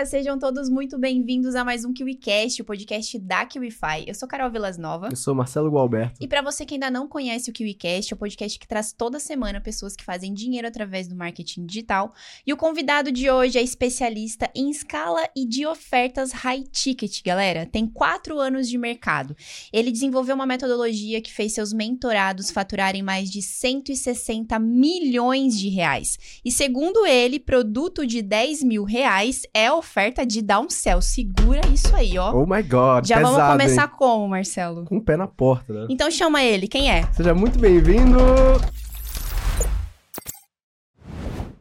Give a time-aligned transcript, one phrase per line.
[0.00, 0.06] galera!
[0.06, 4.04] Sejam todos muito bem-vindos a mais um KiwiCast, o podcast da KiwiFi.
[4.06, 5.08] Eu sou Carol Vilas Nova.
[5.10, 6.14] Eu sou Marcelo Gualberto.
[6.20, 9.18] E para você que ainda não conhece o KiwiCast, é o podcast que traz toda
[9.18, 12.12] semana pessoas que fazem dinheiro através do marketing digital.
[12.46, 17.66] E o convidado de hoje é especialista em escala e de ofertas high ticket, galera.
[17.66, 19.36] Tem quatro anos de mercado.
[19.72, 26.18] Ele desenvolveu uma metodologia que fez seus mentorados faturarem mais de 160 milhões de reais.
[26.44, 29.89] E segundo ele, produto de 10 mil reais é oferta
[30.26, 31.00] de downsell.
[31.02, 32.32] Segura isso aí, ó.
[32.32, 33.90] Oh my God, Já pesado, vamos começar hein?
[33.98, 34.84] como, Marcelo?
[34.84, 35.86] Com o pé na porta, né?
[35.88, 37.04] Então chama ele, quem é?
[37.12, 38.18] Seja muito bem-vindo...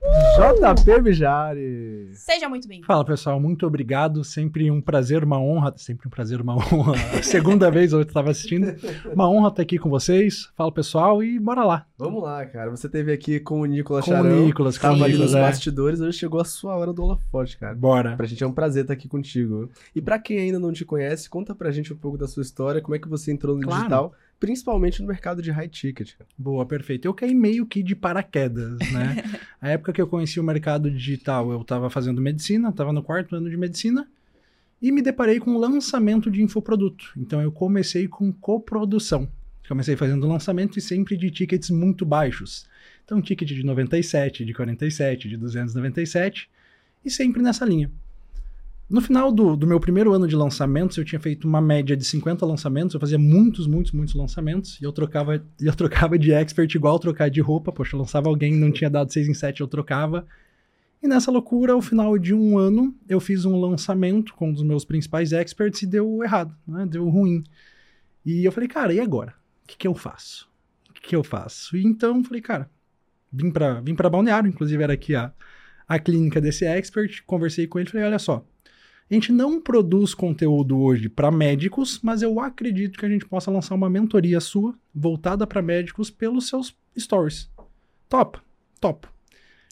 [0.04, 2.10] JP Bijari.
[2.14, 2.88] Seja muito bem-vindo.
[2.88, 4.24] Fala pessoal, muito obrigado.
[4.24, 5.74] Sempre um prazer, uma honra.
[5.76, 6.96] Sempre um prazer, uma honra.
[7.22, 8.74] Segunda vez eu estava assistindo.
[9.14, 10.50] Uma honra estar aqui com vocês.
[10.56, 11.86] Fala pessoal e bora lá.
[11.98, 12.70] Vamos lá, cara.
[12.72, 14.46] Você teve aqui com o Nicolas Com o Charão.
[14.46, 15.42] Nicolas, com o Tava ali Nicolas, nos é.
[15.46, 17.76] bastidores, hoje chegou a sua hora do holofote, cara.
[17.76, 18.16] Bora.
[18.16, 19.70] Pra gente é um prazer estar aqui contigo.
[19.94, 22.82] E pra quem ainda não te conhece, conta pra gente um pouco da sua história,
[22.82, 23.78] como é que você entrou no Claro.
[23.80, 26.14] digital, principalmente no mercado de high ticket.
[26.18, 26.30] cara.
[26.38, 27.06] Boa, perfeito.
[27.06, 29.24] Eu caí meio que de paraquedas, né?
[29.60, 33.36] A época que eu conheci o mercado digital, eu estava fazendo medicina, estava no quarto
[33.36, 34.08] ano de medicina,
[34.82, 37.12] e me deparei com o lançamento de infoproduto.
[37.18, 39.30] Então eu comecei com coprodução.
[39.68, 42.66] Comecei fazendo lançamento e sempre de tickets muito baixos.
[43.04, 46.50] Então ticket de 97, de 47, de 297,
[47.04, 47.92] e sempre nessa linha.
[48.90, 52.04] No final do, do meu primeiro ano de lançamentos, eu tinha feito uma média de
[52.04, 56.74] 50 lançamentos, eu fazia muitos, muitos, muitos lançamentos, e eu trocava, eu trocava de expert
[56.74, 59.68] igual trocar de roupa, poxa, eu lançava alguém, não tinha dado 6 em 7, eu
[59.68, 60.26] trocava.
[61.04, 64.64] E nessa loucura, ao final de um ano, eu fiz um lançamento com um dos
[64.64, 66.88] meus principais experts e deu errado, né?
[66.90, 67.44] deu ruim.
[68.26, 69.36] E eu falei, cara, e agora?
[69.64, 70.50] O que, que eu faço?
[70.90, 71.78] O que, que eu faço?
[71.78, 72.68] E então, falei, cara,
[73.32, 75.32] vim pra, vim Balneário, inclusive era aqui a,
[75.88, 78.44] a clínica desse expert, conversei com ele, falei, olha só,
[79.10, 83.50] a gente não produz conteúdo hoje para médicos, mas eu acredito que a gente possa
[83.50, 87.50] lançar uma mentoria sua voltada para médicos pelos seus stories.
[88.08, 88.40] Top,
[88.80, 89.08] top.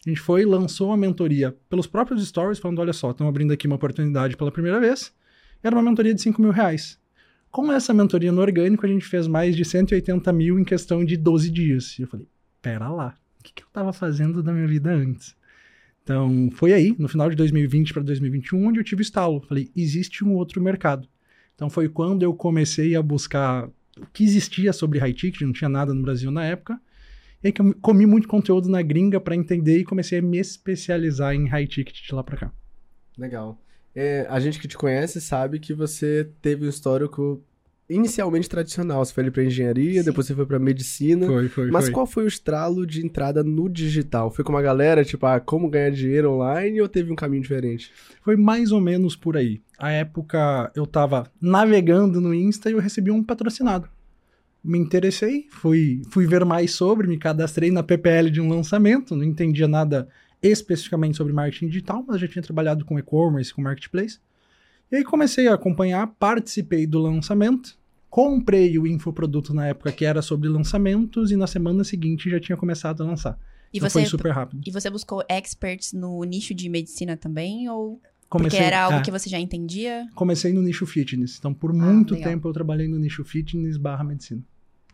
[0.06, 3.68] A gente foi lançou a mentoria pelos próprios stories, falando: olha só, estamos abrindo aqui
[3.68, 5.14] uma oportunidade pela primeira vez.
[5.62, 7.00] Era uma mentoria de 5 mil reais.
[7.52, 11.16] Com essa mentoria no orgânico, a gente fez mais de 180 mil em questão de
[11.16, 12.00] 12 dias.
[12.00, 12.28] E eu falei:
[12.60, 15.37] pera lá, o que, que eu estava fazendo da minha vida antes?
[16.08, 19.42] Então, foi aí, no final de 2020 para 2021, onde eu tive estalo.
[19.42, 21.06] Falei, existe um outro mercado.
[21.54, 25.68] Então, foi quando eu comecei a buscar o que existia sobre high ticket, não tinha
[25.68, 26.80] nada no Brasil na época.
[27.44, 30.38] E aí que eu comi muito conteúdo na gringa para entender e comecei a me
[30.38, 32.54] especializar em high ticket de lá para cá.
[33.18, 33.62] Legal.
[33.94, 37.44] É, a gente que te conhece sabe que você teve um histórico
[37.90, 39.04] inicialmente tradicional.
[39.04, 40.06] Você foi ali pra engenharia, Sim.
[40.06, 41.26] depois você foi pra medicina.
[41.26, 41.94] Foi, foi, Mas foi.
[41.94, 44.30] qual foi o estralo de entrada no digital?
[44.32, 47.92] Foi com uma galera, tipo, ah, como ganhar dinheiro online ou teve um caminho diferente?
[48.22, 49.62] Foi mais ou menos por aí.
[49.80, 53.88] A época eu tava navegando no Insta e eu recebi um patrocinado.
[54.64, 59.24] Me interessei, fui, fui ver mais sobre, me cadastrei na PPL de um lançamento, não
[59.24, 60.10] entendia nada
[60.42, 64.20] especificamente sobre marketing digital, mas já tinha trabalhado com e-commerce, com marketplace.
[64.92, 67.78] E aí comecei a acompanhar, participei do lançamento,
[68.10, 72.58] comprei o infoproduto na época que era sobre lançamentos e na semana seguinte já tinha
[72.58, 73.38] começado a lançar.
[73.74, 74.62] E Então você, foi super rápido.
[74.66, 77.70] e você buscou experts no nicho de medicina também?
[77.70, 79.02] Ou Comecei, porque era algo é.
[79.02, 80.06] que você já entendia?
[80.14, 81.38] comecei no nicho fitness.
[81.38, 82.30] Então, por muito legal.
[82.30, 84.42] tempo eu trabalhei no nicho fitness barra medicina.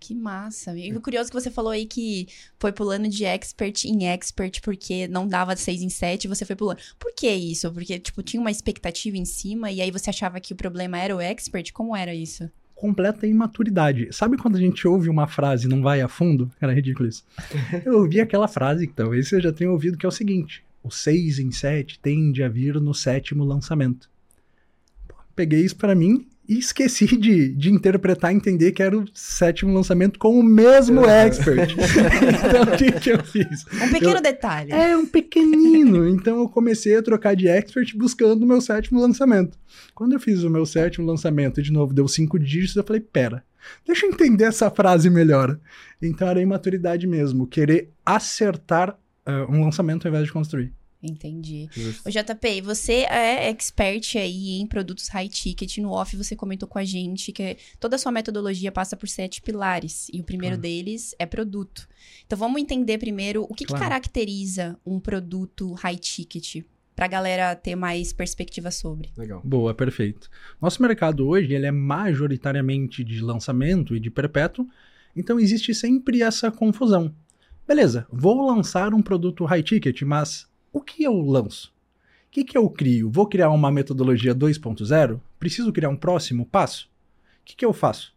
[0.03, 0.77] Que massa.
[0.77, 2.27] E o curioso que você falou aí que
[2.59, 6.79] foi pulando de expert em expert porque não dava 6 em 7 você foi pulando.
[6.99, 7.71] Por que isso?
[7.71, 11.15] Porque, tipo, tinha uma expectativa em cima e aí você achava que o problema era
[11.15, 11.71] o expert?
[11.71, 12.51] Como era isso?
[12.75, 14.09] Completa imaturidade.
[14.11, 16.51] Sabe quando a gente ouve uma frase e não vai a fundo?
[16.59, 17.23] Era ridículo isso.
[17.85, 20.91] Eu ouvi aquela frase que talvez você já tenha ouvido, que é o seguinte: o
[20.91, 24.09] 6 em 7 tende a vir no sétimo lançamento.
[25.07, 29.05] Pô, Peguei isso pra mim e esqueci de, de interpretar e entender que era o
[29.13, 31.71] sétimo lançamento com o mesmo expert.
[31.71, 33.65] então, o que, que eu fiz?
[33.81, 34.71] Um pequeno Eu- detalhe.
[34.71, 36.07] É um pequenino.
[36.09, 39.57] Então eu comecei a trocar de expert buscando o meu sétimo lançamento.
[39.95, 43.01] Quando eu fiz o meu sétimo lançamento e de novo deu cinco dígitos, eu falei,
[43.01, 43.43] pera,
[43.85, 45.57] deixa eu entender essa frase melhor.
[46.01, 50.73] Então era imaturidade mesmo, querer acertar ah, um lançamento ao invés de construir.
[51.03, 51.67] Entendi.
[51.71, 52.07] Justo.
[52.07, 55.77] Ô, JP, você é expert aí em produtos high ticket.
[55.79, 59.41] No off você comentou com a gente que toda a sua metodologia passa por sete
[59.41, 60.07] pilares.
[60.13, 60.61] E o primeiro Claro.
[60.61, 61.87] deles é produto.
[62.25, 63.83] Então vamos entender primeiro o que, que Claro.
[63.83, 66.63] caracteriza um produto high ticket.
[66.95, 69.09] Pra galera ter mais perspectiva sobre.
[69.17, 69.41] Legal.
[69.43, 70.29] Boa, perfeito.
[70.61, 74.67] Nosso mercado hoje ele é majoritariamente de lançamento e de perpétuo,
[75.15, 77.13] então existe sempre essa confusão.
[77.67, 81.73] Beleza, vou lançar um produto high ticket, mas o que eu lanço?
[82.33, 83.11] que, que eu crio?
[83.11, 85.21] Vou criar uma metodologia 2.0?
[85.39, 86.89] Preciso criar um próximo passo?
[87.39, 88.11] O que, que eu faço?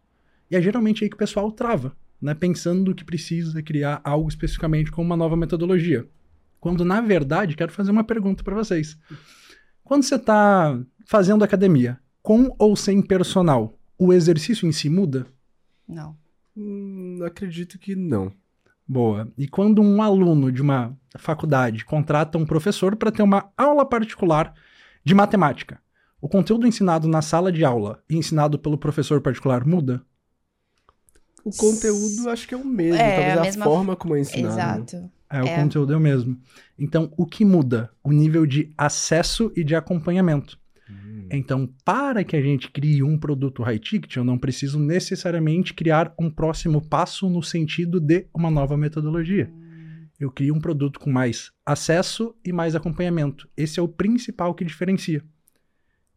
[0.49, 2.33] E é geralmente aí que o pessoal trava, né?
[2.33, 6.07] Pensando que precisa criar algo especificamente com uma nova metodologia.
[6.59, 8.97] Quando, na verdade, quero fazer uma pergunta para vocês.
[9.83, 15.27] Quando você está fazendo academia, com ou sem personal, o exercício em si muda?
[15.87, 16.17] Não.
[16.55, 18.33] Hum, acredito que não.
[18.87, 19.27] Boa.
[19.37, 24.53] E quando um aluno de uma faculdade contrata um professor para ter uma aula particular
[25.03, 25.79] de matemática,
[26.21, 30.01] o conteúdo ensinado na sala de aula e ensinado pelo professor particular muda?
[31.43, 34.19] O conteúdo acho que é o mesmo, É, talvez a a, mesma- forma como é
[34.21, 34.55] ensinado.
[34.55, 34.61] né?
[34.83, 35.11] Exato.
[35.29, 35.55] É, o É.
[35.61, 36.37] conteúdo é o mesmo.
[36.79, 37.89] Então, o que muda?
[38.03, 40.57] O nível de acesso e de acompanhamento.
[40.89, 41.27] Hum.
[41.31, 46.13] Então, para que a gente crie um produto high ticket, eu não preciso necessariamente criar
[46.19, 49.51] um próximo passo no sentido de uma nova metodologia.
[50.19, 53.47] Eu crio um produto com mais acesso e mais acompanhamento.
[53.55, 55.23] Esse é o principal que diferencia.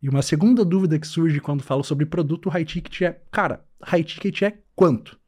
[0.02, 4.02] E uma segunda dúvida que surge quando falo sobre produto high ticket é, cara, high
[4.02, 5.20] ticket é quanto?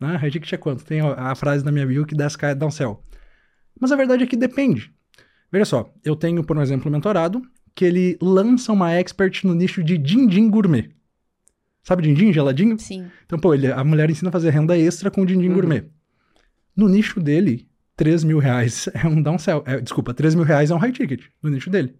[0.00, 0.16] Né?
[0.16, 0.84] High ticket é quanto?
[0.84, 3.04] Tem a, frase na minha bio que 10k é downsell.
[3.80, 4.92] Mas a verdade é que depende.
[5.52, 7.40] Veja só, eu tenho, por exemplo, um mentorado
[7.78, 10.90] que ele lança uma expert no nicho de din-din gourmet.
[11.84, 12.76] Sabe din-din, geladinho?
[12.76, 13.06] Sim.
[13.24, 15.54] Então, pô, ele, a mulher ensina a fazer renda extra com din-din Uhum.
[15.54, 15.84] gourmet.
[16.76, 19.62] No nicho dele, 3 mil reais é um downsell.
[19.64, 21.94] É, desculpa, 3 mil reais é um high ticket no nicho dele.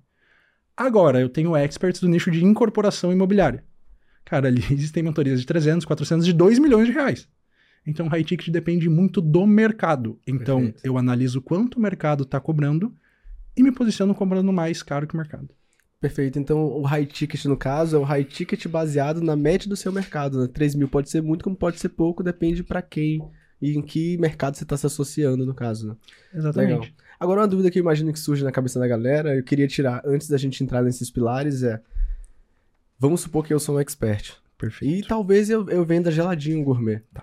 [0.77, 3.63] Agora, eu tenho experts do nicho de incorporação imobiliária.
[4.25, 7.29] Cara, ali existem mentorias de 300, 400, de 2 milhões de reais.
[7.87, 10.19] Então, high ticket depende muito do mercado.
[10.27, 10.81] Então, Perfeito.
[10.85, 12.93] eu analiso quanto o mercado está cobrando
[13.57, 15.57] e me posiciono cobrando mais caro que o mercado.
[16.00, 16.39] Perfeito.
[16.39, 19.91] Então, o high ticket, no caso, é o high ticket baseado na média do seu
[19.91, 20.43] mercado.
[20.43, 20.49] Né?
[20.49, 23.21] 3 mil pode ser muito, como pode ser pouco, depende pra quem
[23.61, 25.89] e em que mercado você está se associando, no caso.
[25.89, 25.97] Né?
[26.33, 26.71] Exatamente.
[26.71, 26.89] Legal.
[27.19, 30.03] Agora, uma dúvida que eu imagino que surge na cabeça da galera, eu queria tirar
[30.05, 31.81] antes da gente entrar nesses pilares é.
[32.99, 34.37] Vamos supor que eu sou um expert.
[34.56, 35.06] Perfeito.
[35.06, 37.03] E talvez eu, eu venda geladinho gourmet.
[37.12, 37.23] Tá.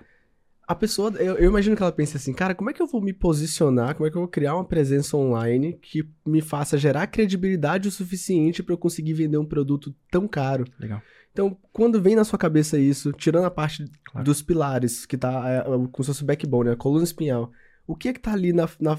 [0.66, 3.00] A pessoa, eu, eu imagino que ela pense assim, cara, como é que eu vou
[3.00, 7.06] me posicionar, como é que eu vou criar uma presença online que me faça gerar
[7.06, 10.64] credibilidade o suficiente para eu conseguir vender um produto tão caro?
[10.78, 11.00] Legal.
[11.32, 14.24] Então, quando vem na sua cabeça isso, tirando a parte Claro.
[14.24, 17.52] dos pilares, que tá é, se fosse o backbone, a coluna espinhal,
[17.86, 18.98] o que é que tá ali na, na-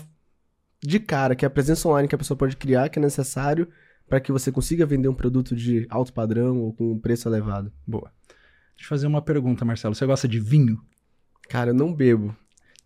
[0.82, 3.68] de cara, que é a presença online que a pessoa pode criar, que é necessário
[4.08, 7.74] para que você consiga vender um produto de alto padrão ou com um preço elevado?
[7.86, 8.10] Boa.
[8.76, 9.96] Deixa eu fazer uma pergunta, Marcelo.
[9.96, 10.80] Você gosta de vinho?
[11.50, 12.36] Cara, eu não bebo.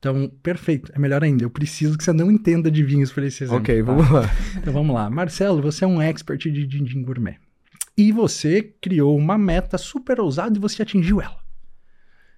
[0.02, 0.92] Então, perfeito.
[0.96, 1.44] É melhor ainda.
[1.44, 3.62] Eu preciso que você não entenda de vinhos para esse exemplo.
[3.62, 3.92] ok, tá?
[3.92, 4.24] vamos lá.
[4.58, 5.10] Então vamos lá.
[5.10, 7.38] Marcelo, você é um expert de din-din gourmet.
[7.96, 11.40] E você criou uma meta super ousada e você atingiu ela.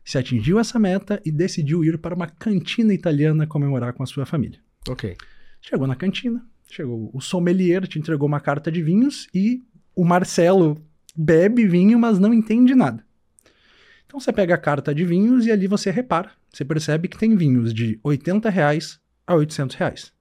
[0.04, 4.26] Você atingiu essa meta e decidiu ir para uma cantina italiana comemorar com a sua
[4.26, 4.60] família.
[4.90, 5.16] Ok.
[5.62, 9.64] Chegou na cantina, chegou o sommelier, te entregou uma carta de vinhos e
[9.96, 10.84] o Marcelo
[11.16, 13.06] bebe vinho, mas não entende nada.
[14.14, 17.36] Então você pega a carta de vinhos e ali você repara, você percebe que tem
[17.36, 20.14] vinhos de 80 reais a 800 reais.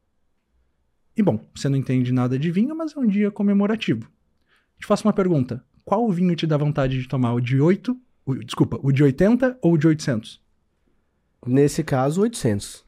[1.15, 4.11] E bom, você não entende nada de vinho, mas é um dia comemorativo.
[4.81, 7.35] Te faço uma pergunta: qual vinho te dá vontade de tomar?
[7.35, 7.95] O de 8,
[8.25, 10.41] o- desculpa, o de 80 ou o de 800?
[11.47, 12.87] Nesse caso, 800.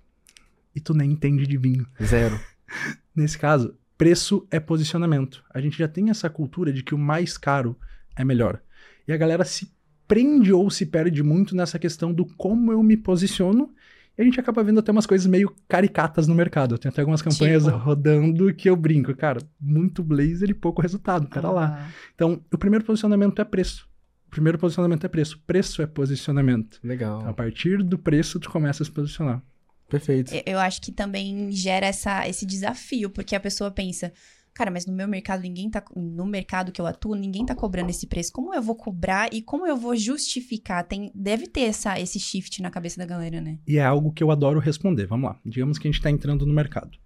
[0.75, 1.87] E tu nem entende de vinho.
[2.03, 2.41] Zero.
[3.15, 5.45] Nesse caso, preço é posicionamento.
[5.53, 7.79] A gente já tem essa cultura de que o mais caro
[8.17, 8.63] é melhor.
[9.07, 9.71] E a galera se
[10.07, 13.73] prende ou se perde muito nessa questão do como eu me posiciono.
[14.17, 16.79] E a gente acaba vendo até umas coisas meio caricatas no mercado.
[16.79, 17.77] Tem até algumas campanhas Tipo?
[17.77, 19.13] rodando que eu brinco.
[19.17, 21.27] Cara, muito blazer e pouco resultado.
[21.29, 21.89] Pera lá.
[22.15, 23.89] Então, o primeiro posicionamento é preço.
[24.29, 25.41] O primeiro posicionamento é preço.
[25.45, 26.79] Preço é posicionamento.
[26.85, 27.19] Legal.
[27.19, 29.43] Então, a partir do preço, tu começa a se posicionar.
[29.89, 30.33] Perfeito.
[30.35, 34.13] eu- Eu acho que também gera essa, esse desafio, porque a pessoa pensa,
[34.55, 35.85] cara, mas no meu mercado ninguém tá.
[35.95, 38.33] No mercado que eu atuo, ninguém tá cobrando esse preço.
[38.33, 40.85] Como eu vou cobrar e como eu vou justificar?
[40.85, 43.59] Tem, deve ter essa, esse shift na cabeça da galera, né?
[43.67, 45.07] E é algo que eu adoro responder.
[45.07, 45.41] Vamos lá.
[45.45, 46.97] Digamos que a gente está entrando no mercado.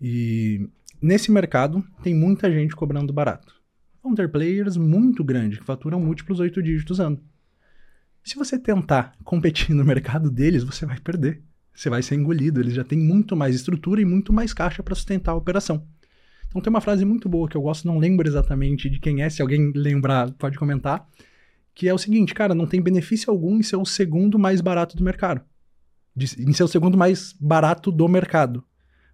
[0.00, 0.68] E
[1.00, 3.54] nesse mercado tem muita gente cobrando barato.
[4.02, 7.20] Vão ter players muito grandes que faturam múltiplos oito dígitos ano.
[8.24, 11.42] Se você tentar competir no mercado deles, você vai perder.
[11.74, 12.60] Você vai ser engolido.
[12.60, 15.86] Eles já têm muito mais estrutura e muito mais caixa para sustentar a operação.
[16.50, 19.30] Então tem uma frase muito boa que eu gosto, não lembro exatamente de quem é,
[19.30, 21.08] se alguém lembrar, pode comentar,
[21.72, 24.96] que é o seguinte, cara, não tem benefício algum em ser o segundo mais barato
[24.96, 25.42] do mercado.
[26.14, 28.64] De- em ser o segundo mais barato do mercado.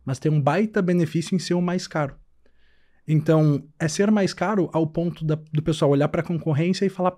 [0.04, 2.16] Mas tem um baita benefício em ser o mais caro.
[3.06, 6.88] Então, é ser mais caro ao ponto da- do pessoal olhar para a concorrência e
[6.88, 7.16] falar: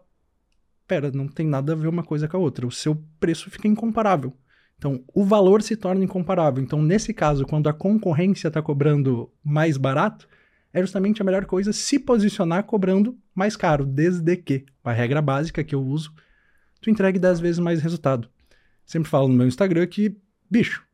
[0.87, 2.67] pera, não tem nada a ver uma coisa com a outra.
[2.67, 4.37] O seu preço fica incomparável.
[4.79, 6.63] Então, o valor se torna incomparável.
[6.63, 10.29] Então, nesse caso, quando a concorrência está cobrando mais barato,
[10.73, 15.65] é justamente a melhor coisa se posicionar cobrando mais caro, desde que, a regra básica
[15.65, 16.15] que eu uso,
[16.81, 18.29] tu entregue 10 vezes mais resultado.
[18.87, 20.17] Sempre falo no meu Instagram que,
[20.49, 20.85] bicho,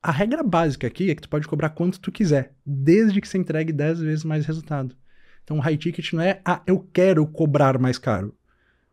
[0.00, 3.38] a regra básica aqui é que tu pode cobrar quanto tu quiser, desde que você
[3.38, 4.96] entregue 10 vezes mais resultado.
[5.42, 8.34] Então, o high ticket não é, ah, eu quero cobrar mais caro.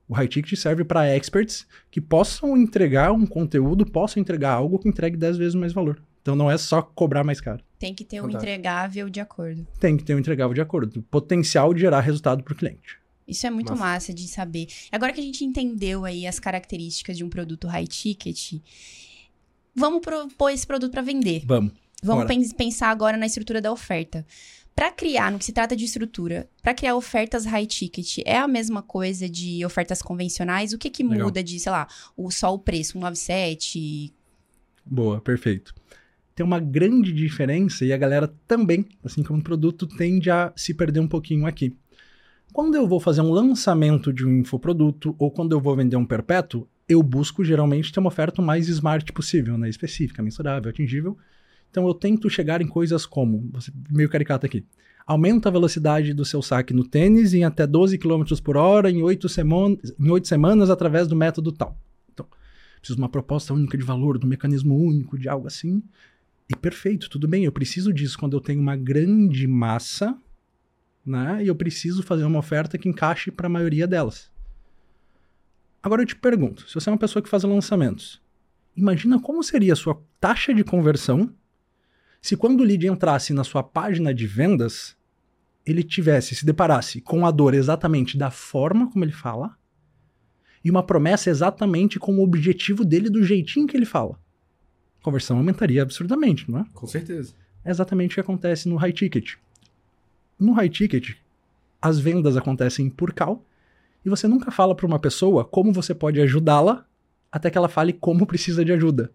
[0.10, 4.90] O high ticket serve para experts que possam entregar um conteúdo, possam entregar algo que
[4.90, 6.02] entregue 10 vezes mais valor.
[6.22, 7.64] Então, não é só cobrar mais caro.
[7.78, 8.44] Tem que ter um Fantástico.
[8.52, 9.68] entregável de acordo.
[9.80, 11.02] Tem que ter um entregável de acordo.
[11.04, 12.98] Potencial de gerar resultado para o cliente.
[13.28, 13.84] Isso é muito Nossa.
[13.84, 14.68] massa de saber.
[14.92, 18.56] Agora que a gente entendeu aí as características de um produto high ticket,
[19.76, 21.44] vamos propor esse produto para vender.
[21.46, 21.72] Vamos.
[22.02, 22.28] Vamos Bora.
[22.28, 24.26] pen- pensar agora na estrutura da oferta.
[24.80, 28.48] Para criar, no que se trata de estrutura, para criar ofertas high ticket, é a
[28.48, 30.72] mesma coisa de ofertas convencionais?
[30.72, 31.28] O que que Legal.
[31.28, 34.14] muda de, sei lá, o, só o preço, um 97?
[34.86, 35.76] Boa, perfeito.
[36.34, 40.74] Tem uma grande diferença e a galera também, assim como o produto, tende a se
[40.74, 41.76] perder um pouquinho aqui.
[42.54, 46.06] Quando eu vou fazer um lançamento de um infoproduto ou quando eu vou vender um
[46.06, 49.68] perpétuo, eu busco geralmente ter uma oferta o mais smart possível, né?
[49.68, 51.18] específica, mensurável, atingível.
[51.70, 53.52] Então eu tento chegar em coisas como,
[53.90, 54.66] meio caricato aqui,
[55.06, 59.02] aumenta a velocidade do seu saque no tênis em até 12 km por hora em
[59.02, 61.80] 8, semanas, em 8 semanas através do método tal.
[62.14, 62.28] Então,
[62.78, 65.82] preciso de uma proposta única de valor, de um mecanismo único, de algo assim.
[66.48, 70.18] E perfeito, tudo bem, eu preciso disso quando eu tenho uma grande massa,
[71.06, 71.44] né?
[71.44, 74.32] E eu preciso fazer uma oferta que encaixe para a maioria delas.
[75.82, 78.22] Agora eu te pergunto, se você é uma pessoa que faz lançamentos,
[78.76, 81.34] imagina como seria a sua taxa de conversão
[82.22, 84.96] se quando o lead entrasse na sua página de vendas,
[85.66, 89.58] ele tivesse, se deparasse com a dor exatamente da forma como ele fala
[90.64, 94.20] e uma promessa exatamente com o objetivo dele do jeitinho que ele fala.
[95.00, 96.66] A conversão aumentaria absurdamente, não é?
[96.74, 97.34] Com certeza.
[97.64, 99.36] É exatamente o que acontece no high ticket.
[100.38, 101.16] No high ticket,
[101.82, 103.46] as vendas acontecem por call
[104.04, 106.86] e você nunca fala para uma pessoa como você pode ajudá-la
[107.32, 109.12] até que ela fale como precisa de ajuda.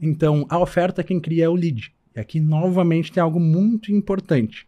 [0.00, 1.92] Então, a oferta quem cria é o lead.
[2.14, 4.66] E aqui, novamente, tem algo muito importante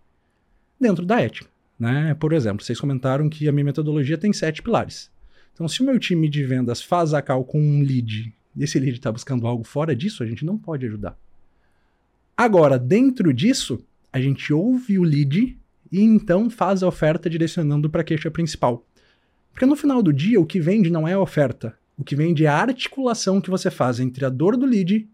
[0.81, 1.49] dentro da ética.
[1.79, 2.15] Né?
[2.15, 5.11] Por exemplo, vocês comentaram que a minha metodologia tem sete pilares.
[5.53, 8.79] Então, se o meu time de vendas faz a call com um lead e esse
[8.79, 11.19] lead está buscando algo fora disso, a gente não pode ajudar.
[12.37, 15.59] Agora, dentro disso, a gente ouve o lead
[15.93, 18.87] e então faz a oferta direcionando para a queixa principal.
[19.53, 21.77] Porque no final do dia, o que vende não é a oferta.
[21.99, 25.09] O que vende é a articulação que você faz entre a dor do lead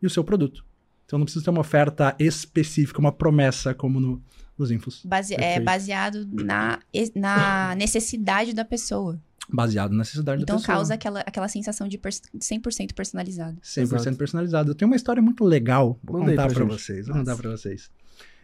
[0.00, 0.64] e o seu produto.
[1.10, 4.22] Então não precisa ter uma oferta específica, uma promessa como no,
[4.56, 5.02] nos infos.
[5.04, 6.78] Base- é baseado na,
[7.16, 9.20] na necessidade da pessoa.
[9.52, 10.76] Baseado na necessidade Então da pessoa.
[10.76, 13.58] causa aquela, aquela sensação de pers- 100% personalizado.
[13.60, 14.16] 100% Exato.
[14.16, 14.70] personalizado.
[14.70, 15.98] Eu tenho uma história muito legal.
[16.04, 16.68] Vou Manda aí contar gente.
[16.68, 17.06] vocês.
[17.08, 17.28] Vou Nossa.
[17.32, 17.90] contar pra vocês.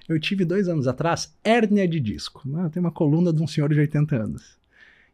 [0.08, 2.42] Eu tive dois anos atrás hérnia de disco.
[2.48, 2.64] né?
[2.64, 4.58] Eu tenho uma coluna de um senhor de 80 anos.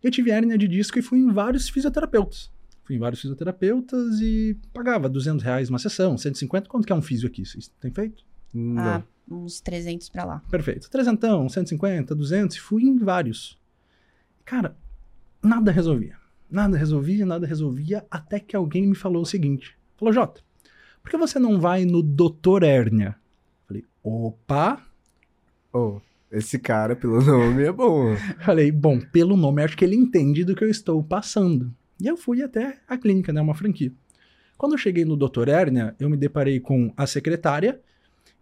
[0.03, 2.51] Eu tive hérnia de disco e fui em vários fisioterapeutas.
[2.85, 6.69] Fui em vários fisioterapeutas e pagava 200 reais uma sessão, 150.
[6.69, 7.45] Quanto que é um físio aqui?
[7.45, 8.25] Vocês têm feito?
[8.53, 8.83] Não.
[8.83, 10.43] Ah, uns 300 pra lá.
[10.51, 10.91] Perfeito.
[10.91, 13.59] Trezentão, 150, 200, e fui em vários.
[14.45, 14.77] Cara,
[15.43, 16.17] nada resolvia.
[16.51, 19.75] Nada resolvia, nada resolvia, até que alguém me falou o seguinte.
[19.97, 20.43] Falou, Jota,
[21.03, 23.17] por que você não vai no Doutor Hérnia?
[23.67, 24.85] Falei, opa.
[25.73, 28.15] Oh, esse cara, pelo nome, é bom.
[28.45, 31.75] Falei, bom, pelo nome, acho que ele entende do que eu estou passando.
[32.03, 33.93] E eu fui até a clínica, né, uma franquia.
[34.59, 37.81] Quando eu cheguei no Doutor Hérnia, eu me deparei com a secretária,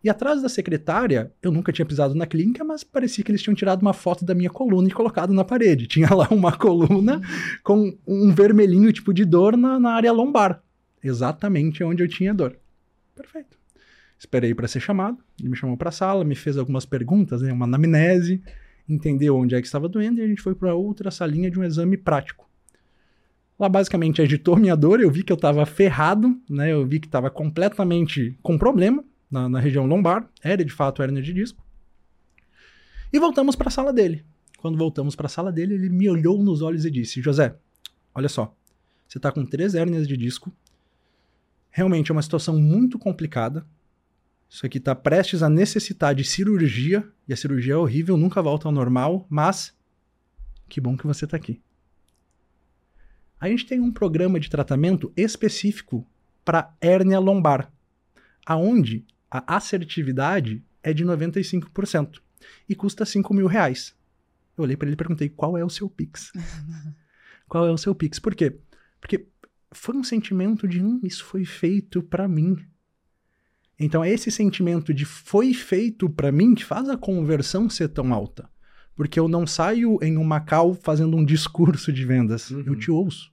[0.02, 3.54] e atrás da secretária, eu nunca tinha pisado na clínica, mas parecia que eles tinham
[3.54, 5.86] tirado uma foto da minha coluna e colocado na parede.
[5.86, 7.20] Tinha lá uma coluna
[7.62, 10.62] com um vermelhinho tipo de dor na, na área lombar.
[11.04, 12.56] Exatamente onde eu tinha dor.
[13.14, 13.58] Perfeito.
[14.18, 17.52] Esperei para ser chamado, ele me chamou para a sala, me fez algumas perguntas, né,
[17.52, 18.42] uma anamnese,
[18.88, 21.64] entendeu onde é que estava doendo e a gente foi para outra salinha de um
[21.64, 22.49] exame prático.
[23.60, 26.72] Lá basicamente agitou minha dor, eu vi que eu estava ferrado, né?
[26.72, 31.20] Eu vi que estava completamente com problema na, na região lombar, era de fato hérnia
[31.20, 31.62] de disco.
[33.12, 34.24] E voltamos para a sala dele.
[34.56, 37.54] Quando voltamos para a sala dele, ele me olhou nos olhos e disse: José,
[38.14, 38.56] olha só,
[39.06, 40.50] você está com três hérnias de disco.
[41.70, 43.66] Realmente é uma situação muito complicada.
[44.48, 48.66] Isso aqui está prestes a necessitar de cirurgia, e a cirurgia é horrível, nunca volta
[48.66, 49.76] ao normal, mas
[50.66, 51.60] que bom que você está aqui.
[53.40, 56.06] A gente tem um programa de tratamento específico
[56.44, 57.72] para hérnia lombar,
[58.44, 62.20] aonde a assertividade é de 95%
[62.68, 63.96] e custa 5 mil reais.
[64.58, 66.32] Eu olhei para ele e perguntei qual é o seu Pix.
[67.48, 68.18] qual é o seu Pix?
[68.18, 68.58] Por quê?
[69.00, 69.26] Porque
[69.72, 72.62] foi um sentimento de, hum, isso foi feito para mim.
[73.78, 78.12] Então é esse sentimento de foi feito para mim que faz a conversão ser tão
[78.12, 78.49] alta.
[79.00, 82.50] Porque eu não saio em uma call fazendo um discurso de vendas.
[82.50, 82.64] Uhum.
[82.66, 83.32] Eu te ouço.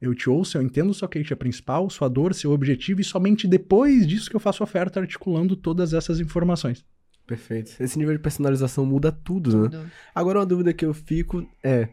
[0.00, 4.06] Eu te ouço, eu entendo sua queixa principal, sua dor, seu objetivo, e somente depois
[4.06, 6.84] disso que eu faço a oferta articulando todas essas informações.
[7.26, 7.74] Perfeito.
[7.80, 9.68] Esse nível de personalização muda tudo, né?
[9.68, 9.90] Tudo.
[10.14, 11.88] Agora uma dúvida que eu fico é.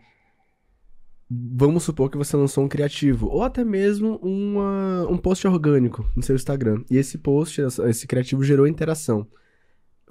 [1.27, 6.21] Vamos supor que você lançou um criativo, ou até mesmo uma, um post orgânico no
[6.21, 6.83] seu Instagram.
[6.87, 9.27] E esse post, esse criativo gerou interação.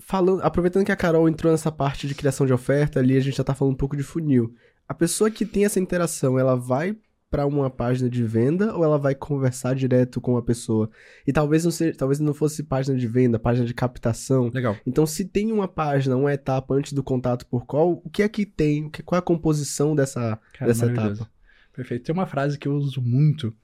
[0.01, 3.37] Falando, aproveitando que a Carol entrou nessa parte de criação de oferta, ali a gente
[3.37, 4.55] já tá falando um pouco de funil.
[4.89, 6.97] A pessoa que tem essa interação, ela vai
[7.31, 10.91] pra uma página de venda ou ela vai conversar direto com a pessoa?
[11.25, 14.51] E talvez não seja, talvez não fosse página de venda, página de captação.
[14.53, 14.77] Legal.
[14.85, 18.29] Então, se tem uma página, uma etapa antes do contato por call, o que é
[18.29, 18.91] que tem?
[19.05, 21.31] Qual é a composição dessa, Cara, dessa etapa?
[21.73, 22.05] Perfeito.
[22.05, 23.55] Tem uma frase que eu uso muito,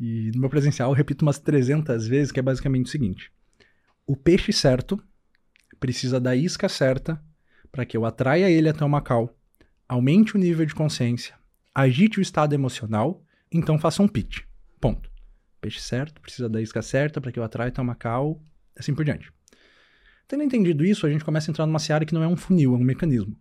[0.00, 3.30] e no meu presencial eu repito umas 300 vezes, que é basicamente o seguinte:
[4.06, 5.00] O peixe certo
[5.78, 7.22] precisa da isca certa
[7.70, 9.36] para que eu atraia ele até uma cal,
[9.88, 11.34] aumente o nível de consciência,
[11.74, 14.42] agite o estado emocional, então faça um pitch.
[14.80, 15.10] Ponto.
[15.60, 18.40] Peixe certo precisa da isca certa para que eu atraia até uma cal,
[18.76, 19.32] assim por diante.
[20.28, 22.74] Tendo entendido isso, a gente começa a entrar numa seara que não é um funil,
[22.74, 23.36] é um mecanismo.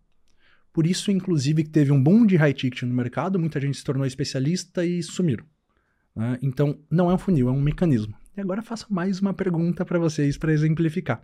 [0.72, 3.84] Por isso, inclusive, que teve um boom de high ticket no mercado, muita gente se
[3.84, 5.46] tornou especialista e sumiram.
[6.16, 6.40] né?
[6.42, 8.16] Então, não é um funil, é um mecanismo.
[8.36, 11.22] E agora faço mais uma pergunta para vocês para exemplificar.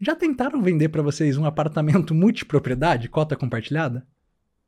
[0.00, 4.06] Já tentaram vender para vocês um apartamento multipropriedade, cota compartilhada?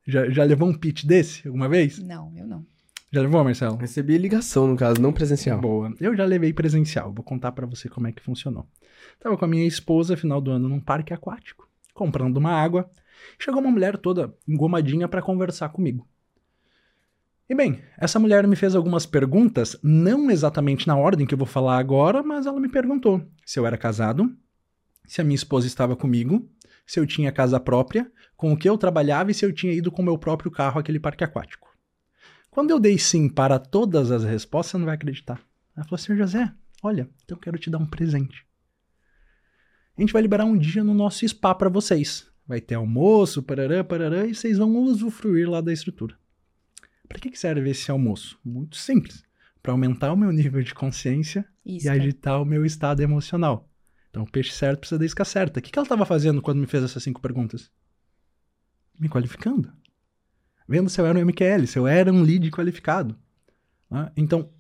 [0.06, 1.98] Já, já levou um pitch desse alguma vez?
[1.98, 2.64] Não, eu não.
[3.10, 3.76] Já levou, Marcelo?
[3.76, 5.60] Recebi ligação, no caso, não presencial.
[5.60, 5.94] Boa.
[6.00, 7.12] Eu já levei presencial.
[7.12, 8.66] Vou contar pra você como é que funcionou.
[9.18, 12.90] Tava com a minha esposa, final do ano, num parque aquático, comprando uma água.
[13.38, 16.06] Chegou uma mulher toda engomadinha pra conversar comigo.
[17.48, 21.46] E bem, essa mulher me fez algumas perguntas, não exatamente na ordem que eu vou
[21.46, 24.30] falar agora, mas ela me perguntou se eu era casado,
[25.08, 26.48] se a minha esposa estava comigo,
[26.86, 29.90] se eu tinha casa própria, com o que eu trabalhava e se eu tinha ido
[29.90, 31.68] com o meu próprio carro àquele parque aquático.
[32.50, 35.40] Quando eu dei sim para todas as respostas, você não vai acreditar.
[35.76, 38.46] Ela falou, senhor José, olha, então eu quero te dar um presente.
[39.96, 42.30] A gente vai liberar um dia no nosso spa para vocês.
[42.46, 46.16] Vai ter almoço, parará, parará, e vocês vão usufruir lá da estrutura.
[47.08, 48.38] Para que serve esse almoço?
[48.44, 49.22] Muito simples.
[49.62, 53.67] Para aumentar o meu nível de consciência e agitar o meu estado emocional.
[54.18, 55.60] Então, o peixe certo precisa da isca certa.
[55.60, 57.70] O que, ela estava fazendo quando me fez essas cinco perguntas?
[58.98, 59.72] Me qualificando.
[60.68, 63.16] Vendo se eu era um MQL, se eu era um lead qualificado.
[63.88, 64.10] né?
[64.16, 64.50] Então,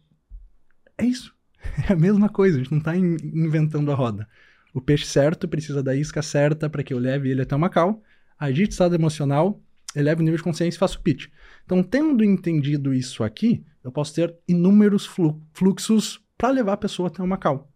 [0.96, 1.36] é isso.
[1.88, 4.28] É a mesma coisa, a gente não está inventando a roda.
[4.72, 8.00] O peixe certo precisa da isca certa para que eu leve ele até uma cal,
[8.38, 9.60] agite o estado emocional,
[9.94, 11.26] eleve o nível de consciência e faça o pitch.
[11.64, 17.08] Então, tendo entendido isso aqui, eu posso ter inúmeros flu- fluxos para levar a pessoa
[17.08, 17.68] até uma cal.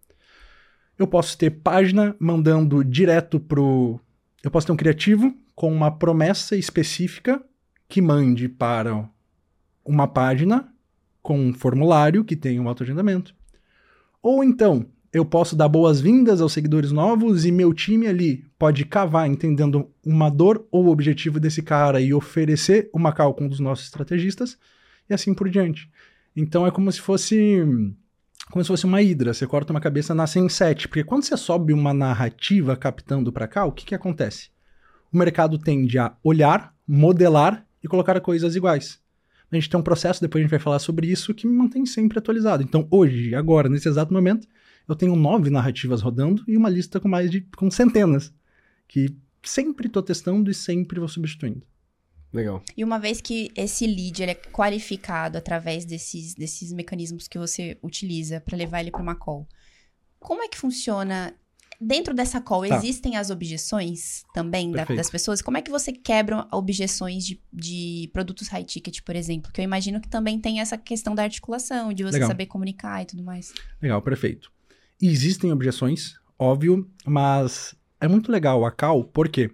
[0.99, 4.01] Eu posso ter página mandando direto pro.
[4.43, 7.43] Eu posso ter um criativo com uma promessa específica
[7.89, 9.09] que mande para
[9.85, 10.73] uma página
[11.23, 13.35] com um formulário que tenha um autoagendamento.
[14.23, 19.29] Ou então, eu posso dar boas-vindas aos seguidores novos e meu time ali pode cavar
[19.29, 23.85] entendendo uma dor ou objetivo desse cara e oferecer uma cal com um dos nossos
[23.85, 24.57] estrategistas
[25.09, 25.91] e assim por diante.
[26.35, 27.63] Então é como se fosse
[28.53, 31.35] como se fosse uma hidra, você corta uma cabeça, nasce em sete, porque quando você
[31.39, 34.51] sobe uma narrativa captando para cá, o que que acontece?
[35.11, 39.01] O mercado tende a olhar, modelar e colocar coisas iguais.
[39.51, 41.87] A gente tem um processo, depois a gente vai falar sobre isso, que me mantém
[41.87, 42.63] sempre atualizado.
[42.63, 44.47] Então, hoje, agora, nesse exato momento,
[44.87, 48.35] eu tenho nove narrativas rodando e uma lista com mais de com centenas,
[48.87, 51.63] que sempre estou testando e sempre vou substituindo.
[52.33, 52.63] Legal.
[52.77, 57.77] E uma vez que esse lead ele é qualificado através desses, desses mecanismos que você
[57.83, 59.47] utiliza para levar ele para uma call,
[60.19, 61.35] como é que funciona?
[61.85, 62.77] Dentro dessa call, Tá.
[62.77, 65.43] existem as objeções também da- das pessoas?
[65.43, 69.51] Como é que você quebra objeções de, de produtos high ticket, por exemplo?
[69.53, 72.29] Que eu imagino que também tem essa questão da articulação, de você Legal.
[72.29, 73.53] saber comunicar e tudo mais.
[73.81, 74.53] Legal, perfeito.
[75.01, 79.51] Existem objeções, óbvio, mas é muito legal a cal, por quê?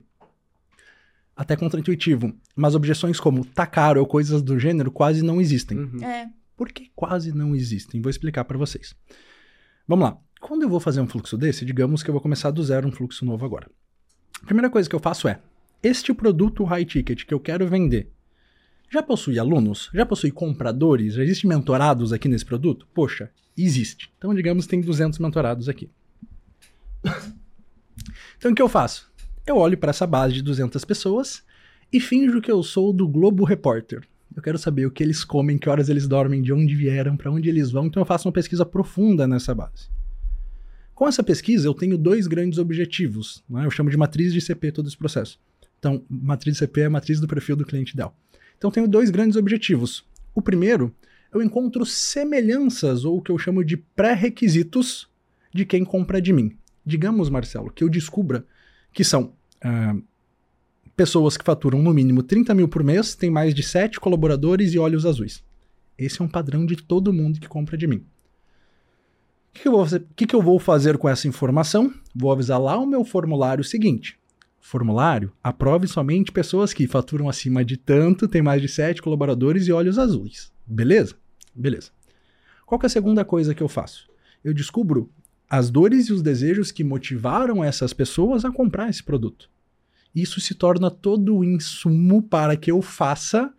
[1.39, 5.79] Até contra-intuitivo, mas objeções como tá caro ou coisas do gênero quase não existem.
[5.79, 6.03] Uhum.
[6.03, 8.03] É, Por que quase não existem?
[8.03, 8.93] Vou explicar para vocês.
[9.87, 10.19] Vamos lá.
[10.41, 12.91] Quando eu vou fazer um fluxo desse, digamos que eu vou começar do zero um
[12.91, 13.71] fluxo novo agora.
[14.43, 15.41] A primeira coisa que eu faço é:
[15.81, 18.13] este produto high ticket que eu quero vender
[18.91, 19.91] já possui alunos?
[19.95, 21.15] Já possui compradores?
[21.15, 22.89] Já existe mentorados aqui nesse produto?
[22.93, 24.11] Poxa, existe.
[24.19, 25.89] Então, digamos que tem 200 mentorados aqui.
[28.39, 29.11] Então, o que eu faço?
[29.49, 31.43] Eu olho para essa base de 200 pessoas
[31.91, 34.03] e finjo que eu sou do Globo Repórter.
[34.37, 37.31] Eu quero saber o que eles comem, que horas eles dormem, de onde vieram, para
[37.31, 37.87] onde eles vão.
[37.87, 39.89] Então eu faço uma pesquisa profunda nessa base.
[40.95, 43.43] Com essa pesquisa, eu tenho dois grandes objetivos.
[43.49, 43.65] Né?
[43.65, 45.41] Eu chamo de matriz de CP todo esse processo.
[45.79, 48.15] Então, matriz de CP é a matriz do perfil do cliente ideal.
[48.59, 50.05] Então, eu tenho dois grandes objetivos.
[50.35, 50.95] O primeiro,
[51.33, 55.09] eu encontro semelhanças, ou o que eu chamo de pré-requisitos,
[55.55, 56.55] de quem compra de mim.
[56.85, 58.45] Digamos, Marcelo, que eu descubra
[58.93, 60.03] que são uh,
[60.97, 64.79] pessoas que faturam no mínimo 30 mil por mês, têm mais de 7 colaboradores e
[64.79, 65.45] olhos azuis.
[65.97, 67.99] Esse é um padrão de todo mundo que compra de mim.
[67.99, 71.93] O que, que, eu vou fazer, que, que eu vou fazer com essa informação?
[72.15, 74.19] Vou avisar lá o meu formulário seguinte.
[74.61, 79.73] Formulário, aprove somente pessoas que faturam acima de tanto, têm mais de 7 colaboradores e
[79.73, 80.53] olhos azuis.
[80.67, 81.17] Beleza?
[81.55, 81.91] Beleza.
[82.67, 84.09] Qual é a segunda coisa que eu faço?
[84.45, 85.11] Eu descubro
[85.49, 89.49] as dores e os desejos que motivaram essas pessoas a comprar esse produto.
[90.15, 93.53] Isso se torna todo o insumo para que eu faça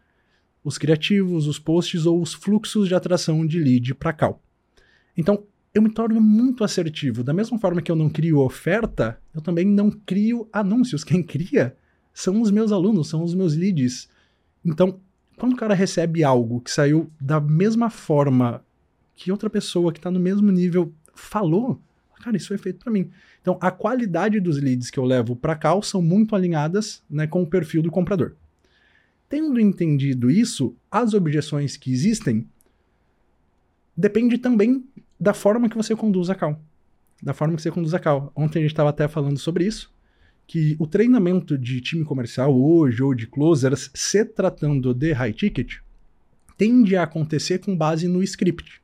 [0.63, 4.41] os criativos, os posts ou os fluxos de atração de lead para cal.
[5.17, 7.23] Então, eu me torno muito assertivo.
[7.23, 11.03] Da mesma forma que eu não crio oferta, eu também não crio anúncios.
[11.03, 11.75] Quem cria
[12.13, 14.09] são os meus alunos, são os meus leads.
[14.65, 14.99] Então,
[15.37, 18.63] quando o cara recebe algo que saiu da mesma forma
[19.15, 21.81] que outra pessoa que está no mesmo nível falou,
[22.21, 23.09] cara, isso foi feito para mim.
[23.41, 27.41] Então, a qualidade dos leads que eu levo para cal são muito alinhadas né, com
[27.41, 28.35] o perfil do comprador.
[29.27, 32.47] Tendo entendido isso, as objeções que existem
[33.95, 34.83] depende também
[35.19, 36.59] da forma que você conduz a cal.
[37.21, 38.31] Da forma que você conduz a cal.
[38.35, 39.93] Ontem a gente estava até falando sobre isso,
[40.47, 45.77] que o treinamento de time comercial hoje ou de closers, se tratando de high ticket,
[46.57, 48.81] tende a acontecer com base no script.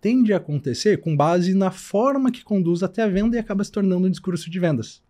[0.00, 3.72] Tende a acontecer com base na forma que conduz até a venda e acaba se
[3.72, 5.02] tornando um discurso de vendas.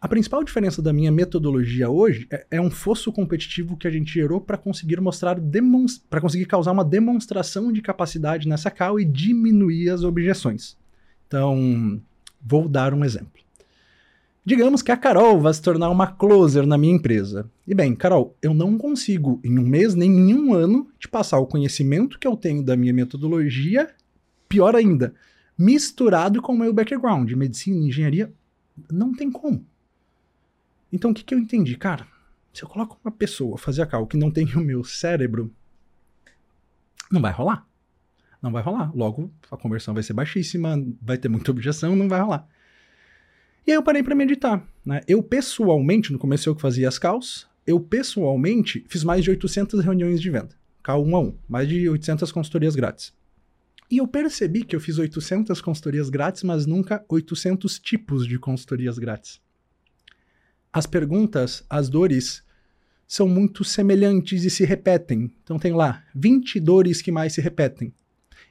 [0.00, 4.12] A principal diferença da minha metodologia hoje é, é um fosso competitivo que a gente
[4.12, 5.38] gerou para conseguir mostrar
[6.10, 10.76] para conseguir causar uma demonstração de capacidade nessa call e diminuir as objeções.
[11.28, 12.02] Então,
[12.44, 13.41] vou dar um exemplo.
[14.44, 17.48] Digamos que a Carol vai se tornar uma closer na minha empresa.
[17.64, 21.38] E bem, Carol, eu não consigo em um mês nem em um ano te passar
[21.38, 23.94] o conhecimento que eu tenho da minha metodologia,
[24.48, 25.14] pior ainda,
[25.56, 28.32] misturado com o meu background, medicina, engenharia,
[28.90, 29.64] não tem como.
[30.92, 31.76] Então o que, que eu entendi?
[31.76, 32.04] Cara,
[32.52, 35.54] se eu coloco uma pessoa fazer a cal que não tem o meu cérebro,
[37.10, 37.64] não vai rolar.
[38.42, 38.90] Não vai rolar.
[38.92, 42.48] Logo, a conversão vai ser baixíssima, vai ter muita objeção, não vai rolar.
[43.66, 44.66] E aí eu parei para meditar.
[44.84, 45.00] Né?
[45.06, 49.84] Eu pessoalmente, no começo eu que fazia as calls, eu pessoalmente fiz mais de 800
[49.84, 50.50] reuniões de venda.
[50.82, 51.34] Cal 1 a 1.
[51.48, 53.12] Mais de 800 consultorias grátis.
[53.90, 58.98] E eu percebi que eu fiz 800 consultorias grátis, mas nunca 800 tipos de consultorias
[58.98, 59.40] grátis
[60.72, 62.42] as perguntas, as dores,
[63.06, 65.30] são muito semelhantes e se repetem.
[65.44, 67.92] Então tem lá 20 dores que mais se repetem.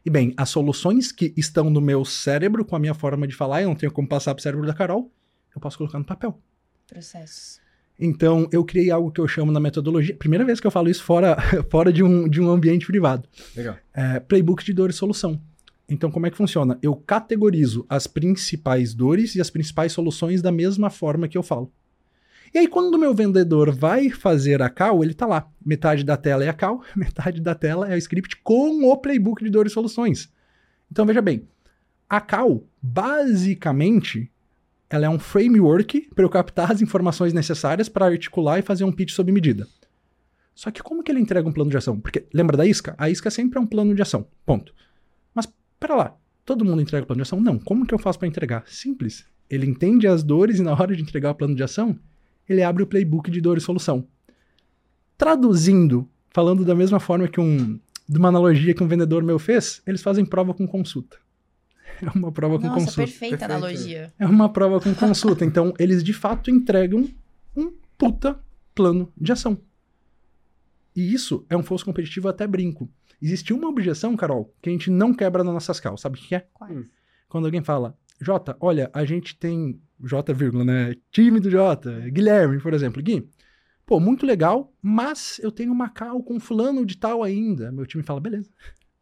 [0.06, 3.62] E bem, as soluções que estão no meu cérebro, com a minha forma de falar,
[3.62, 5.12] eu não tenho como passar para o cérebro da Carol,
[5.56, 6.40] eu posso colocar no papel.
[6.88, 7.60] Processos.
[8.00, 10.16] Então, eu criei algo que eu chamo na metodologia.
[10.16, 11.38] Primeira vez que eu falo isso fora,
[11.70, 13.30] fora de, um, de um ambiente privado.
[13.56, 13.78] Legal.
[13.94, 15.40] É, playbook de dor e solução.
[15.88, 16.80] Então, como é que funciona?
[16.82, 21.72] Eu categorizo as principais dores e as principais soluções da mesma forma que eu falo.
[22.54, 25.50] E aí, quando o meu vendedor vai fazer a call, ele tá lá.
[25.66, 29.44] Metade da tela é a call, metade da tela é o script com o playbook
[29.44, 30.32] de dores e soluções.
[30.92, 31.48] Então, veja bem,
[32.10, 34.30] a call, basicamente,
[34.90, 38.92] ela é um framework para eu captar as informações necessárias para articular e fazer um
[38.92, 39.66] pitch sob medida.
[40.54, 41.98] Só que como que ele entrega um plano de ação?
[41.98, 42.94] Porque lembra da isca?
[42.98, 44.28] A isca sempre é um plano de ação.
[44.46, 44.76] Ponto.
[45.34, 45.48] Mas,
[45.80, 47.40] para lá, todo mundo entrega o plano de ação?
[47.40, 47.58] Não.
[47.58, 48.66] Como que eu faço para entregar?
[48.68, 49.26] Simples.
[49.50, 51.98] Ele entende as dores e na hora de entregar o plano de ação,
[52.52, 54.08] ele abre o playbook de dor e solução.
[55.18, 57.80] Traduzindo, falando da mesma forma que um.
[58.08, 61.18] de uma analogia que um vendedor meu fez, eles fazem prova com consulta.
[62.02, 62.96] É uma prova Nossa, com consulta.
[63.04, 63.52] perfeita Perfeito.
[63.52, 64.14] analogia.
[64.18, 65.46] É uma prova com consulta.
[65.46, 67.08] Então, eles de fato entregam
[67.56, 68.40] um puta
[68.74, 69.60] plano de ação.
[70.96, 72.90] E isso é um fosso competitivo até brinco.
[73.22, 76.02] Existe uma objeção, Carol, que a gente não quebra nas nossas calças.
[76.02, 76.48] Sabe o que é?
[76.52, 76.88] Quais?
[77.30, 80.96] Quando alguém fala, Jota, olha, a gente tem J, vírgula, né?
[81.12, 83.28] Time do Jota, Guilherme, por exemplo, Gui.
[83.84, 87.72] Pô, muito legal, mas eu tenho uma call com fulano de tal ainda.
[87.72, 88.50] Meu time fala, beleza,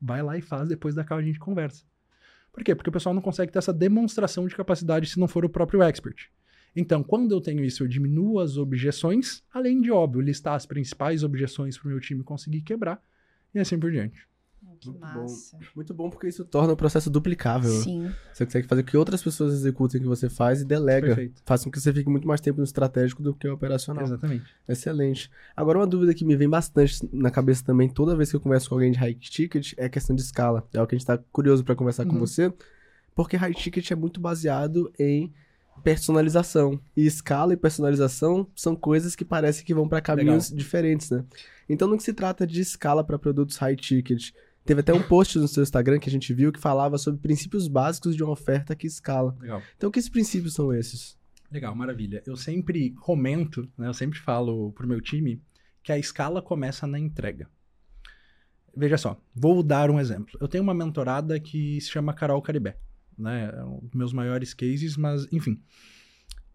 [0.01, 1.83] vai lá e faz, depois da call a gente conversa.
[2.53, 2.73] Por quê?
[2.73, 5.83] Porque o pessoal não consegue ter essa demonstração de capacidade se não for o próprio
[5.83, 6.29] expert.
[6.73, 11.23] Então, quando eu tenho isso, eu diminuo as objeções, além de, óbvio, listar as principais
[11.23, 13.01] objeções para o meu time conseguir quebrar,
[13.53, 14.28] e assim por diante.
[14.79, 15.57] Que Muito massa.
[15.57, 15.65] bom.
[15.75, 17.69] Muito bom porque isso torna o processo duplicável.
[17.69, 18.09] Sim.
[18.33, 21.07] Você consegue fazer com que outras pessoas executem o que você faz e delega.
[21.07, 21.41] Perfeito.
[21.45, 24.03] Faz com que você fique muito mais tempo no estratégico do que no operacional.
[24.05, 24.45] Exatamente.
[24.67, 25.29] Excelente.
[25.55, 28.69] Agora, uma dúvida que me vem bastante na cabeça também, toda vez que eu converso
[28.69, 30.65] com alguém de high ticket, é a questão de escala.
[30.73, 32.19] É o que a gente tá curioso para conversar com Uhum.
[32.19, 32.53] você.
[33.13, 35.33] Porque high ticket é muito baseado em
[35.83, 36.79] personalização.
[36.95, 40.57] E escala e personalização são coisas que parecem que vão para caminhos Legal.
[40.57, 41.23] diferentes, né?
[41.67, 44.31] Então, no que se trata de escala para produtos high ticket,
[44.69, 47.67] teve até um post no seu Instagram que a gente viu que falava sobre princípios
[47.67, 49.35] básicos de uma oferta que escala.
[49.41, 49.63] Legal.
[49.75, 51.17] Então, que princípios são esses?
[51.51, 52.21] Legal, maravilha.
[52.23, 55.41] Eu sempre comento, né, eu sempre falo pro meu time
[55.81, 57.49] que a escala começa na entrega.
[58.77, 60.37] Veja só, vou dar um exemplo.
[60.39, 62.77] Eu tenho uma mentorada que se chama Carol Caribé,
[63.17, 63.51] né?
[63.51, 65.59] É um dos meus maiores cases, mas enfim.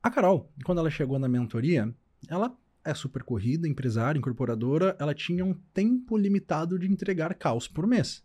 [0.01, 1.93] A Carol, quando ela chegou na mentoria,
[2.29, 7.87] ela é super corrida, empresária, incorporadora, ela tinha um tempo limitado de entregar caos por
[7.87, 8.23] mês.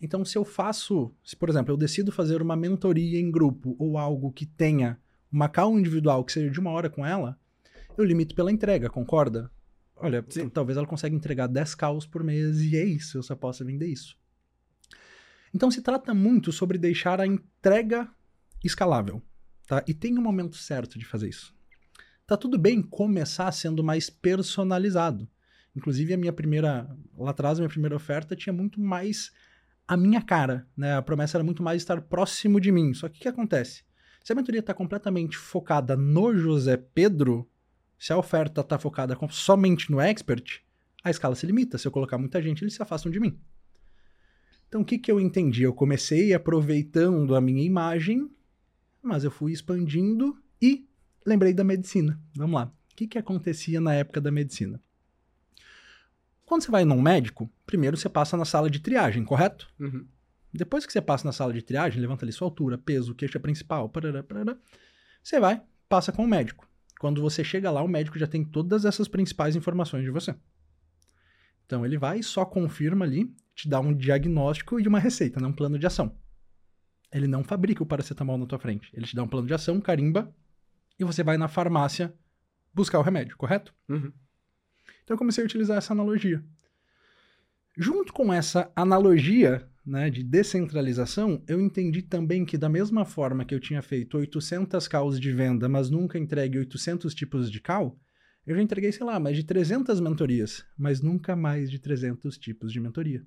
[0.00, 3.96] Então, se eu faço, se por exemplo, eu decido fazer uma mentoria em grupo ou
[3.96, 4.98] algo que tenha
[5.30, 7.38] uma call individual que seja de uma hora com ela,
[7.96, 9.50] eu limito pela entrega, concorda?
[9.96, 10.48] Olha, Sim.
[10.48, 13.86] talvez ela consiga entregar 10 calls por mês e é isso, eu só posso vender
[13.86, 14.16] isso.
[15.54, 18.08] Então se trata muito sobre deixar a entrega
[18.62, 19.22] escalável,
[19.66, 19.82] tá?
[19.86, 21.55] E tem um momento certo de fazer isso.
[22.26, 25.28] Tá tudo bem começar sendo mais personalizado.
[25.76, 29.30] Inclusive a minha primeira, lá atrás a minha primeira oferta tinha muito mais
[29.86, 30.96] a minha cara, né?
[30.96, 32.92] A promessa era muito mais estar próximo de mim.
[32.94, 33.84] Só que o que acontece?
[34.24, 37.48] Se a mentoria está completamente focada no José Pedro,
[37.96, 40.64] se a oferta está focada somente no expert,
[41.04, 41.78] a escala se limita.
[41.78, 43.38] Se eu colocar muita gente, eles se afastam de mim.
[44.66, 45.62] Então, o que, que eu entendi?
[45.62, 48.28] Eu comecei aproveitando a minha imagem,
[49.00, 50.85] mas eu fui expandindo e
[51.26, 52.20] lembrei da medicina.
[52.34, 52.66] Vamos lá.
[52.66, 54.80] O que, que acontecia na época da medicina?
[56.46, 59.68] Quando você vai num médico, primeiro você passa na sala de triagem, correto?
[60.54, 63.88] Depois que você passa na sala de triagem, levanta ali sua altura, peso, queixa principal,
[63.88, 64.56] parará, parará,
[65.22, 66.68] você vai, passa com o médico.
[66.98, 70.34] Quando você chega lá, o médico já tem todas essas principais informações de você.
[71.66, 75.50] Então ele vai e só confirma ali, te dá um diagnóstico e uma receita, não
[75.50, 76.16] um plano de ação.
[77.12, 78.88] Ele não fabrica o paracetamol na tua frente.
[78.94, 80.32] Ele te dá um plano de ação, carimba,
[80.98, 82.14] e você vai na farmácia
[82.72, 83.74] buscar o remédio, correto?
[83.88, 84.12] Uhum.
[85.02, 86.44] Então eu comecei a utilizar essa analogia.
[87.76, 93.54] Junto com essa analogia né, de descentralização, eu entendi também que da mesma forma que
[93.54, 97.98] eu tinha feito 800 calls de venda, mas nunca entregue 800 tipos de call,
[98.46, 102.72] eu já entreguei, sei lá, mais de 300 mentorias, mas nunca mais de 300 tipos
[102.72, 103.24] de mentoria.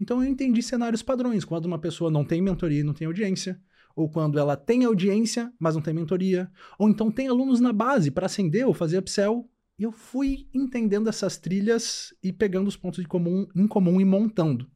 [0.00, 3.60] Então eu entendi cenários padrões, quando uma pessoa não tem mentoria e não tem audiência,
[3.94, 8.10] ou quando ela tem audiência, mas não tem mentoria, ou então tem alunos na base
[8.10, 13.02] para acender ou fazer upsell, e eu fui entendendo essas trilhas e pegando os pontos
[13.02, 14.70] de comum, em comum e montando.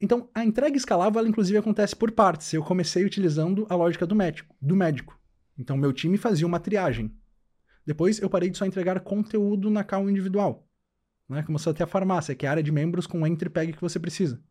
[0.00, 2.52] Então, a entrega escalável, ela inclusive acontece por partes.
[2.52, 4.54] Eu comecei utilizando a lógica do médico.
[4.60, 5.18] Do médico.
[5.58, 7.10] Então, meu time fazia uma triagem.
[7.86, 10.68] Depois, eu parei de só entregar conteúdo na call individual.
[11.28, 11.42] Né?
[11.42, 13.72] Começou a ter a farmácia, que é a área de membros com o entry peg
[13.72, 14.42] que você precisa.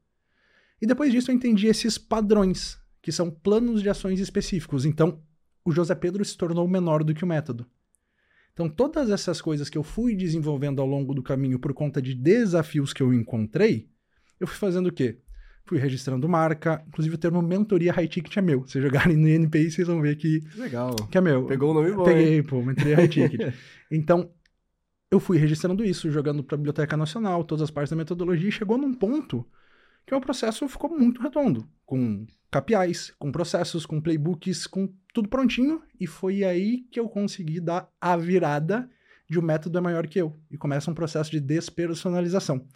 [0.81, 4.85] E depois disso, eu entendi esses padrões, que são planos de ações específicos.
[4.85, 5.21] Então,
[5.63, 7.67] o José Pedro se tornou menor do que o método.
[8.53, 12.15] Então, todas essas coisas que eu fui desenvolvendo ao longo do caminho por conta de
[12.15, 13.89] desafios que eu encontrei,
[14.39, 15.19] eu fui fazendo o quê?
[15.65, 18.65] Fui registrando marca, inclusive o termo mentoria high ticket é meu.
[18.67, 20.95] Se jogarem no INPI, vocês vão ver que, Legal.
[20.95, 21.45] que é meu.
[21.45, 22.15] Pegou o nome bom, hein?
[22.15, 23.53] Peguei, pô, mentoria high ticket.
[23.91, 24.31] Então,
[25.11, 28.51] eu fui registrando isso, jogando para a Biblioteca Nacional, todas as partes da metodologia, e
[28.51, 29.45] chegou num ponto
[30.05, 35.81] que o processo ficou muito redondo, com KPIs, com processos, com playbooks, com tudo prontinho,
[35.99, 38.89] e foi aí que eu consegui dar a virada
[39.29, 42.67] de o método é maior que eu, e começa um processo de despersonalização.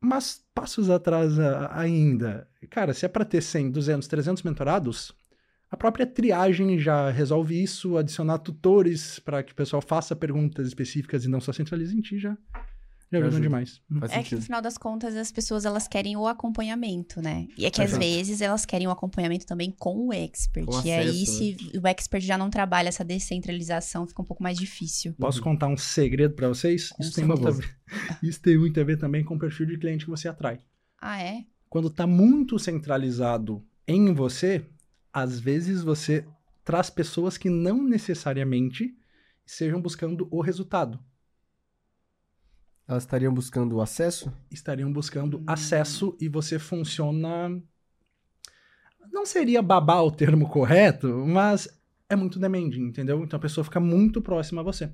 [0.00, 5.12] Mas passos atrás a- ainda, cara, se é para ter 100, 200, 300 mentorados,
[5.70, 11.24] a própria triagem já resolve isso, adicionar tutores para que o pessoal faça perguntas específicas
[11.24, 12.36] e não só centralize em ti já,
[13.10, 13.42] já ajuda ajuda.
[13.42, 13.80] demais.
[13.90, 14.00] Hum.
[14.00, 17.46] Faz É que no final das contas as pessoas elas querem o acompanhamento, né?
[17.56, 18.04] E é que às Exato.
[18.04, 20.66] vezes elas querem o acompanhamento também com o expert.
[20.66, 24.42] Com e aí, acesso, se o expert já não trabalha essa descentralização, fica um pouco
[24.42, 25.14] mais difícil.
[25.18, 26.90] Posso contar um segredo para vocês?
[26.90, 27.76] Com Isso tem, muito a ver,
[28.22, 30.58] isso tem muito a ver também com o perfil de cliente que você atrai.
[31.00, 31.44] Ah, é?
[31.68, 34.66] Quando está muito centralizado em você,
[35.12, 36.26] às vezes você
[36.64, 38.96] traz pessoas que não necessariamente
[39.46, 40.98] estejam buscando o resultado.
[42.88, 44.32] Elas estariam buscando acesso?
[44.50, 47.60] Estariam buscando acesso e você funciona.
[49.12, 51.68] Não seria babar o termo correto, mas
[52.08, 53.24] é muito demanding, entendeu?
[53.24, 54.92] Então a pessoa fica muito próxima a você.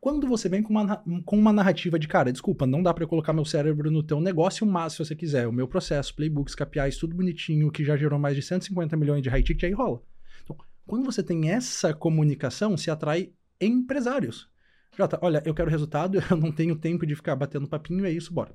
[0.00, 3.08] Quando você vem com uma, com uma narrativa de, cara, desculpa, não dá pra eu
[3.08, 6.96] colocar meu cérebro no teu negócio, mas se você quiser, o meu processo, playbooks, KPIs,
[6.96, 10.00] tudo bonitinho, que já gerou mais de 150 milhões de high ticket, aí rola.
[10.44, 10.56] Então,
[10.86, 14.48] quando você tem essa comunicação, se atrai empresários.
[14.96, 18.32] Jota, olha, eu quero resultado, eu não tenho tempo de ficar batendo papinho, é isso,
[18.32, 18.54] bora.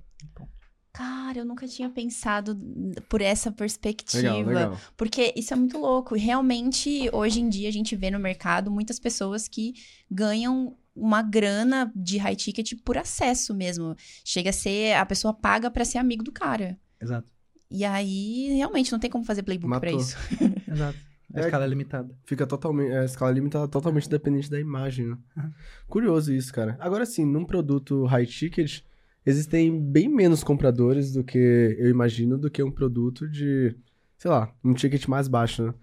[0.93, 2.59] Cara, eu nunca tinha pensado
[3.07, 4.21] por essa perspectiva.
[4.21, 4.77] Legal, legal.
[4.97, 6.17] Porque isso é muito louco.
[6.17, 9.73] E realmente, hoje em dia, a gente vê no mercado muitas pessoas que
[10.09, 13.95] ganham uma grana de high ticket por acesso mesmo.
[14.25, 14.93] Chega a ser.
[14.97, 16.77] A pessoa paga pra ser amigo do cara.
[16.99, 17.29] Exato.
[17.69, 20.01] E aí, realmente, não tem como fazer playbook pra Matou.
[20.01, 20.17] isso.
[20.69, 20.99] Exato.
[21.33, 22.13] A É- escala é limitada.
[22.23, 22.91] Fica totalmente.
[22.93, 25.17] A escala limitada totalmente dependente da imagem, né?
[25.37, 25.51] Uhum.
[25.87, 26.77] Curioso isso, cara.
[26.79, 28.81] Agora sim, num produto high ticket,
[29.25, 33.75] existem bem menos compradores do que eu imagino do que um produto de,
[34.17, 35.73] sei lá, um ticket mais baixo, né?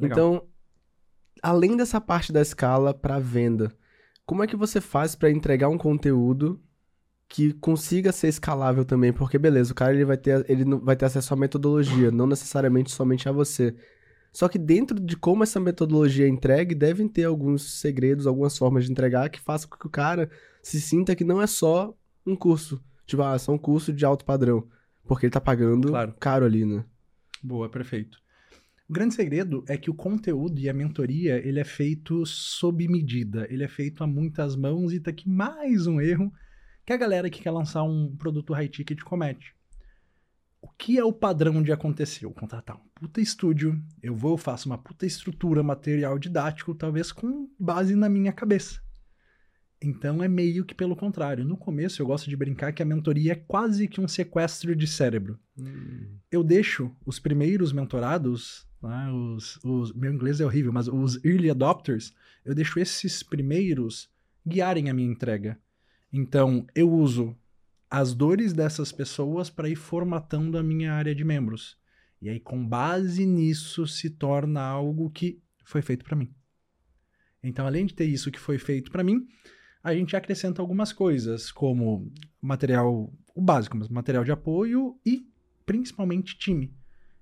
[0.00, 0.44] Então,
[1.42, 3.72] além dessa parte da escala para venda,
[4.26, 6.60] como é que você faz para entregar um conteúdo
[7.28, 9.12] que consiga ser escalável também?
[9.12, 12.90] Porque beleza, o cara ele vai ter ele vai ter acesso à metodologia, não necessariamente
[12.90, 13.74] somente a você.
[14.32, 18.84] Só que dentro de como essa metodologia é entregue, devem ter alguns segredos, algumas formas
[18.84, 20.30] de entregar que façam com que o cara
[20.62, 21.94] se sinta que não é só
[22.26, 22.82] um curso.
[23.06, 24.68] Tipo, ah, é só um curso de alto padrão.
[25.06, 26.14] Porque ele tá pagando Claro.
[26.20, 26.84] caro ali, né?
[27.42, 28.18] Boa, perfeito.
[28.88, 33.46] O grande segredo é que o conteúdo e a mentoria, ele é feito sob medida.
[33.50, 36.32] Ele é feito a muitas mãos e tá aqui mais um erro
[36.86, 39.54] que a galera que quer lançar um produto high ticket comete.
[40.60, 42.24] O que é o padrão de acontecer?
[42.24, 47.12] Eu contratar um puta estúdio, eu vou, eu faço uma puta estrutura, material didático, talvez
[47.12, 48.80] com base na minha cabeça.
[49.80, 51.44] Então é meio que pelo contrário.
[51.44, 54.86] No começo eu gosto de brincar que a mentoria é quase que um sequestro de
[54.88, 55.38] cérebro
[56.30, 61.50] eu deixo os primeiros mentorados, né, os, os- meu inglês é horrível, mas os early
[61.50, 62.12] adopters,
[62.44, 64.10] eu deixo esses primeiros
[64.46, 65.58] guiarem a minha entrega.
[66.12, 67.36] Então, eu uso
[67.90, 71.76] as dores dessas pessoas para ir formatando a minha área de membros.
[72.20, 76.34] E aí, com base nisso, se torna algo que foi feito para mim.
[77.42, 79.26] Então, além de ter isso que foi feito para mim,
[79.82, 85.26] a gente acrescenta algumas coisas, como material, o básico, mas material de apoio e
[85.64, 86.74] principalmente time.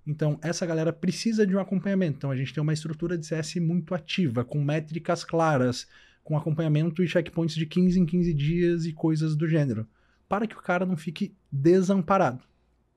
[0.07, 2.17] Então, essa galera precisa de um acompanhamento.
[2.17, 5.87] Então, a gente tem uma estrutura de CS muito ativa, com métricas claras,
[6.23, 9.87] com acompanhamento e checkpoints de 15 em 15 dias e coisas do gênero,
[10.29, 12.43] para que o cara não fique desamparado.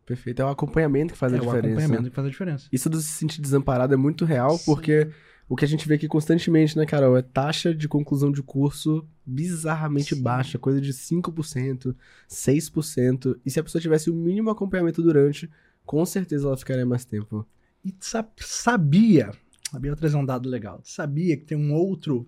[0.06, 0.42] Perfeito.
[0.42, 1.68] É o acompanhamento que faz é a o diferença.
[1.68, 2.10] acompanhamento né?
[2.10, 2.68] que faz a diferença.
[2.72, 4.66] Isso do se sentir desamparado é muito real, Sim.
[4.66, 5.12] porque
[5.48, 9.08] o que a gente vê aqui constantemente, né, Carol, é taxa de conclusão de curso
[9.26, 10.22] bizarramente Sim.
[10.22, 11.96] baixa, coisa de 5%,
[12.28, 13.40] 6%.
[13.46, 15.50] E se a pessoa tivesse o mínimo acompanhamento durante,
[15.86, 17.48] com certeza ela ficaria mais tempo.
[17.86, 19.32] E sa- sabia,
[19.72, 22.28] sabia trazer um dado legal, sabia que tem um outro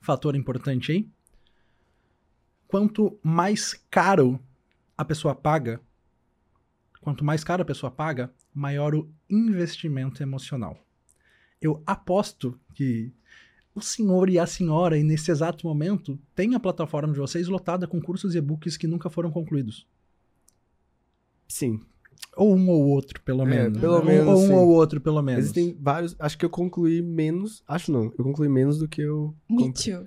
[0.00, 1.08] fator importante aí?
[2.70, 4.38] Quanto mais caro
[4.96, 5.80] a pessoa paga,
[7.00, 10.78] quanto mais caro a pessoa paga, maior o investimento emocional.
[11.60, 13.12] Eu aposto que
[13.74, 17.88] o senhor e a senhora, e nesse exato momento, tem a plataforma de vocês lotada
[17.88, 19.84] com cursos e e-books que nunca foram concluídos.
[21.48, 21.80] Sim.
[22.36, 23.80] Ou um ou outro, pelo É, menos.
[23.80, 24.52] pelo Ou- menos, Ou um sim.
[24.52, 25.40] ou outro, pelo menos.
[25.40, 26.14] Existem vários.
[26.20, 27.64] Acho que eu concluí menos.
[27.66, 28.04] Acho não.
[28.16, 29.34] Eu concluí menos do que eu.
[29.48, 30.06] Too.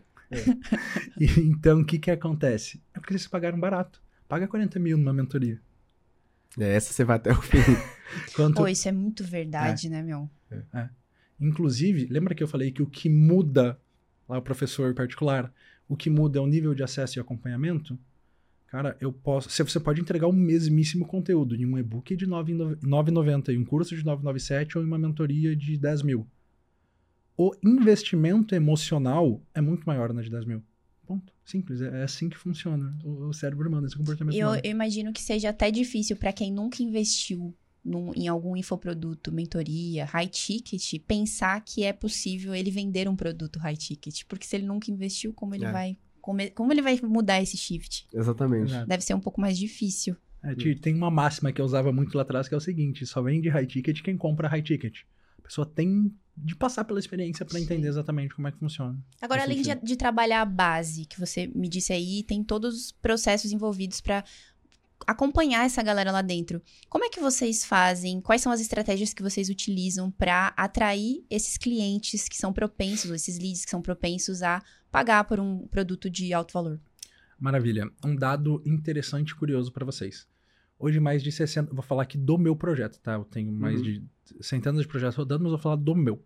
[1.19, 2.81] E, então, o que que acontece?
[2.93, 4.01] É porque eles pagaram barato.
[4.27, 5.59] Paga 40 mil numa mentoria.
[6.59, 7.57] É, essa você vai até o fim.
[8.35, 10.29] Quanto, Pô, isso é muito verdade, né, meu?
[11.39, 13.79] Inclusive, lembra que eu falei que o que muda,
[14.29, 15.51] lá o professor particular,
[15.87, 17.97] o que muda é o nível de acesso e acompanhamento?
[18.67, 19.49] Cara, eu posso.
[19.49, 23.65] se Você pode entregar o mesmíssimo conteúdo em um e-book de R$ 9,90 e um
[23.65, 26.27] curso de R$ 997 ou em uma mentoria de 10 mil.
[27.37, 30.63] O investimento emocional é muito maior na de 10 mil.
[31.05, 31.33] Ponto.
[31.43, 31.81] Simples.
[31.81, 34.61] É é assim que funciona o o cérebro humano, esse comportamento Eu, humano.
[34.63, 40.05] eu imagino que seja até difícil pra quem nunca investiu num- em algum infoproduto, mentoria,
[40.05, 44.21] high ticket, pensar que é possível ele vender um produto high ticket.
[44.27, 45.71] Porque se ele nunca investiu, como ele É.
[45.71, 45.97] vai.
[46.21, 48.07] Como, ele- como ele vai mudar esse shift?
[48.13, 48.69] Exatamente.
[48.71, 48.87] Exato.
[48.87, 50.15] Deve ser um pouco mais difícil.
[50.41, 53.21] É, tem uma máxima que eu usava muito lá atrás que é o seguinte: só
[53.21, 54.99] vende high ticket quem compra high ticket.
[55.37, 57.59] A pessoa tem de passar pela experiência Sim.
[57.59, 58.97] entender exatamente como é que funciona.
[59.21, 62.75] Agora, Faz além de, de trabalhar a base, que você me disse aí, tem todos
[62.85, 64.23] os processos envolvidos pra
[65.05, 66.61] acompanhar essa galera lá dentro.
[66.89, 68.21] Como é que vocês fazem?
[68.21, 73.15] Quais são as estratégias que vocês utilizam pra atrair esses clientes que são propensos, ou
[73.15, 76.79] esses leads que são propensos a pagar por um produto de alto valor?
[77.39, 77.89] Maravilha.
[78.05, 80.25] Um dado interessante e curioso pra vocês.
[80.79, 81.73] Hoje, mais de 60.
[81.73, 83.13] Vou falar aqui do meu projeto, tá?
[83.13, 83.83] Eu tenho mais Uhum.
[83.83, 84.03] de
[84.41, 86.23] centenas de projetos rodando, mas vou falar do meu.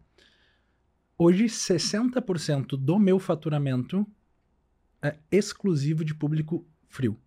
[1.17, 4.05] Hoje, 60% do meu faturamento
[5.01, 7.19] é exclusivo de público frio.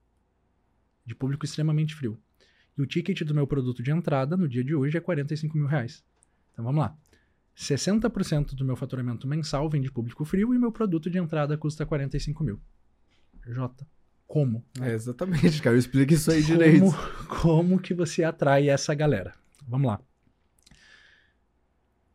[1.05, 2.18] De público extremamente frio.
[2.77, 5.66] E o ticket do meu produto de entrada no dia de hoje é 45 mil
[5.66, 6.05] reais.
[6.53, 6.97] Então vamos lá.
[7.57, 11.85] 60% do meu faturamento mensal vem de público frio e meu produto de entrada custa
[11.85, 12.61] 45 mil.
[13.47, 13.87] J.
[14.27, 14.64] como.
[14.81, 15.75] É, exatamente, cara.
[15.75, 16.81] Eu explico isso aí direito.
[16.81, 16.95] Como,
[17.43, 19.35] como que você atrai essa galera?
[19.66, 20.01] Vamos lá.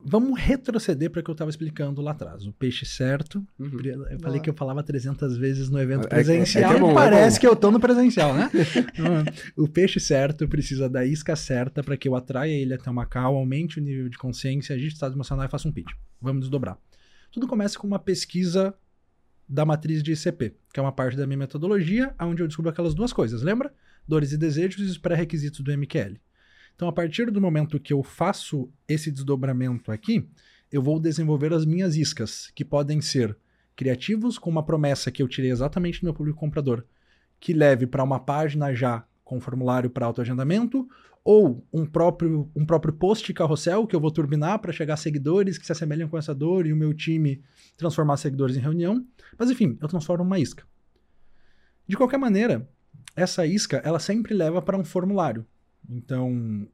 [0.08, 2.46] Vamos retroceder para o que eu estava explicando lá atrás.
[2.46, 3.46] O peixe certo.
[3.58, 3.80] Uhum.
[4.12, 6.64] Eu falei que eu falava 300 vezes no evento É que- presencial.
[6.64, 7.42] é que é bom, é parece bom.
[7.42, 8.50] que eu tô no presencial, né?
[9.58, 13.36] o peixe certo precisa da isca certa para que eu atraia ele até uma cal,
[13.36, 15.92] aumente o nível de consciência, agite o estado emocional e faça um pitch.
[16.22, 16.78] Vamos desdobrar.
[17.32, 18.74] Tudo começa com uma pesquisa
[19.50, 22.94] da matriz de ICP, que é uma parte da minha metodologia, onde eu descubro aquelas
[22.94, 23.74] duas coisas, lembra?
[24.08, 26.18] Dores e desejos e os pré-requisitos do MQL.
[26.76, 30.28] Então, a partir do momento que eu faço esse desdobramento aqui,
[30.72, 33.38] eu vou desenvolver as minhas iscas, que podem ser
[33.76, 36.84] criativos, com uma promessa que eu tirei exatamente do meu público comprador,
[37.40, 40.88] que leve para uma página já com formulário para autoagendamento,
[41.24, 45.58] ou um próprio, um próprio post carrossel que eu vou turbinar para chegar a seguidores
[45.58, 47.42] que se assemelham com essa dor e o meu time
[47.76, 49.04] transformar seguidores em reunião.
[49.38, 50.64] Mas enfim, eu transformo uma isca.
[51.88, 52.70] De qualquer maneira,
[53.16, 55.46] essa isca ela sempre leva para um formulário.
[55.90, 56.68] Então,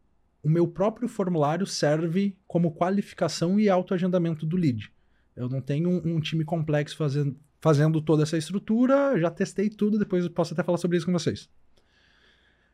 [0.43, 4.91] o meu próprio formulário serve como qualificação e autoagendamento do lead.
[5.35, 9.99] Eu não tenho um, um time complexo fazendo, fazendo toda essa estrutura, já testei tudo,
[9.99, 11.49] depois eu posso até falar sobre isso com vocês.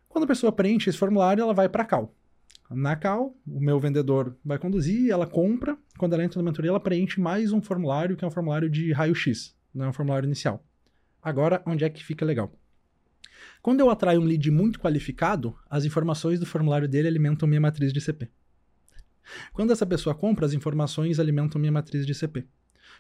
[0.08, 2.16] Quando a pessoa preenche esse formulário, ela vai para a Cal.
[2.70, 5.78] Na Cal, o meu vendedor vai conduzir, ela compra.
[5.98, 8.92] Quando ela entra na mentoria, ela preenche mais um formulário, que é um formulário de
[8.92, 10.64] raio-x, não é um formulário inicial.
[11.22, 12.52] Agora, onde é que fica legal?
[13.62, 17.92] Quando eu atraio um lead muito qualificado, as informações do formulário dele alimentam minha matriz
[17.92, 18.30] de CP.
[19.54, 22.46] Quando essa pessoa compra, as informações alimentam minha matriz de CP.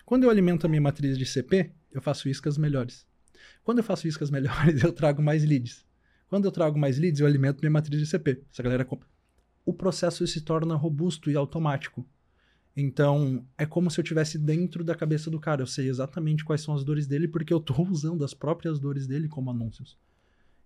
[0.05, 3.05] Quando eu alimento a minha matriz de CP, eu faço iscas melhores.
[3.63, 5.85] Quando eu faço iscas melhores, eu trago mais leads.
[6.29, 8.41] Quando eu trago mais leads, eu alimento minha matriz de CP.
[8.51, 9.07] Essa galera compra.
[9.65, 12.05] O processo se torna robusto e automático.
[12.75, 15.61] Então, é como se eu estivesse dentro da cabeça do cara.
[15.61, 19.07] Eu sei exatamente quais são as dores dele, porque eu estou usando as próprias dores
[19.07, 19.97] dele como anúncios.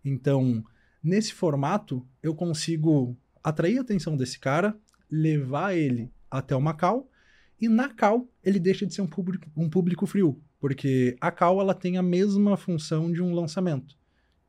[0.03, 0.63] Então,
[1.03, 4.77] nesse formato, eu consigo atrair a atenção desse cara,
[5.09, 7.09] levar ele até uma cal,
[7.59, 11.59] e na cal ele deixa de ser um público, um público frio, porque a cal
[11.59, 13.95] ela tem a mesma função de um lançamento,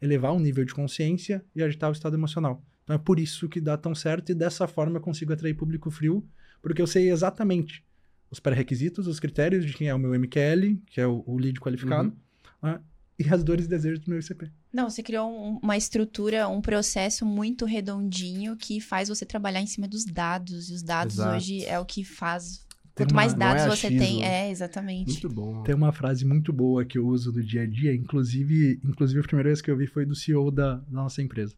[0.01, 2.65] elevar o nível de consciência e agitar o estado emocional.
[2.85, 5.91] Então é por isso que dá tão certo e dessa forma eu consigo atrair público
[5.91, 6.27] frio,
[6.61, 7.85] porque eu sei exatamente
[8.31, 11.61] os pré-requisitos, os critérios de quem é o meu MQL, que é o, o lead
[11.61, 12.17] qualificado,
[12.63, 12.81] né,
[13.27, 14.51] e as dores e desejos do meu ICP.
[14.73, 19.67] Não, você criou um- uma estrutura, um processo muito redondinho que faz você trabalhar em
[19.67, 20.69] cima dos dados.
[20.71, 21.37] E os dados Exato.
[21.37, 22.67] hoje é o que faz.
[22.95, 24.05] Tem Quanto uma- mais não dados é você achismo.
[24.05, 24.25] tem.
[24.25, 25.11] É, exatamente.
[25.13, 25.63] Muito bom.
[25.63, 29.23] Tem uma frase muito boa que eu uso no dia a dia, inclusive, inclusive a
[29.23, 31.55] primeira vez que eu vi foi do CEO da, da nossa empresa.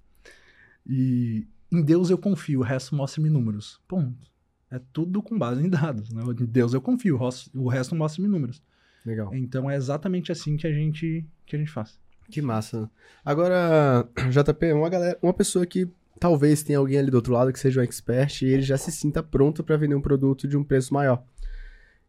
[0.86, 3.80] E em Deus eu confio, o resto mostra-me números.
[3.88, 4.32] Ponto.
[4.70, 6.10] É tudo com base em dados.
[6.12, 6.22] Né?
[6.40, 7.18] Em Deus eu confio,
[7.54, 8.62] o resto mostra-me números.
[9.04, 9.34] Legal.
[9.34, 11.98] Então é exatamente assim que a gente, que a gente faz.
[12.30, 12.90] Que massa.
[13.24, 15.88] Agora, JP, uma galera, uma pessoa que
[16.18, 18.90] talvez tenha alguém ali do outro lado que seja um expert e ele já se
[18.90, 21.22] sinta pronto para vender um produto de um preço maior.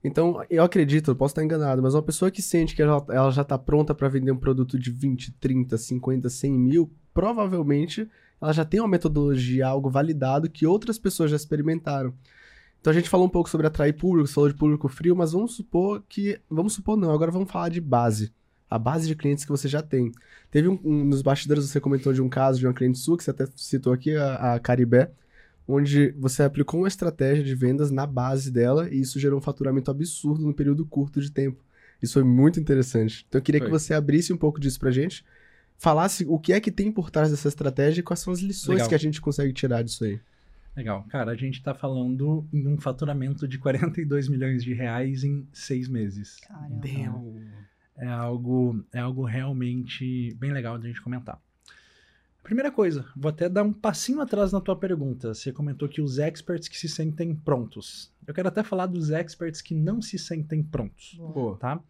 [0.04, 3.32] Então, eu acredito, eu posso estar enganado, mas uma pessoa que sente que ela, ela
[3.32, 8.08] já está pronta para vender um produto de 20, 30, 50, 100 mil, provavelmente
[8.40, 12.14] ela já tem uma metodologia, algo validado que outras pessoas já experimentaram.
[12.86, 15.56] Então a gente falou um pouco sobre atrair público, falou de público frio, mas vamos
[15.56, 16.40] supor que.
[16.48, 18.32] Vamos supor não, agora vamos falar de base.
[18.70, 20.12] A base de clientes que você já tem.
[20.52, 23.24] Teve um, um nos bastidores, você comentou de um caso de uma cliente sua, que
[23.24, 25.10] você até citou aqui, a, a Caribé,
[25.68, 29.90] onde você aplicou uma estratégia de vendas na base dela e isso gerou um faturamento
[29.90, 31.66] absurdo no período curto de tempo.
[32.00, 33.26] Isso foi muito interessante.
[33.28, 33.68] Então eu queria Foi.
[33.68, 35.26] que você abrisse um pouco disso pra gente,
[35.76, 38.76] falasse o que é que tem por trás dessa estratégia e quais são as lições
[38.76, 38.90] Legal.
[38.90, 40.20] que a gente consegue tirar disso aí.
[40.76, 41.04] Legal.
[41.10, 45.88] Cara, a gente tá falando em um faturamento de 42 milhões de reais em seis
[45.88, 46.38] meses.
[46.42, 46.80] Caramba.
[47.98, 51.40] é algo, é algo realmente bem legal de a gente comentar.
[52.44, 55.34] Primeira coisa, vou até dar um passinho atrás na tua pergunta.
[55.34, 58.14] Você comentou que os experts que se sentem prontos.
[58.28, 61.58] Eu quero até falar dos experts que não se sentem prontos, Boa.
[61.58, 61.82] tá?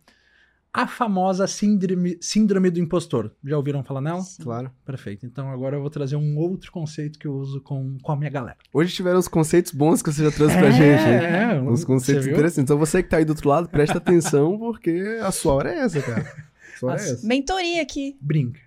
[0.78, 3.32] A famosa síndrome, síndrome do impostor.
[3.44, 4.20] Já ouviram falar nela?
[4.22, 4.44] Sim.
[4.44, 4.70] Claro.
[4.86, 5.26] Perfeito.
[5.26, 8.30] Então agora eu vou trazer um outro conceito que eu uso com, com a minha
[8.30, 8.58] galera.
[8.74, 10.84] Hoje tiveram os conceitos bons que você já trouxe pra gente.
[10.84, 11.56] hein?
[11.58, 12.58] é, Uns conceitos interessantes.
[12.58, 15.78] Então você que tá aí do outro lado, presta atenção, porque a sua hora é
[15.80, 16.22] essa, cara.
[16.22, 17.26] A sua hora é essa.
[17.26, 18.18] Mentoria aqui.
[18.20, 18.60] brinca.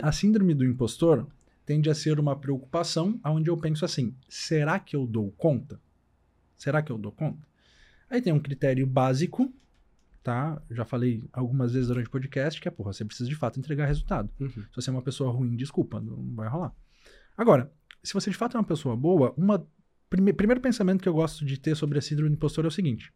[0.00, 1.26] A síndrome do impostor
[1.66, 5.80] tende a ser uma preocupação onde eu penso assim: será que eu dou conta?
[6.56, 7.44] Será que eu dou conta?
[8.08, 9.52] Aí tem um critério básico,
[10.22, 10.62] tá?
[10.70, 13.86] Já falei algumas vezes durante o podcast que é, porra, você precisa de fato entregar
[13.86, 14.30] resultado.
[14.38, 14.48] Uhum.
[14.50, 16.74] Se você é uma pessoa ruim, desculpa, não vai rolar.
[17.36, 19.66] Agora, se você de fato é uma pessoa boa, uma
[20.08, 22.70] prime- primeiro pensamento que eu gosto de ter sobre a síndrome do impostor é o
[22.70, 23.12] seguinte: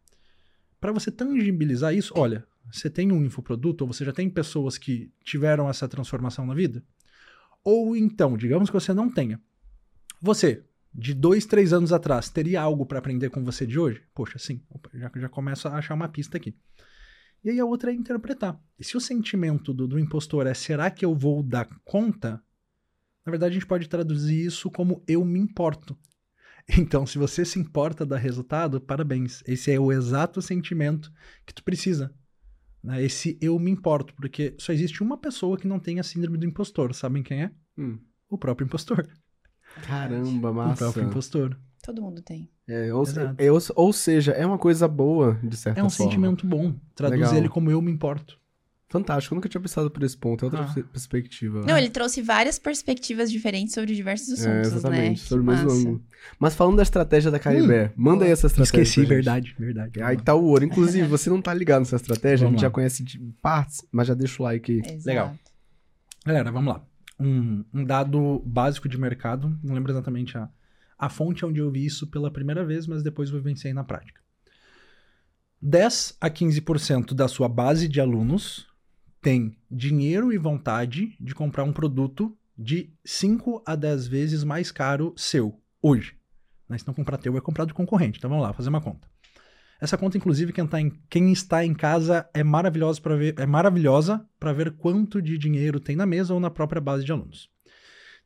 [0.80, 5.12] para você tangibilizar isso, olha, você tem um infoproduto ou você já tem pessoas que
[5.22, 6.82] tiveram essa transformação na vida?
[7.62, 9.40] Ou então, digamos que você não tenha.
[10.20, 14.02] Você, de dois, três anos atrás, teria algo para aprender com você de hoje?
[14.14, 14.62] Poxa, sim.
[14.70, 16.54] Opa, já, já começo a achar uma pista aqui.
[17.44, 18.58] E aí a outra é interpretar.
[18.78, 22.42] E se o sentimento do, do impostor é será que eu vou dar conta?
[23.24, 25.96] Na verdade, a gente pode traduzir isso como eu me importo.
[26.78, 29.42] Então, se você se importa dar resultado, parabéns.
[29.46, 31.12] Esse é o exato sentimento
[31.44, 32.10] que tu precisa.
[32.82, 33.02] Né?
[33.04, 36.46] Esse eu me importo, porque só existe uma pessoa que não tem a síndrome do
[36.46, 36.94] impostor.
[36.94, 37.50] Sabem quem é?
[37.76, 37.98] Hum.
[38.30, 39.06] O próprio impostor.
[39.82, 40.84] Caramba, O massa.
[40.84, 41.60] próprio impostor.
[41.84, 42.48] Todo mundo tem.
[42.66, 43.34] É, ou, Exato.
[43.36, 46.10] é, ou, ou seja, é uma coisa boa, de certa É um forma.
[46.10, 46.74] sentimento bom.
[46.94, 47.36] Traduz Legal.
[47.36, 48.38] ele como eu me importo.
[48.88, 50.72] Fantástico, eu nunca tinha pensado por esse ponto, é outra Ah.
[50.72, 51.62] pers- perspectiva.
[51.66, 54.76] Não, ele trouxe várias perspectivas diferentes sobre diversos é, assuntos, né?
[54.78, 55.76] exatamente, Que sobre o mesmo massa.
[55.80, 56.04] ângulo.
[56.38, 58.82] Mas falando da estratégia da Caribé, manda aí essa estratégia.
[58.82, 59.24] Esqueci, pra gente.
[59.24, 60.00] verdade, verdade.
[60.02, 60.64] Aí tá o ouro.
[60.64, 62.72] Inclusive, você não tá ligado nessa estratégia, a Vamos gente já lá.
[62.72, 64.78] conhece de partes, mas já deixa o like aí.
[64.78, 65.06] Exato.
[65.08, 65.34] Legal.
[66.24, 66.82] Galera, vamos lá.
[67.18, 70.48] Um, um dado básico de mercado, não lembro exatamente a,
[70.98, 74.20] a fonte onde eu vi isso pela primeira vez, mas depois vivenciei na prática.
[75.60, 78.66] 10 a 15% da sua base de alunos
[79.22, 85.14] tem dinheiro e vontade de comprar um produto de 5 a 10 vezes mais caro
[85.16, 86.16] seu, hoje.
[86.68, 86.76] Né?
[86.76, 88.18] Se não comprar teu, é comprar do concorrente.
[88.18, 89.08] Então vamos lá, fazer uma conta.
[89.80, 93.46] Essa conta, inclusive, quem, tá em, quem está em casa é maravilhosa para ver, é
[93.46, 97.50] maravilhosa para ver quanto de dinheiro tem na mesa ou na própria base de alunos.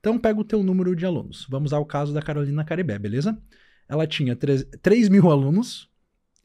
[0.01, 1.47] Então pega o teu número de alunos.
[1.49, 3.41] Vamos ao caso da Carolina Caribé, beleza?
[3.89, 5.91] Ela tinha 3, 3 mil alunos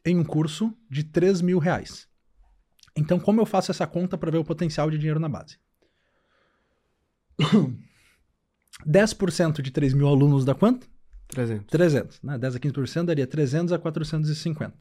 [0.04, 2.08] em um curso de 3 mil reais.
[2.96, 5.58] Então, como eu faço essa conta para ver o potencial de dinheiro na base?
[8.86, 10.88] 10% de 3 mil alunos dá quanto?
[11.28, 11.66] 300.
[11.66, 12.38] 300, né?
[12.38, 14.74] 10 a 15% daria 300 a 450.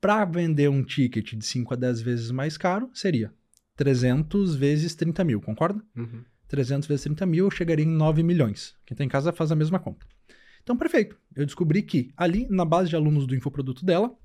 [0.00, 3.32] Para vender um ticket de 5 a 10 vezes mais caro, seria
[3.76, 5.82] 300 vezes 30 mil, concorda?
[5.94, 6.24] Uhum.
[6.48, 8.76] 300 vezes 30 mil, eu chegaria em 9 milhões.
[8.84, 10.06] Quem tem em casa faz a mesma conta.
[10.62, 11.18] Então, perfeito.
[11.34, 14.16] Eu descobri que ali, na base de alunos do infoproduto dela,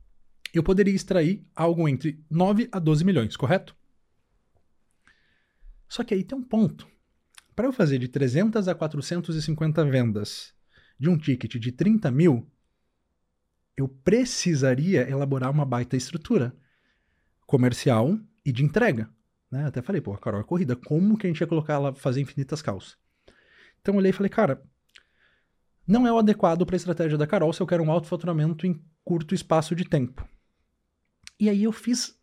[0.54, 3.76] eu poderia extrair algo entre 9 a 12 milhões, correto?
[5.88, 6.88] Só que aí tem um ponto.
[7.56, 10.54] Para eu fazer de 300 a 450 vendas
[10.98, 12.50] de um ticket de 30 mil,
[13.76, 16.56] eu precisaria elaborar uma baita estrutura
[17.46, 19.10] comercial e de entrega.
[19.52, 19.66] Né?
[19.66, 22.22] Até falei, pô, a Carol é corrida, como que a gente ia colocar ela fazer
[22.22, 22.97] infinitas calças?
[23.82, 24.64] Então eu olhei e falei, cara,
[25.86, 28.66] não é o adequado para a estratégia da Carol se eu quero um alto faturamento
[28.66, 30.26] em curto espaço de tempo.
[31.39, 32.18] E aí eu fiz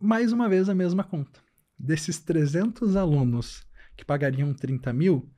[0.00, 1.40] mais uma vez a mesma conta.
[1.78, 5.30] Desses 300 alunos que pagariam 30 mil,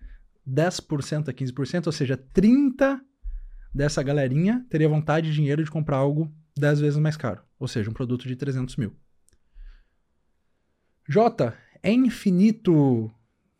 [0.47, 3.01] 10% a 15%, ou seja, 30
[3.75, 7.91] dessa galerinha teria vontade de dinheiro de comprar algo 10 vezes mais caro, ou seja,
[7.91, 8.97] um produto de 300 mil.
[11.09, 13.09] Jota, é infinito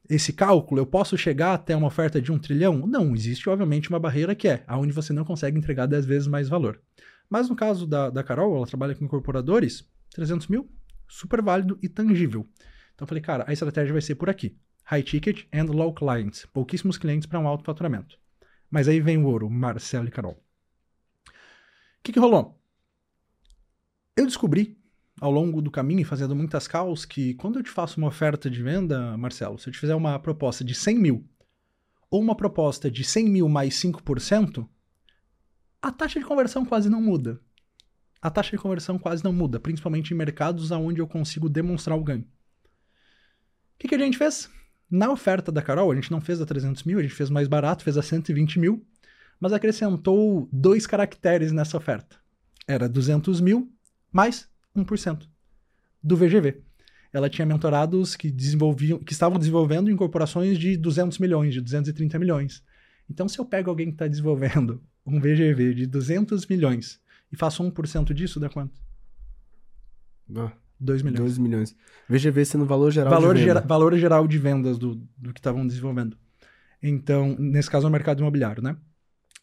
[0.09, 0.81] esse cálculo?
[0.81, 2.87] Eu posso chegar até uma oferta de um trilhão?
[2.87, 6.49] Não, existe obviamente uma barreira que é aonde você não consegue entregar 10 vezes mais
[6.49, 6.81] valor.
[7.31, 10.69] Mas no caso da, da Carol, ela trabalha com incorporadores, 300 mil,
[11.07, 12.45] super válido e tangível.
[12.95, 14.59] Então eu falei, cara, a estratégia vai ser por aqui.
[14.85, 16.47] High ticket and low clients.
[16.47, 18.19] Pouquíssimos clientes para um alto faturamento.
[18.69, 20.33] Mas aí vem o ouro, Marcelo e Carol.
[20.33, 20.43] O
[22.03, 22.61] que, que rolou?
[24.17, 24.77] Eu descobri
[25.21, 28.63] ao longo do caminho, fazendo muitas calls, que quando eu te faço uma oferta de
[28.63, 31.29] venda, Marcelo, se eu te fizer uma proposta de 100 mil
[32.11, 34.69] ou uma proposta de 100 mil mais 5%,
[35.81, 37.41] a taxa de conversão quase não muda.
[38.21, 42.05] A taxa de conversão quase não muda, principalmente em mercados onde eu consigo demonstrar o
[42.05, 42.23] ganho.
[42.23, 44.51] O que, que a gente fez?
[44.91, 47.49] Na oferta da Carol, a gente não fez a 300 mil, a gente fez mais
[47.49, 48.87] barato, fez a 120 mil,
[49.41, 52.17] mas acrescentou dois caracteres nessa oferta.
[52.67, 53.73] Era 200 mil
[54.13, 55.27] mais 1%
[56.03, 56.63] do VGV.
[57.13, 62.63] Ela tinha mentorados que desenvolviam, que estavam desenvolvendo incorporações de 200 milhões, de 230 milhões.
[63.09, 67.01] Então, se eu pego alguém que está desenvolvendo um VGV de 200 milhões
[67.33, 68.79] e faço 1% disso, dá quanto?
[70.37, 71.21] Ah, 2 milhões.
[71.21, 71.77] 2 milhões.
[72.09, 73.55] VGV sendo valor geral valor, de venda.
[73.55, 76.17] gera- valor geral de vendas do, do que estavam desenvolvendo.
[76.83, 78.77] Então, nesse caso, é o mercado imobiliário, né?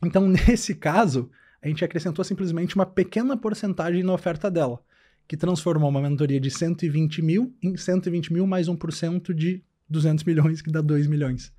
[0.04, 1.32] Então, nesse caso,
[1.62, 4.82] a gente acrescentou simplesmente uma pequena porcentagem na oferta dela,
[5.28, 10.62] que transformou uma mentoria de 120 mil em 120 mil mais 1% de 200 milhões,
[10.62, 11.54] que dá 2 milhões.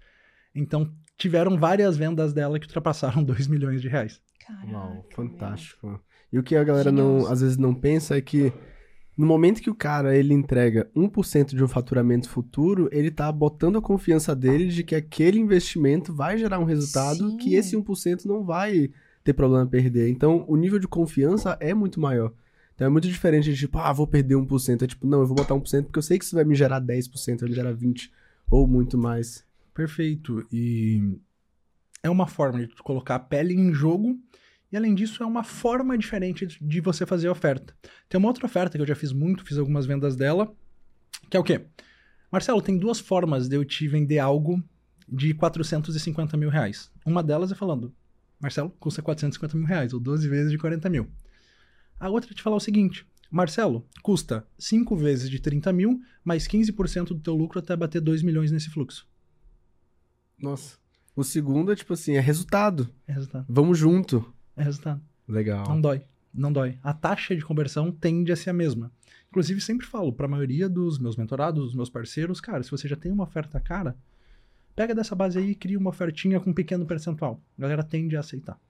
[0.54, 4.20] Então, tiveram várias vendas dela que ultrapassaram 2 milhões de reais.
[4.46, 5.04] Caraca, Uau, meu.
[5.14, 6.00] fantástico.
[6.32, 8.52] E o que a galera não, às vezes não pensa é que
[9.16, 13.78] no momento que o cara ele entrega 1% de um faturamento futuro, ele tá botando
[13.78, 17.36] a confiança dele de que aquele investimento vai gerar um resultado Sim.
[17.36, 18.90] que esse 1% não vai
[19.22, 20.10] ter problema em perder.
[20.10, 22.32] Então, o nível de confiança é muito maior.
[22.74, 24.82] Então é muito diferente de tipo, ah, vou perder 1%.
[24.82, 26.80] É tipo, não, eu vou botar 1% porque eu sei que isso vai me gerar
[26.80, 28.10] 10%, vai me gerar 20%
[28.50, 29.44] ou muito mais.
[29.72, 30.46] Perfeito.
[30.52, 31.18] E
[32.02, 34.18] é uma forma de colocar a pele em jogo.
[34.70, 37.74] E além disso, é uma forma diferente de você fazer a oferta.
[38.08, 40.52] Tem uma outra oferta que eu já fiz muito, fiz algumas vendas dela,
[41.30, 41.64] que é o quê?
[42.30, 44.62] Marcelo, tem duas formas de eu te vender algo
[45.08, 46.90] de 450 mil reais.
[47.06, 47.94] Uma delas é falando,
[48.40, 51.08] Marcelo, custa 450 mil reais, ou 12 vezes de 40 mil.
[51.98, 56.46] A outra é te falar o seguinte, Marcelo, custa 5 vezes de 30 mil, mais
[56.46, 59.08] 15% do teu lucro até bater 2 milhões nesse fluxo.
[60.38, 60.78] Nossa.
[61.16, 62.88] O segundo é tipo assim, é resultado.
[63.06, 63.46] É resultado.
[63.48, 64.32] Vamos junto.
[64.56, 65.00] É resultado.
[65.26, 65.66] Legal.
[65.68, 66.04] Não dói.
[66.32, 66.78] Não dói.
[66.82, 68.92] A taxa de conversão tende a ser a mesma.
[69.28, 72.86] Inclusive, sempre falo para a maioria dos meus mentorados, dos meus parceiros, cara, se você
[72.86, 73.96] já tem uma oferta cara,
[74.76, 77.40] pega dessa base aí e cria uma ofertinha com um pequeno percentual.
[77.58, 78.60] A galera tende a aceitar.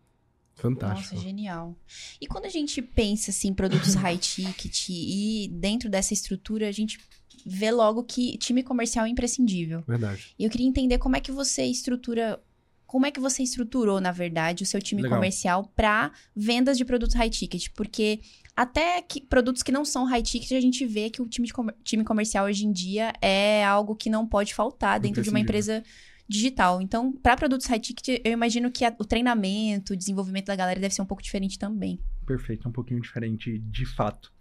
[0.55, 1.15] Fantástico.
[1.15, 1.77] Nossa, genial.
[2.21, 6.73] E quando a gente pensa assim, em produtos high ticket e dentro dessa estrutura, a
[6.73, 6.99] gente
[7.45, 9.83] vê logo que time comercial é imprescindível.
[9.87, 10.35] Verdade.
[10.39, 12.41] E eu queria entender como é que você estrutura
[12.87, 15.19] como é que você estruturou, na verdade, o seu time Legal.
[15.19, 17.67] comercial para vendas de produtos high ticket?
[17.75, 18.21] Porque
[18.55, 21.75] até que produtos que não são high ticket, a gente vê que o time, comer-
[21.83, 25.83] time comercial hoje em dia é algo que não pode faltar dentro de uma empresa
[26.29, 26.81] digital.
[26.81, 30.81] Então, para produtos high ticket, eu imagino que a- o treinamento, o desenvolvimento da galera
[30.81, 32.01] deve ser um pouco diferente também.
[32.27, 34.33] Perfeito, é um pouquinho diferente de fato.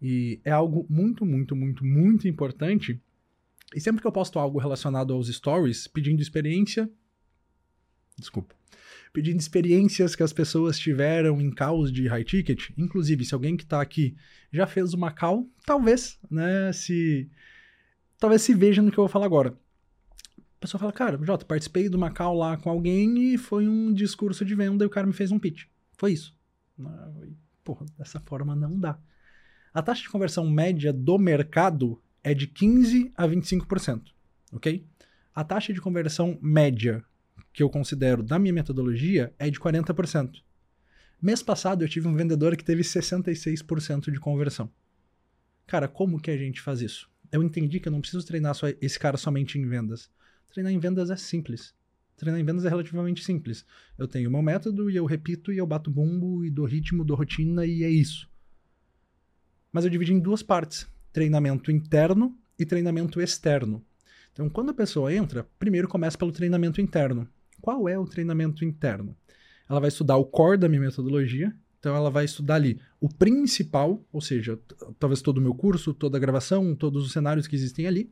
[0.00, 3.00] E é algo muito, muito, muito, muito importante.
[3.74, 6.90] E sempre que eu posto algo relacionado aos stories, pedindo experiência.
[8.18, 8.54] Desculpa.
[9.12, 12.70] Pedindo experiências que as pessoas tiveram em calls de high ticket.
[12.76, 14.16] Inclusive, se alguém que está aqui
[14.52, 16.72] já fez uma call, talvez, né?
[16.72, 17.28] Se.
[18.18, 19.58] Talvez se veja no que eu vou falar agora.
[20.56, 23.92] A pessoa fala, cara, Jota, participei de uma call lá com alguém e foi um
[23.92, 25.64] discurso de venda e o cara me fez um pitch.
[25.96, 26.34] Foi isso.
[26.80, 27.12] Ah,
[27.62, 28.98] Porra, dessa forma não dá.
[29.74, 34.12] A taxa de conversão média do mercado é de 15 a 25%,
[34.52, 34.86] ok?
[35.34, 37.04] A taxa de conversão média
[37.52, 40.42] que eu considero da minha metodologia é de 40%.
[41.20, 44.70] Mês passado eu tive um vendedor que teve 66% de conversão.
[45.66, 47.10] Cara, como que a gente faz isso?
[47.32, 50.10] Eu entendi que eu não preciso treinar esse cara somente em vendas.
[50.52, 51.74] Treinar em vendas é simples.
[52.16, 53.64] Treinar em vendas é relativamente simples.
[53.98, 57.04] Eu tenho o meu método e eu repito e eu bato bumbo e dou ritmo,
[57.04, 58.28] dou rotina e é isso.
[59.70, 63.84] Mas eu dividi em duas partes: treinamento interno e treinamento externo.
[64.32, 67.28] Então, quando a pessoa entra, primeiro começa pelo treinamento interno.
[67.60, 69.16] Qual é o treinamento interno?
[69.68, 71.54] Ela vai estudar o core da minha metodologia.
[71.78, 74.58] Então, ela vai estudar ali o principal, ou seja,
[74.98, 78.10] talvez todo o meu curso, toda a gravação, todos os cenários que existem ali.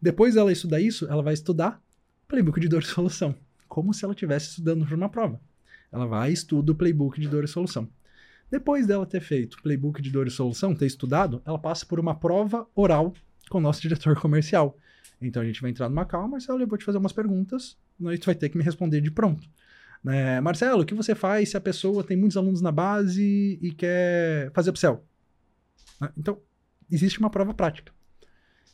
[0.00, 1.82] Depois dela estudar isso, ela vai estudar
[2.28, 3.34] playbook de dor e solução,
[3.68, 5.40] como se ela estivesse estudando para uma prova.
[5.92, 7.88] Ela vai e estuda o playbook de dor e solução.
[8.50, 12.14] Depois dela ter feito playbook de dor e solução, ter estudado, ela passa por uma
[12.14, 13.12] prova oral
[13.48, 14.76] com o nosso diretor comercial.
[15.20, 18.18] Então a gente vai entrar numa calma, Marcelo, eu vou te fazer umas perguntas, e
[18.18, 19.48] tu vai ter que me responder de pronto.
[20.04, 23.72] Né, Marcelo, o que você faz se a pessoa tem muitos alunos na base e
[23.72, 25.04] quer fazer upsell?
[26.00, 26.38] Né, Então,
[26.90, 27.92] existe uma prova prática.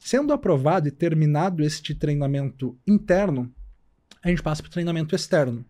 [0.05, 3.49] Sendo aprovado e terminado este treinamento interno,
[4.21, 5.65] a gente passa para o treinamento externo,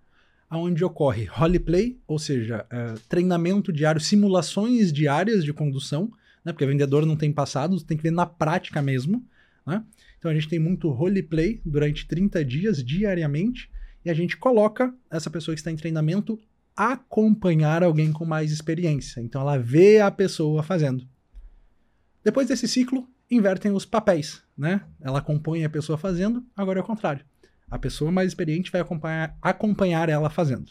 [0.51, 6.11] onde ocorre roleplay, ou seja, é, treinamento diário, simulações diárias de condução,
[6.43, 9.22] né, porque vendedor não tem passado, tem que ver na prática mesmo.
[9.66, 9.85] Né?
[10.18, 13.70] Então a gente tem muito roleplay durante 30 dias, diariamente,
[14.03, 16.41] e a gente coloca essa pessoa que está em treinamento
[16.74, 19.20] acompanhar alguém com mais experiência.
[19.20, 21.07] Então ela vê a pessoa fazendo.
[22.24, 24.83] Depois desse ciclo, invertem os papéis, né?
[25.01, 27.24] Ela acompanha a pessoa fazendo, agora é o contrário.
[27.70, 30.70] A pessoa mais experiente vai acompanhar, acompanhar ela fazendo.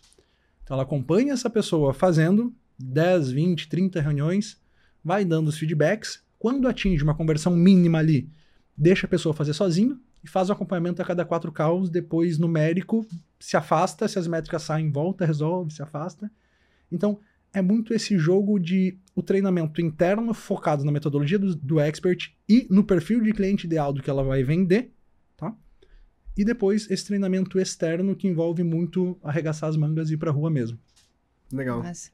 [0.64, 4.62] Então ela acompanha essa pessoa fazendo 10, 20, 30 reuniões,
[5.04, 6.24] vai dando os feedbacks.
[6.38, 8.30] Quando atinge uma conversão mínima ali,
[8.78, 13.06] deixa a pessoa fazer sozinho e faz o acompanhamento a cada quatro calls, depois numérico,
[13.40, 16.32] se afasta, se as métricas saem, volta, resolve, se afasta.
[16.92, 17.20] Então,
[17.54, 22.66] é muito esse jogo de o treinamento interno focado na metodologia do, do expert e
[22.70, 24.92] no perfil de cliente ideal do que ela vai vender,
[25.36, 25.54] tá?
[26.38, 30.50] E depois esse treinamento externo que envolve muito arregaçar as mangas e ir pra rua
[30.50, 30.80] mesmo.
[31.52, 31.84] Legal.
[31.84, 32.12] Mas,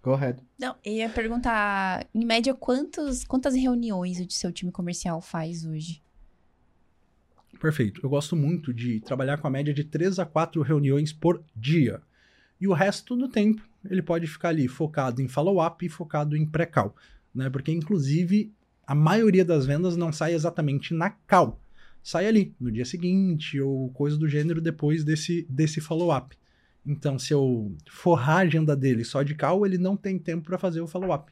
[0.00, 0.42] Correto.
[0.58, 6.02] não, eu ia perguntar, em média, quantos, quantas reuniões o seu time comercial faz hoje?
[7.60, 8.00] Perfeito.
[8.02, 12.00] Eu gosto muito de trabalhar com a média de 3 a 4 reuniões por dia.
[12.60, 16.46] E o resto do tempo ele pode ficar ali focado em follow-up e focado em
[16.46, 16.94] pré-call.
[17.34, 17.48] Né?
[17.50, 18.52] Porque, inclusive,
[18.86, 21.60] a maioria das vendas não sai exatamente na call.
[22.02, 26.36] Sai ali, no dia seguinte, ou coisa do gênero depois desse, desse follow-up.
[26.86, 30.58] Então, se eu forrar a agenda dele só de call, ele não tem tempo para
[30.58, 31.30] fazer o follow-up.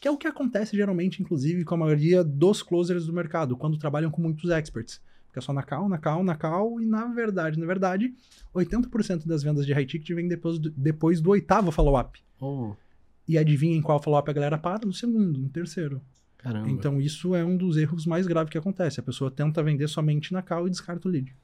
[0.00, 3.78] Que é o que acontece geralmente, inclusive, com a maioria dos closers do mercado, quando
[3.78, 5.00] trabalham com muitos experts.
[5.30, 8.12] Fica só na cal, na cal, na cal, e na verdade, na verdade,
[8.54, 12.20] 80% das vendas de high ticket vem depois do, depois do oitavo follow-up.
[12.40, 12.74] Oh,
[13.28, 14.84] E adivinha em qual follow-up a galera para?
[14.84, 16.00] No segundo, no terceiro.
[16.38, 16.68] caramba.
[16.70, 18.98] Então isso é um dos erros mais graves que acontece.
[18.98, 21.34] A pessoa tenta vender somente na cal e descarta o lead.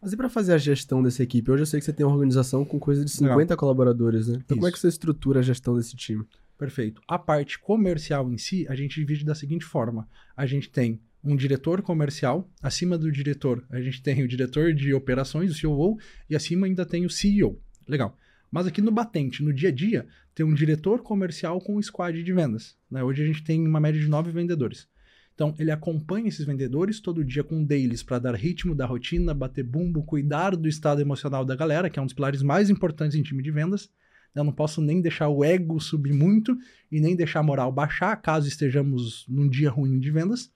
[0.00, 1.50] Mas e pra fazer a gestão dessa equipe?
[1.50, 3.56] Hoje eu sei que você tem uma organização com coisa de 50 Legal.
[3.58, 4.38] colaboradores, né?
[4.44, 4.82] Então como é que Isso.
[4.82, 6.24] você estrutura a gestão desse time?
[6.58, 7.02] Perfeito.
[7.06, 11.36] A parte comercial em si, a gente divide da seguinte forma: a gente tem um
[11.36, 15.98] diretor comercial, acima do diretor, a gente tem o diretor de operações, o COO,
[16.30, 17.60] e acima ainda tem o CEO.
[17.88, 18.16] Legal.
[18.50, 22.22] Mas aqui no batente, no dia a dia, tem um diretor comercial com um squad
[22.22, 22.76] de vendas.
[22.90, 23.02] né?
[23.02, 24.88] Hoje a gente tem uma média de nove vendedores.
[25.34, 29.62] Então, ele acompanha esses vendedores todo dia com dailies para dar ritmo da rotina, bater
[29.62, 33.22] bumbo, cuidar do estado emocional da galera, que é um dos pilares mais importantes em
[33.22, 33.90] time de vendas.
[34.34, 36.56] Eu não posso nem deixar o ego subir muito
[36.90, 40.50] e nem deixar a moral baixar, caso estejamos num dia ruim de vendas.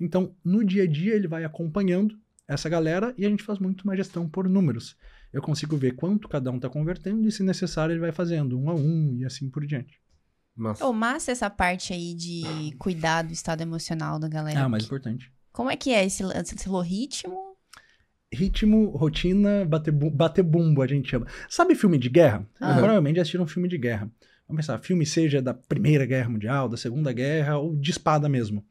[0.00, 3.82] Então, no dia a dia, ele vai acompanhando essa galera e a gente faz muito
[3.82, 4.96] uma gestão por números.
[5.32, 8.70] Eu consigo ver quanto cada um está convertendo e, se necessário, ele vai fazendo um
[8.70, 10.00] a um e assim por diante.
[10.56, 10.84] Massa.
[10.86, 12.42] Ô, massa essa parte aí de
[12.78, 14.64] cuidar do estado emocional da galera.
[14.64, 15.30] Ah, mais importante.
[15.52, 17.48] Como é que é esse, esse ritmo?
[18.32, 21.26] Ritmo, rotina, bater, bu- bater bumbo, a gente chama.
[21.48, 22.46] Sabe filme de guerra?
[22.60, 22.74] Ah.
[22.74, 24.10] Provavelmente já assistiram um filme de guerra.
[24.46, 28.64] Vamos pensar, filme seja da Primeira Guerra Mundial, da Segunda Guerra ou de espada mesmo.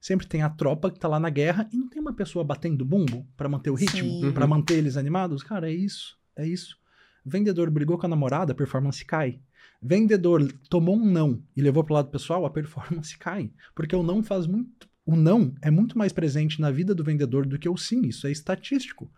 [0.00, 2.84] Sempre tem a tropa que tá lá na guerra e não tem uma pessoa batendo
[2.84, 4.32] bumbo pra manter o ritmo, Sim.
[4.32, 5.42] pra manter eles animados.
[5.42, 6.78] Cara, é isso, é isso.
[7.24, 9.40] Vendedor brigou com a namorada, a performance cai.
[9.82, 13.50] Vendedor tomou um não e levou pro lado pessoal, a performance cai.
[13.74, 14.88] Porque o não faz muito.
[15.04, 18.02] O não é muito mais presente na vida do vendedor do que o sim.
[18.06, 19.10] Isso é estatístico.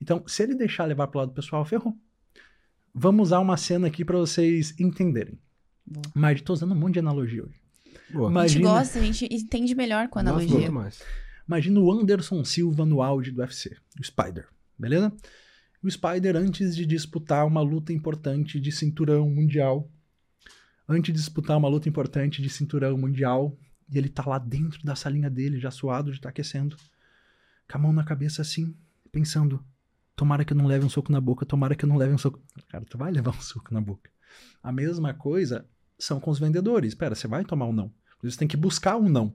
[0.00, 1.96] Então, se ele deixar levar pro lado pessoal, ferrou.
[2.94, 5.38] Vamos usar uma cena aqui pra vocês entenderem.
[5.86, 6.02] Boa.
[6.14, 7.61] Mas tô usando um monte de analogia hoje.
[8.12, 8.28] Boa.
[8.28, 10.58] A gente Imagina, gosta, a gente entende melhor com a Nossa, analogia.
[10.58, 11.02] muito mais.
[11.46, 14.46] imagina o Anderson Silva no auge do UFC, o Spider,
[14.78, 15.12] beleza?
[15.82, 19.90] O Spider, antes de disputar uma luta importante de cinturão mundial,
[20.88, 23.56] antes de disputar uma luta importante de cinturão mundial,
[23.90, 26.76] e ele tá lá dentro da salinha dele, já suado de estar aquecendo,
[27.70, 28.74] com a mão na cabeça assim,
[29.10, 29.64] pensando:
[30.14, 32.18] tomara que eu não leve um soco na boca, tomara que eu não leve um
[32.18, 32.40] soco.
[32.68, 34.10] Cara, tu vai levar um soco na boca.
[34.62, 35.66] A mesma coisa
[35.98, 36.92] são com os vendedores.
[36.92, 37.92] Espera, você vai tomar um não.
[38.22, 39.34] Você tem que buscar um não.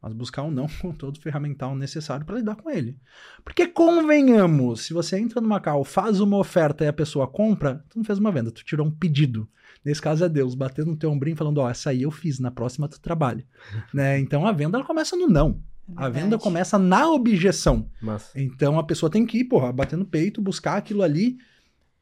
[0.00, 2.98] Mas buscar um não com todo o ferramental necessário para lidar com ele.
[3.44, 7.98] Porque convenhamos, se você entra numa cal, faz uma oferta e a pessoa compra, tu
[7.98, 9.48] não fez uma venda, tu tirou um pedido.
[9.84, 12.38] Nesse caso é Deus batendo no teu ombrinho e falando, ó, essa aí eu fiz,
[12.38, 13.44] na próxima tu trabalha.
[13.94, 14.18] né?
[14.18, 15.60] Então a venda ela começa no não.
[15.94, 17.88] A venda começa na objeção.
[18.02, 18.32] Massa.
[18.34, 21.38] Então a pessoa tem que ir, porra, bater no peito, buscar aquilo ali.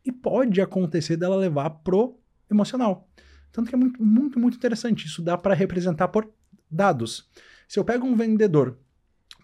[0.03, 2.19] E pode acontecer dela levar pro
[2.51, 3.09] emocional.
[3.55, 5.07] Tanto que é muito, muito, muito interessante.
[5.07, 6.29] Isso dá para representar por
[6.69, 7.31] dados.
[7.69, 8.77] Se eu pego um vendedor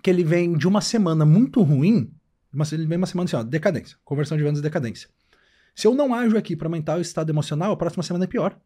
[0.03, 2.13] que ele vem de uma semana muito ruim,
[2.53, 5.09] uma, ele vem uma semana assim, ó, decadência, conversão de vendas decadência.
[5.77, 8.59] Se eu não ajo aqui para aumentar o estado emocional, a próxima semana é pior.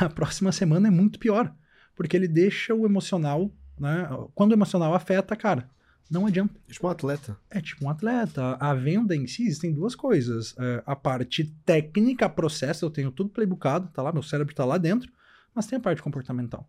[0.00, 1.54] A próxima semana é muito pior.
[1.94, 4.08] Porque ele deixa o emocional, né?
[4.34, 5.68] Quando o emocional afeta, cara,
[6.10, 6.54] não adianta.
[6.68, 7.36] Tipo um atleta.
[7.50, 8.56] É tipo um atleta.
[8.60, 10.54] A venda em si existem duas coisas.
[10.58, 14.78] É, a parte técnica, processo, eu tenho tudo playbookado, tá lá, meu cérebro tá lá
[14.78, 15.10] dentro,
[15.54, 16.68] mas tem a parte comportamental.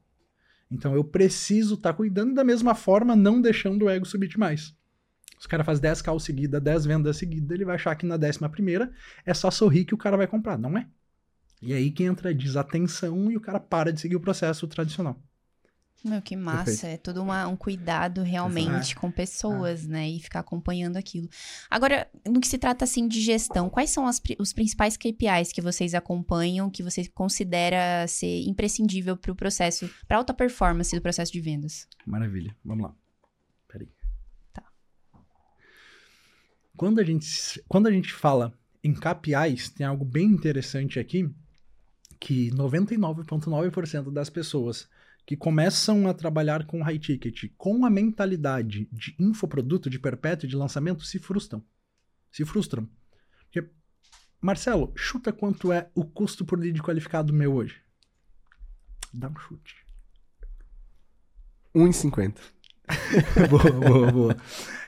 [0.71, 4.75] Então eu preciso estar cuidando da mesma forma, não deixando o ego subir demais.
[5.38, 8.17] Se o cara faz 10 calls seguida, 10 vendas seguidas, ele vai achar que na
[8.17, 8.91] décima primeira
[9.25, 10.57] é só sorrir que o cara vai comprar.
[10.57, 10.88] Não é.
[11.61, 15.21] E aí que entra a desatenção e o cara para de seguir o processo tradicional.
[16.07, 16.65] Meu, que massa.
[16.65, 16.93] Perfeito.
[16.93, 20.07] É todo uma- um cuidado realmente com pessoas, né?
[20.07, 21.27] E ficar acompanhando aquilo.
[21.67, 25.61] Agora, no que se trata, assim, de gestão, quais são as os principais KPIs que
[25.61, 31.31] vocês acompanham, que você considera ser imprescindível para o processo, para alta performance do processo
[31.31, 31.87] de vendas?
[32.05, 32.55] Maravilha.
[32.63, 32.95] Vamos lá.
[33.67, 33.89] Peraí.
[34.53, 34.63] Tá.
[36.77, 38.53] Quando a gente, quando a gente fala
[38.83, 41.27] em KPIs, tem algo bem interessante aqui,
[42.19, 44.87] que 99,9% das pessoas
[45.26, 50.55] que começam a trabalhar com high ticket com a mentalidade de infoproduto, de perpétuo, de
[50.55, 51.63] lançamento, se frustram.
[52.32, 52.88] Se frustram.
[53.45, 53.67] Porque,
[54.39, 57.82] Marcelo, chuta quanto é o custo por lead qualificado meu hoje.
[59.11, 59.76] Dá um chute.
[61.73, 62.38] 1,50.
[63.49, 64.38] boa, boa, boa.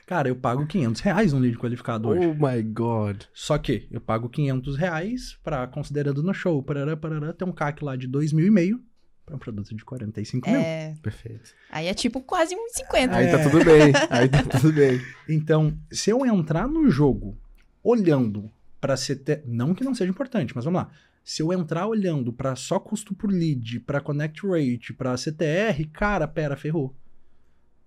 [0.06, 2.26] Cara, eu pago 500 reais um lead qualificado hoje.
[2.26, 3.24] Oh my god.
[3.34, 7.82] Só que eu pago 500 reais pra, considerando no show, parará, parará, tem um CAC
[7.82, 8.87] lá de 2 mil e meio
[9.28, 10.58] pra um produto de 45 mil.
[10.60, 11.54] É, Perfeito.
[11.70, 13.14] aí é tipo quase uns 50.
[13.14, 13.30] Aí É.
[13.36, 13.92] tá tudo bem.
[14.10, 15.00] Aí tá tudo bem.
[15.28, 17.36] Então, se eu entrar no jogo
[17.82, 18.50] olhando
[18.80, 20.90] pra CT, não que não seja importante, mas vamos lá.
[21.24, 26.26] Se eu entrar olhando para só custo por lead, para connect rate, para CTR, cara,
[26.26, 26.94] pera, ferrou.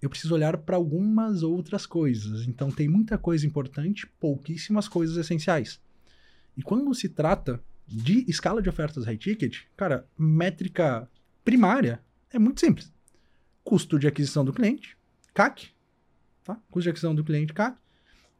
[0.01, 2.47] Eu preciso olhar para algumas outras coisas.
[2.47, 5.79] Então tem muita coisa importante, pouquíssimas coisas essenciais.
[6.57, 11.07] E quando se trata de escala de ofertas high ticket, cara, métrica
[11.43, 12.91] primária é muito simples.
[13.63, 14.97] Custo de aquisição do cliente,
[15.33, 15.69] CAC,
[16.43, 16.55] tá?
[16.69, 17.77] Custo de aquisição do cliente, CAC,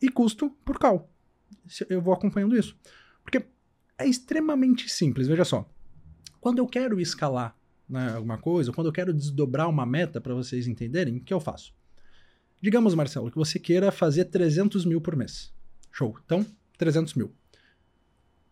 [0.02, 1.10] e custo por call.
[1.90, 2.78] Eu vou acompanhando isso.
[3.24, 3.46] Porque
[3.98, 5.70] é extremamente simples, veja só.
[6.40, 7.56] Quando eu quero escalar
[7.88, 11.40] né, alguma coisa, quando eu quero desdobrar uma meta para vocês entenderem, o que eu
[11.40, 11.74] faço?
[12.62, 15.54] Digamos, Marcelo, que você queira fazer 300 mil por mês.
[15.92, 16.18] Show.
[16.26, 16.46] Então,
[16.78, 17.34] 300 mil.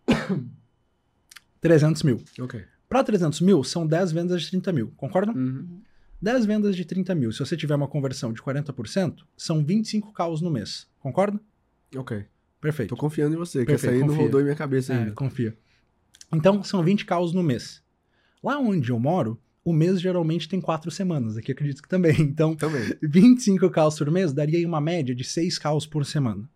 [1.61, 2.23] 300 mil.
[2.39, 2.65] Ok.
[2.89, 4.91] Para 300 mil, são 10 vendas de 30 mil.
[4.97, 5.35] Concordam?
[5.35, 5.79] Uhum.
[6.21, 7.31] 10 vendas de 30 mil.
[7.31, 10.87] Se você tiver uma conversão de 40%, são 25 caos no mês.
[10.99, 11.39] Concorda?
[11.95, 12.25] Ok.
[12.59, 12.89] Perfeito.
[12.89, 14.23] Tô confiando em você, que Perfeito, essa aí não confia.
[14.25, 15.11] rodou em minha cabeça É, ainda.
[15.11, 15.55] confia.
[16.33, 17.81] Então, são 20 caos no mês.
[18.43, 21.37] Lá onde eu moro, o mês geralmente tem 4 semanas.
[21.37, 22.13] Aqui acredito que também.
[22.19, 22.81] Então, Também.
[23.01, 26.49] 25 caos por mês daria uma média de 6 caos por semana.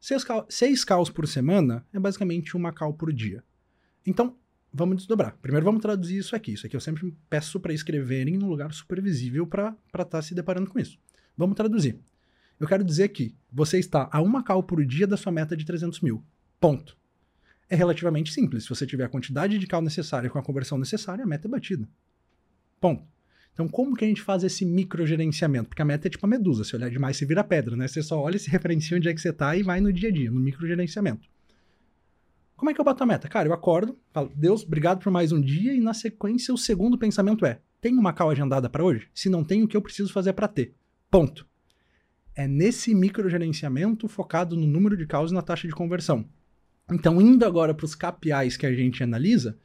[0.00, 3.42] 6 caos, 6 caos por semana é basicamente uma cal por dia.
[4.06, 4.36] Então,
[4.72, 5.36] vamos desdobrar.
[5.40, 6.52] Primeiro vamos traduzir isso aqui.
[6.52, 10.70] Isso aqui eu sempre peço para escreverem num lugar super visível para estar se deparando
[10.70, 10.98] com isso.
[11.36, 11.98] Vamos traduzir.
[12.58, 15.64] Eu quero dizer que você está a uma cal por dia da sua meta de
[15.64, 16.22] 300 mil.
[16.60, 16.96] Ponto.
[17.68, 18.64] É relativamente simples.
[18.64, 21.50] Se você tiver a quantidade de cal necessária com a conversão necessária, a meta é
[21.50, 21.88] batida.
[22.80, 23.04] Ponto.
[23.52, 25.68] Então, como que a gente faz esse microgerenciamento?
[25.68, 26.64] Porque a meta é tipo a medusa.
[26.64, 27.88] Se olhar demais, você vira pedra, né?
[27.88, 30.12] Você só olha, se referencia onde é que você tá e vai no dia a
[30.12, 31.28] dia, no microgerenciamento.
[32.60, 33.26] Como é que eu bato a meta?
[33.26, 36.98] Cara, eu acordo, falo, Deus, obrigado por mais um dia, e na sequência o segundo
[36.98, 39.08] pensamento é: tem uma cal agendada para hoje?
[39.14, 40.74] Se não tem, o que eu preciso fazer para ter?
[41.10, 41.48] Ponto.
[42.34, 46.28] É nesse microgerenciamento focado no número de caos e na taxa de conversão.
[46.92, 49.58] Então, indo agora para os KPIs que a gente analisa,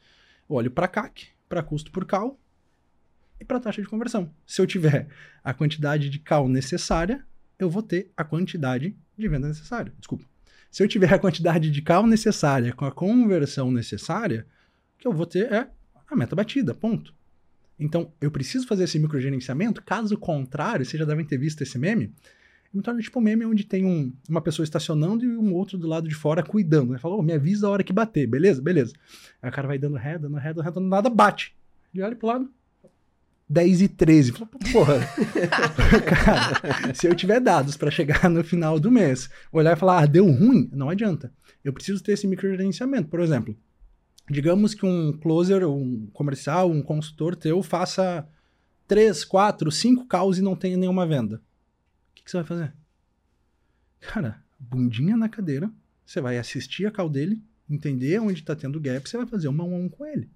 [0.48, 2.40] olho para CAC, para custo por cal
[3.38, 4.30] e para taxa de conversão.
[4.46, 5.06] Se eu tiver
[5.44, 7.22] a quantidade de cal necessária,
[7.58, 9.92] eu vou ter a quantidade de venda necessária.
[9.98, 10.24] Desculpa.
[10.76, 14.46] Se eu tiver a quantidade de cal necessária com a conversão necessária,
[14.94, 15.70] o que eu vou ter é
[16.06, 17.14] a meta batida, ponto.
[17.80, 22.12] Então, eu preciso fazer esse microgerenciamento, caso contrário, vocês já devem ter visto esse meme,
[22.74, 25.88] me torno tipo um meme onde tem um- uma pessoa estacionando e um outro do
[25.88, 26.92] lado de fora cuidando.
[26.92, 28.60] Ele fala, ô, me avisa a hora que bater, beleza?
[28.60, 28.92] Beleza.
[29.40, 31.56] Aí o cara vai dando ré, dando ré, dando ré, dando nada, bate.
[31.94, 32.50] Ele olha pro lado,
[33.48, 34.32] 10 e 13.
[34.32, 35.00] Fala, porra,
[36.04, 40.06] cara, se eu tiver dados para chegar no final do mês, olhar e falar, ah,
[40.06, 41.32] deu ruim, não adianta.
[41.64, 43.08] Eu preciso ter esse microgerenciamento.
[43.08, 43.56] Por exemplo,
[44.28, 48.28] digamos que um closer, um comercial, um consultor teu faça
[48.88, 51.36] 3, 4, 5 calls e não tenha nenhuma venda.
[51.36, 51.40] O
[52.14, 52.72] que, que você vai fazer?
[54.00, 55.70] Cara, bundinha na cadeira,
[56.04, 59.64] você vai assistir a call dele, entender onde está tendo gap, você vai fazer uma
[59.64, 60.28] a um com ele.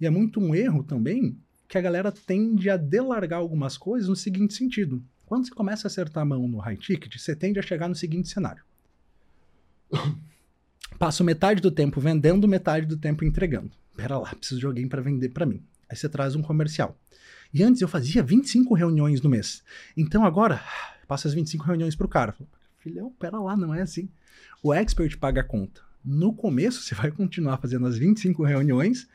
[0.00, 1.38] E é muito um erro também
[1.72, 5.02] que a galera tende a delargar algumas coisas no seguinte sentido.
[5.24, 7.94] Quando você começa a acertar a mão no high ticket, você tende a chegar no
[7.94, 8.62] seguinte cenário.
[10.98, 13.70] Passo metade do tempo vendendo, metade do tempo entregando.
[13.96, 15.62] Pera lá, preciso de alguém para vender para mim.
[15.88, 16.94] Aí você traz um comercial.
[17.54, 19.64] E antes eu fazia 25 reuniões no mês.
[19.96, 20.62] Então agora,
[21.08, 22.32] passa as 25 reuniões pro cara.
[22.32, 22.50] Falo,
[22.80, 24.10] Filhão, pera lá, não é assim.
[24.62, 25.80] O expert paga a conta.
[26.04, 29.08] No começo, você vai continuar fazendo as 25 reuniões.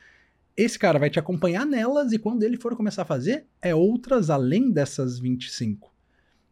[0.58, 4.28] Esse cara vai te acompanhar nelas e quando ele for começar a fazer, é outras
[4.28, 5.94] além dessas 25.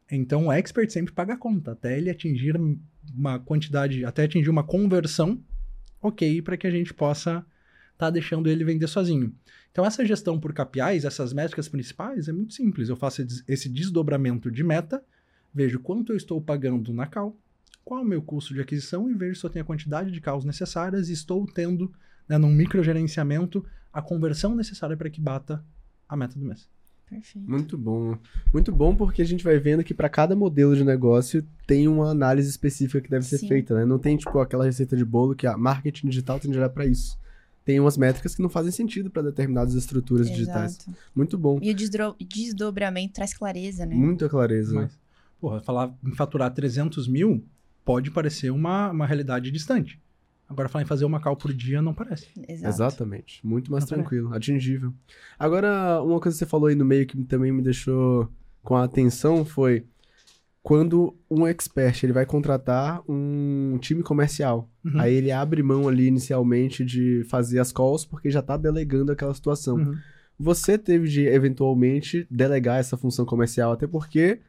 [0.08, 2.54] Então o expert sempre paga a conta, até ele atingir
[3.12, 5.42] uma quantidade, até atingir uma conversão
[6.00, 7.44] ok para que a gente possa
[7.94, 9.34] estar deixando ele vender sozinho.
[9.72, 12.88] Então essa gestão por KPIs, essas métricas principais, é muito simples.
[12.88, 15.02] Eu faço esse desdobramento de meta,
[15.52, 17.36] vejo quanto eu estou pagando na cal,
[17.84, 20.44] qual o meu custo de aquisição e vejo se eu tenho a quantidade de caus
[20.44, 21.92] necessárias e estou tendo,
[22.28, 23.66] né, num microgerenciamento,
[23.96, 25.64] a conversão necessária para que bata
[26.06, 26.68] a meta do mês.
[27.08, 27.48] Perfeito.
[27.48, 28.18] Muito bom.
[28.52, 32.10] Muito bom porque a gente vai vendo que para cada modelo de negócio tem uma
[32.10, 33.48] análise específica que deve ser Sim.
[33.48, 33.86] feita, né?
[33.86, 36.84] Não tem tipo aquela receita de bolo que a marketing digital tem de olhar para
[36.84, 37.18] isso.
[37.64, 40.72] Tem umas métricas que não fazem sentido para determinadas estruturas digitais.
[40.72, 40.94] Exato.
[41.14, 41.58] Muito bom.
[41.62, 41.74] E o
[42.20, 43.94] desdobramento traz clareza, né?
[43.94, 44.74] Muita clareza.
[44.74, 44.98] Mas,
[45.40, 47.42] porra, falar em faturar 300 mil
[47.82, 49.98] pode parecer uma, uma realidade distante.
[50.48, 52.28] Agora, falar em fazer uma cal por dia não parece.
[52.48, 52.68] Exato.
[52.68, 53.44] Exatamente.
[53.44, 54.08] Muito mais Não parece.
[54.08, 54.94] tranquilo, atingível.
[55.38, 58.30] Agora, uma coisa que você falou aí no meio que também me deixou
[58.62, 59.84] com a atenção foi
[60.62, 64.68] quando um expert ele vai contratar um time comercial.
[64.84, 65.00] Uhum.
[65.00, 69.32] Aí ele abre mão ali inicialmente de fazer as calls porque já tá delegando aquela
[69.34, 69.76] situação.
[69.76, 69.94] Uhum.
[70.38, 74.40] Você teve de eventualmente delegar essa função comercial, até porque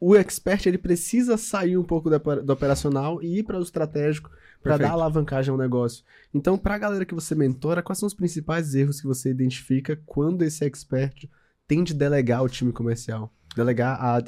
[0.00, 4.30] o expert ele precisa sair um pouco do, do operacional e ir para o estratégico
[4.62, 6.04] para dar alavancagem ao negócio.
[6.32, 10.00] Então, para a galera que você mentora, quais são os principais erros que você identifica
[10.04, 11.28] quando esse expert
[11.66, 13.32] tem de delegar o time comercial?
[13.54, 14.22] Delegar a,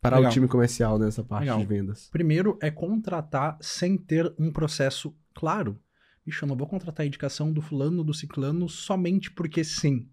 [0.00, 0.30] para Legal.
[0.30, 1.58] o time comercial nessa parte Legal.
[1.58, 2.08] de vendas.
[2.10, 5.78] Primeiro é contratar sem ter um processo claro.
[6.24, 10.08] Bicho, eu não vou contratar a indicação do fulano, do ciclano, somente porque sim.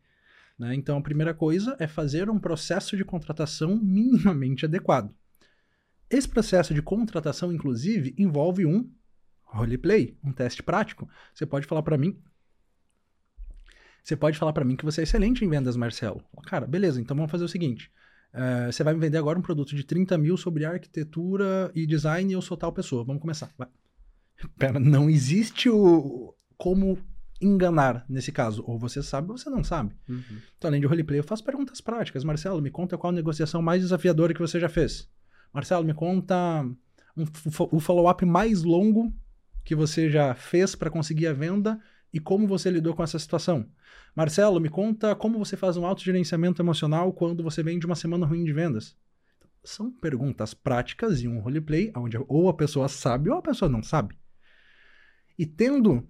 [0.60, 0.76] Né?
[0.76, 5.16] Então, a primeira coisa é fazer um processo de contratação minimamente adequado.
[6.10, 8.92] Esse processo de contratação, inclusive, envolve um
[9.44, 11.08] roleplay, um teste prático.
[11.34, 12.22] Você pode falar para mim.
[14.04, 16.24] Você pode falar para mim que você é excelente em vendas, Marcelo.
[16.46, 17.92] Cara, beleza, então vamos fazer o seguinte.
[18.34, 22.30] Uh, você vai me vender agora um produto de 30 mil sobre arquitetura e design
[22.30, 23.04] e eu sou tal pessoa.
[23.04, 23.52] Vamos começar.
[23.58, 23.68] Vai.
[24.58, 26.98] Pera, não existe o como
[27.42, 28.64] enganar nesse caso.
[28.68, 29.96] Ou você sabe ou você não sabe.
[30.08, 30.24] Uhum.
[30.58, 32.24] Então, além de roleplay, eu faço perguntas práticas.
[32.24, 35.10] Marcelo, me conta qual a negociação mais desafiadora que você já fez.
[35.54, 36.64] Marcelo, me conta
[37.16, 37.26] um,
[37.72, 39.14] o follow-up mais longo
[39.64, 41.80] que você já fez para conseguir a venda
[42.14, 43.68] e como você lidou com essa situação.
[44.16, 48.26] Marcelo, me conta como você faz um autogerenciamento emocional quando você vem de uma semana
[48.26, 48.98] ruim de vendas.
[49.64, 53.84] São perguntas práticas e um roleplay onde ou a pessoa sabe ou a pessoa não
[53.84, 54.18] sabe.
[55.38, 56.08] E tendo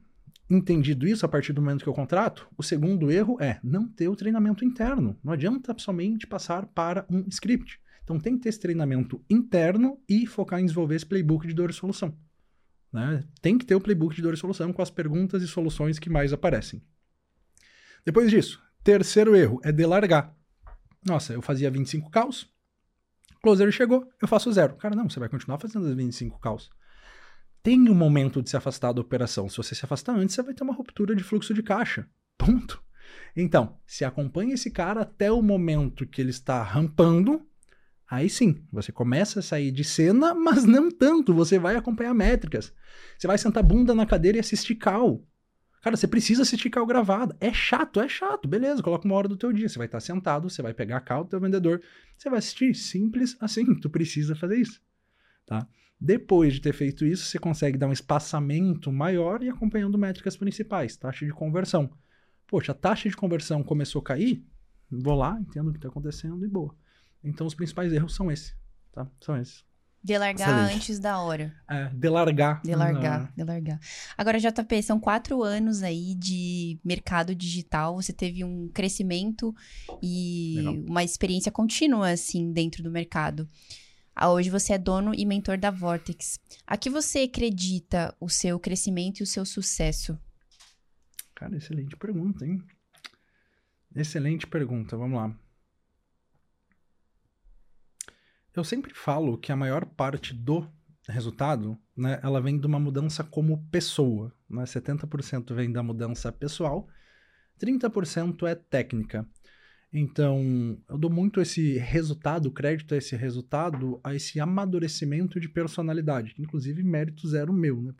[0.50, 4.08] entendido isso a partir do momento que eu contrato, o segundo erro é não ter
[4.08, 5.18] o treinamento interno.
[5.24, 7.80] Não adianta somente passar para um script.
[8.04, 11.70] Então tem que ter esse treinamento interno e focar em desenvolver esse playbook de dor
[11.70, 12.18] e solução.
[12.92, 13.24] Né?
[13.42, 16.10] Tem que ter o playbook de dor e solução com as perguntas e soluções que
[16.10, 16.82] mais aparecem.
[18.04, 20.36] Depois disso, terceiro erro é delargar.
[21.06, 22.52] Nossa, eu fazia 25 caos,
[23.42, 24.76] closer chegou, eu faço zero.
[24.76, 26.70] Cara, não, você vai continuar fazendo as 25 caos.
[27.62, 29.50] Tem um momento de se afastar da operação.
[29.50, 32.08] Se você se afastar antes, você vai ter uma ruptura de fluxo de caixa.
[32.38, 32.82] Ponto.
[33.36, 37.46] Então, se acompanha esse cara até o momento que ele está rampando,
[38.10, 41.34] Aí sim, você começa a sair de cena, mas não tanto.
[41.34, 42.74] Você vai acompanhar métricas.
[43.18, 45.24] Você vai sentar bunda na cadeira e assistir cal.
[45.82, 47.36] Cara, você precisa assistir cal gravado.
[47.40, 48.48] É chato, é chato.
[48.48, 49.70] Beleza, coloca uma hora do teu dia.
[49.70, 51.82] Você vai estar sentado, você vai pegar a cal do teu vendedor.
[52.18, 52.74] Você vai assistir.
[52.74, 53.80] Simples assim.
[53.80, 54.82] Tu precisa fazer isso.
[55.46, 55.68] Tá?
[56.00, 60.96] Depois de ter feito isso, você consegue dar um espaçamento maior e acompanhando métricas principais.
[60.96, 61.92] Taxa de conversão.
[62.48, 64.46] Poxa, a taxa de conversão começou a cair.
[64.90, 66.74] Vou lá, entendo o que está acontecendo e boa.
[67.24, 68.56] Então os principais erros são esses,
[68.94, 69.06] tá?
[69.20, 69.64] São esses.
[70.02, 70.76] Delargar Excelente.
[70.76, 71.54] antes da hora.
[71.70, 72.62] É, delargar.
[72.64, 73.30] Delargar, não.
[73.36, 73.80] delargar.
[74.18, 77.96] Agora, JP, são quatro anos aí de mercado digital.
[77.96, 79.54] Você teve um crescimento
[80.02, 80.74] e Legal.
[80.88, 83.50] uma experiência contínua, assim, dentro do mercado.
[84.28, 86.40] Hoje você é dono e mentor da Vortex.
[86.68, 90.20] A que você acredita o seu crescimento e o seu sucesso?
[91.34, 92.62] Cara, excelente pergunta, hein?
[93.96, 94.98] Excelente pergunta.
[94.98, 95.34] Vamos lá.
[98.54, 100.70] Eu sempre falo que a maior parte do
[101.08, 104.36] resultado, né, ela vem de uma mudança como pessoa.
[104.50, 104.64] Né?
[104.64, 106.90] 70% vem da mudança pessoal,
[107.58, 109.26] 30% é técnica.
[109.92, 116.36] Então, eu dou muito esse resultado, crédito a esse resultado, a esse amadurecimento de personalidade,
[116.36, 117.94] que inclusive mérito zero meu, né?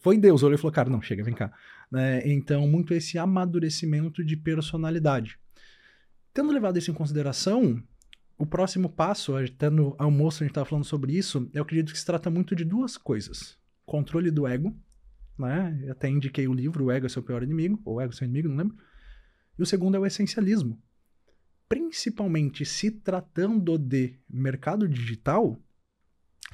[0.00, 1.52] Foi Deus, olhou e falou, cara, não, chega, vem cá.
[1.90, 2.22] Né?
[2.28, 5.38] Então, muito esse amadurecimento de personalidade.
[6.34, 7.80] Tendo levado isso em consideração,
[8.36, 11.98] o próximo passo, até no almoço a gente estava falando sobre isso, eu acredito que
[11.98, 13.56] se trata muito de duas coisas.
[13.86, 14.76] Controle do ego,
[15.38, 15.78] né?
[15.84, 18.16] Eu até indiquei o livro O Ego é seu pior inimigo, ou O Ego é
[18.16, 18.76] seu inimigo, não lembro.
[19.60, 20.80] E o segundo é o essencialismo.
[21.68, 25.60] Principalmente se tratando de mercado digital,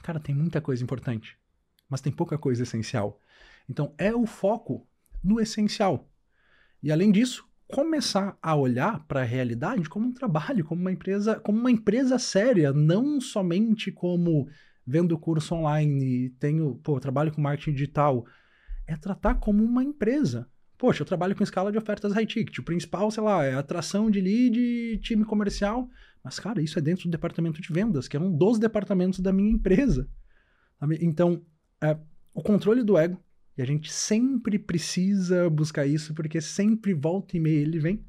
[0.02, 1.38] cara, tem muita coisa importante,
[1.88, 3.20] mas tem pouca coisa essencial.
[3.68, 4.88] Então é o foco
[5.22, 6.10] no essencial.
[6.82, 11.38] E além disso, começar a olhar para a realidade como um trabalho, como uma empresa,
[11.38, 14.48] como uma empresa séria, não somente como
[14.84, 18.26] vendo curso online, tenho, pô, trabalho com marketing digital,
[18.84, 20.50] é tratar como uma empresa.
[20.78, 22.58] Poxa, eu trabalho com escala de ofertas high ticket.
[22.58, 25.88] O principal, sei lá, é atração de lead, time comercial.
[26.22, 29.32] Mas, cara, isso é dentro do departamento de vendas, que é um dos departamentos da
[29.32, 30.08] minha empresa.
[31.00, 31.42] Então,
[31.80, 31.96] é,
[32.34, 33.18] o controle do ego,
[33.56, 38.04] e a gente sempre precisa buscar isso, porque sempre volta e meia ele vem.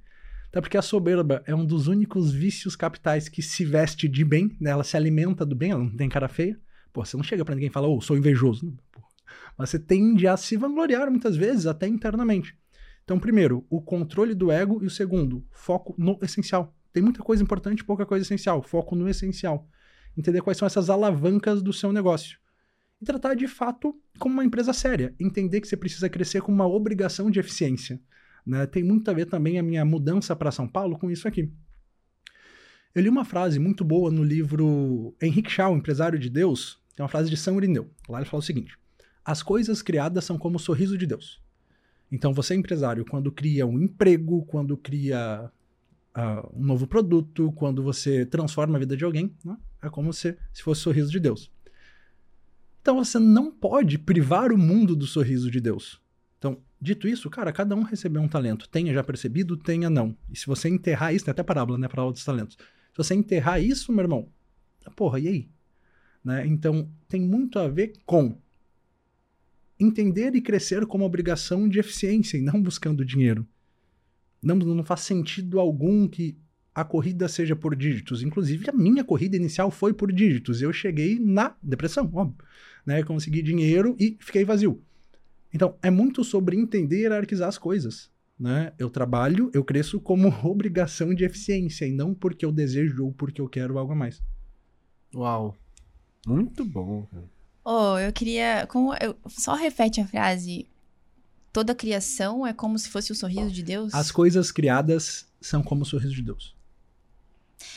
[0.49, 4.57] Até porque a soberba é um dos únicos vícios capitais que se veste de bem,
[4.59, 4.71] né?
[4.71, 6.59] ela se alimenta do bem, ela não tem cara feia.
[6.91, 8.75] Pô, você não chega para ninguém e fala, ô, oh, sou invejoso.
[9.57, 12.57] Mas você tende a se vangloriar muitas vezes, até internamente.
[13.03, 16.75] Então, primeiro, o controle do ego, e o segundo, foco no essencial.
[16.91, 18.61] Tem muita coisa importante, pouca coisa essencial.
[18.61, 19.67] Foco no essencial.
[20.17, 22.37] Entender quais são essas alavancas do seu negócio
[23.01, 25.13] e tratar de fato como uma empresa séria.
[25.19, 28.01] Entender que você precisa crescer com uma obrigação de eficiência.
[28.45, 28.65] Né?
[28.65, 31.51] Tem muito a ver também a minha mudança para São Paulo com isso aqui.
[32.95, 36.81] Eu li uma frase muito boa no livro Henrique Shaw, Empresário de Deus.
[36.95, 37.91] Tem uma frase de São Irineu.
[38.09, 38.77] Lá ele fala o seguinte:
[39.27, 41.41] As coisas criadas são como o sorriso de Deus.
[42.09, 45.51] Então, você empresário quando cria um emprego, quando cria
[46.15, 49.57] uh, um novo produto, quando você transforma a vida de alguém, né?
[49.81, 51.51] é como se, se fosse o sorriso de Deus.
[52.81, 56.01] Então, você não pode privar o mundo do sorriso de Deus.
[56.37, 58.69] Então, dito isso, cara, cada um recebeu um talento.
[58.69, 60.15] Tenha já percebido, tenha não.
[60.31, 61.89] E se você enterrar isso, tem até parábola, né?
[61.89, 62.55] Parábola dos talentos.
[62.55, 64.29] Se você enterrar isso, meu irmão,
[64.95, 65.49] porra, e aí?
[66.23, 66.47] Né?
[66.47, 68.37] Então, tem muito a ver com
[69.79, 73.47] entender e crescer como obrigação de eficiência e não buscando dinheiro.
[74.41, 76.37] Não, não faz sentido algum que
[76.73, 78.21] a corrida seja por dígitos.
[78.21, 80.61] Inclusive, a minha corrida inicial foi por dígitos.
[80.61, 82.45] Eu cheguei na depressão, óbvio.
[82.85, 83.01] Né?
[83.03, 84.81] Consegui dinheiro e fiquei vazio.
[85.51, 88.11] Então, é muito sobre entender e hierarquizar as coisas.
[88.39, 88.71] Né?
[88.77, 93.41] Eu trabalho, eu cresço como obrigação de eficiência e não porque eu desejo ou porque
[93.41, 94.21] eu quero algo a mais.
[95.15, 95.55] Uau.
[96.27, 97.36] Muito bom, cara.
[97.69, 98.65] Oh, eu queria.
[98.69, 100.65] Como, eu, só repete a frase.
[101.51, 103.93] Toda criação é como se fosse o sorriso de Deus?
[103.93, 106.55] As coisas criadas são como o sorriso de Deus.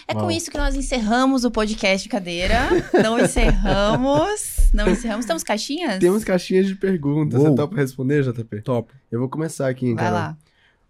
[0.06, 2.68] É com isso que nós encerramos o podcast cadeira.
[3.02, 4.70] Não encerramos.
[4.72, 5.26] Não encerramos.
[5.26, 5.98] Temos caixinhas?
[5.98, 7.40] Temos caixinhas de perguntas.
[7.40, 7.48] Uou.
[7.48, 8.62] Você topa responder, JP?
[8.62, 8.92] Top.
[9.10, 10.14] Eu vou começar aqui, hein, Vai cara.
[10.14, 10.38] lá.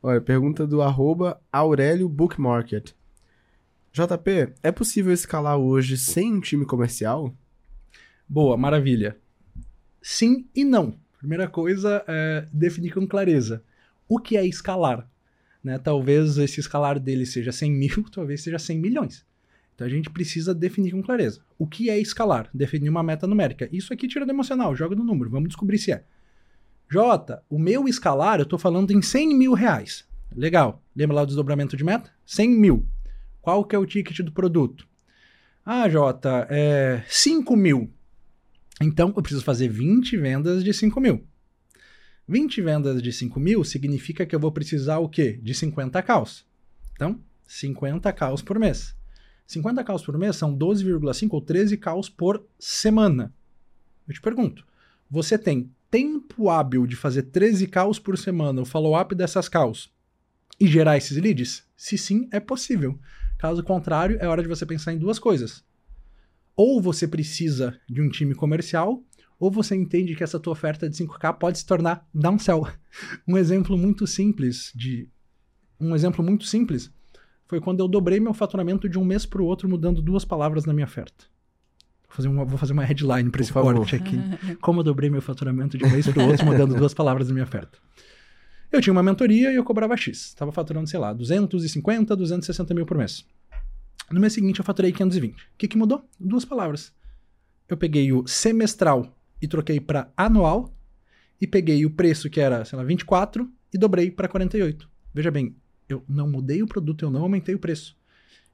[0.02, 2.90] Olha, pergunta do arroba Aurélio Bookmarket.
[3.94, 7.32] JP, é possível escalar hoje sem um time comercial?
[8.32, 9.16] Boa, maravilha.
[10.00, 10.94] Sim e não.
[11.18, 13.60] Primeira coisa é definir com clareza.
[14.08, 15.10] O que é escalar?
[15.64, 15.76] Né?
[15.78, 19.26] Talvez esse escalar dele seja 100 mil, talvez seja 100 milhões.
[19.74, 21.40] Então a gente precisa definir com clareza.
[21.58, 22.48] O que é escalar?
[22.54, 23.68] Definir uma meta numérica.
[23.72, 26.04] Isso aqui tira do emocional, joga no número, vamos descobrir se é.
[26.88, 30.06] Jota, o meu escalar, eu estou falando em 100 mil reais.
[30.32, 30.80] Legal.
[30.94, 32.12] Lembra lá do desdobramento de meta?
[32.24, 32.86] 100 mil.
[33.42, 34.86] Qual que é o ticket do produto?
[35.66, 37.92] Ah, Jota, é 5 mil.
[38.82, 41.22] Então, eu preciso fazer 20 vendas de 5 mil.
[42.26, 45.38] 20 vendas de 5 mil significa que eu vou precisar o quê?
[45.42, 46.46] De 50 caos.
[46.94, 48.96] Então, 50 caos por mês.
[49.46, 53.34] 50 caos por mês são 12,5 ou 13 caos por semana.
[54.08, 54.64] Eu te pergunto,
[55.10, 59.92] você tem tempo hábil de fazer 13 caos por semana, o follow-up dessas caos,
[60.58, 61.64] e gerar esses leads?
[61.76, 62.98] Se sim, é possível.
[63.36, 65.64] Caso contrário, é hora de você pensar em duas coisas
[66.56, 69.02] ou você precisa de um time comercial,
[69.38, 72.66] ou você entende que essa tua oferta de 5K pode se tornar downsell.
[73.26, 75.08] Um exemplo muito simples de
[75.80, 76.92] um exemplo muito simples
[77.46, 80.66] foi quando eu dobrei meu faturamento de um mês para o outro mudando duas palavras
[80.66, 81.24] na minha oferta.
[82.06, 84.18] Vou fazer uma, vou fazer uma headline para esse corte aqui.
[84.60, 87.34] Como eu dobrei meu faturamento de um mês para o outro mudando duas palavras na
[87.34, 87.78] minha oferta.
[88.70, 90.26] Eu tinha uma mentoria e eu cobrava X.
[90.26, 93.26] Estava faturando, sei lá, 250, 260 mil por mês.
[94.10, 95.34] No mês seguinte eu faturei 520.
[95.34, 96.04] O que, que mudou?
[96.18, 96.92] Duas palavras.
[97.68, 100.74] Eu peguei o semestral e troquei para anual
[101.40, 104.90] e peguei o preço que era, sei lá, 24 e dobrei para 48.
[105.14, 105.54] Veja bem,
[105.88, 107.96] eu não mudei o produto, eu não aumentei o preço.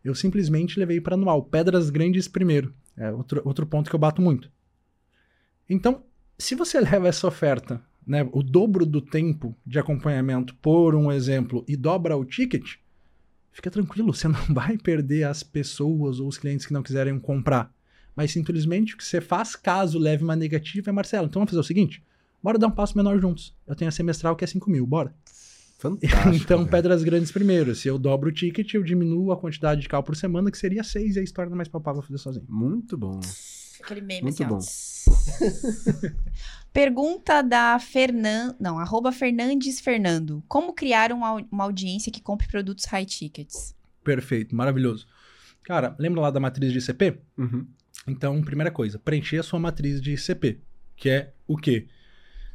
[0.05, 2.75] Eu simplesmente levei para anual, pedras grandes primeiro.
[2.97, 4.51] É outro, outro ponto que eu bato muito.
[5.69, 6.05] Então,
[6.39, 11.65] se você leva essa oferta, né, o dobro do tempo de acompanhamento por um exemplo
[11.67, 12.77] e dobra o ticket,
[13.57, 17.75] fica tranquilo, você não vai perder as pessoas ou os clientes que não quiserem comprar.
[18.15, 21.61] Mas simplesmente o que você faz caso leve uma negativa é, Marcelo, então vamos fazer
[21.61, 22.03] o seguinte,
[22.43, 23.55] bora dar um passo menor juntos.
[23.67, 25.15] Eu tenho a semestral que é 5 mil, bora.
[25.79, 26.29] Fantástico.
[26.37, 26.71] então, cara.
[26.71, 27.75] pedras grandes primeiro.
[27.75, 30.83] Se eu dobro o ticket, eu diminuo a quantidade de cal por semana, que seria
[30.83, 32.47] 6, e a história é mais palpável fazer sozinho.
[32.49, 33.21] Muito bom.
[33.83, 34.59] Aquele meme Muito assim, bom.
[36.77, 38.55] Pergunta da Fernan...
[38.61, 40.45] Não, arroba Fernandes Fernando.
[40.47, 43.75] Como criar uma, uma audiência que compre produtos high tickets?
[44.05, 45.07] Perfeito, maravilhoso.
[45.63, 47.19] Cara, lembra lá da matriz de ICP?
[47.39, 47.67] Uhum.
[48.07, 50.61] Então, primeira coisa, preencher a sua matriz de ICP,
[50.95, 51.87] que é o quê?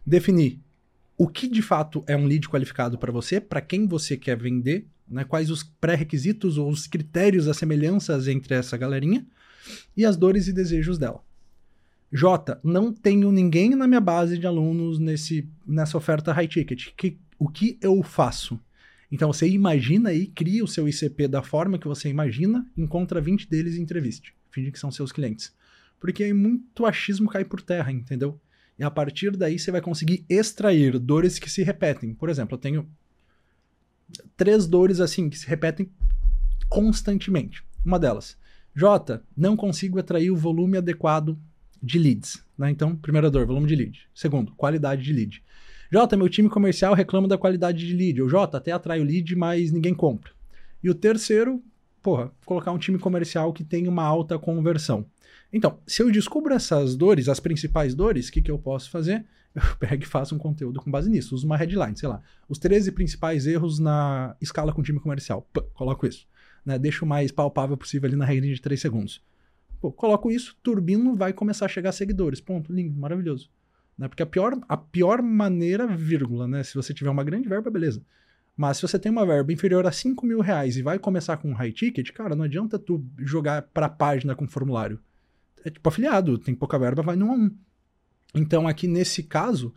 [0.05, 0.61] Definir
[1.17, 4.87] o que de fato é um lead qualificado para você, para quem você quer vender,
[5.07, 5.23] né?
[5.23, 9.25] quais os pré-requisitos ou os critérios, as semelhanças entre essa galerinha
[9.97, 11.23] e as dores e desejos dela.
[12.11, 16.89] Jota, não tenho ninguém na minha base de alunos nesse, nessa oferta high ticket.
[16.97, 18.59] Que, o que eu faço?
[19.09, 23.49] Então você imagina aí, cria o seu ICP da forma que você imagina, encontra 20
[23.49, 24.33] deles e entreviste.
[24.51, 25.53] Finge que são seus clientes.
[25.99, 28.39] Porque aí muito achismo cai por terra, entendeu?
[28.77, 32.13] E a partir daí você vai conseguir extrair dores que se repetem.
[32.13, 32.89] Por exemplo, eu tenho
[34.35, 35.89] três dores assim que se repetem
[36.67, 37.63] constantemente.
[37.85, 38.37] Uma delas,
[38.73, 41.37] Jota, não consigo atrair o volume adequado
[41.81, 42.43] de leads.
[42.57, 42.69] Né?
[42.69, 44.07] Então, primeira dor, volume de lead.
[44.13, 45.43] Segundo, qualidade de lead.
[45.91, 48.21] Jota, meu time comercial reclama da qualidade de lead.
[48.21, 50.31] O Jota até atrai o lead, mas ninguém compra.
[50.83, 51.61] E o terceiro,
[52.01, 55.05] porra, colocar um time comercial que tem uma alta conversão.
[55.51, 59.25] Então, se eu descubro essas dores, as principais dores, o que, que eu posso fazer?
[59.53, 61.35] Eu pego e faço um conteúdo com base nisso.
[61.35, 62.21] Uso uma headline, sei lá.
[62.47, 65.45] Os 13 principais erros na escala com time comercial.
[65.51, 66.25] Pô, coloco isso.
[66.65, 66.79] Né?
[66.79, 69.21] Deixo o mais palpável possível ali na regra de 3 segundos.
[69.81, 72.39] Pô, coloco isso, turbino, vai começar a chegar seguidores.
[72.39, 73.49] Ponto, lindo, maravilhoso.
[73.97, 74.07] Né?
[74.07, 76.63] Porque a pior, a pior maneira, vírgula, né?
[76.63, 78.05] Se você tiver uma grande verba, beleza.
[78.55, 81.49] Mas se você tem uma verba inferior a 5 mil reais e vai começar com
[81.49, 84.99] um high ticket, cara, não adianta tu jogar pra página com formulário.
[85.65, 87.49] É tipo afiliado, tem pouca verba, vai no a um.
[88.35, 89.73] Então aqui nesse caso,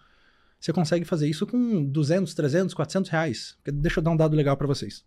[0.61, 3.59] você consegue fazer isso com 200, 300, 400 reais.
[3.65, 5.03] Deixa eu dar um dado legal para vocês.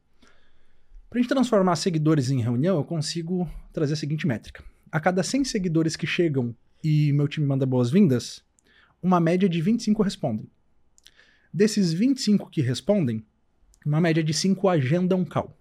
[1.08, 4.64] Para gente transformar seguidores em reunião, eu consigo trazer a seguinte métrica.
[4.92, 8.44] A cada 100 seguidores que chegam e meu time manda boas-vindas,
[9.02, 10.50] uma média de 25 respondem.
[11.54, 13.26] Desses 25 que respondem,
[13.86, 15.58] uma média de 5 agendam call.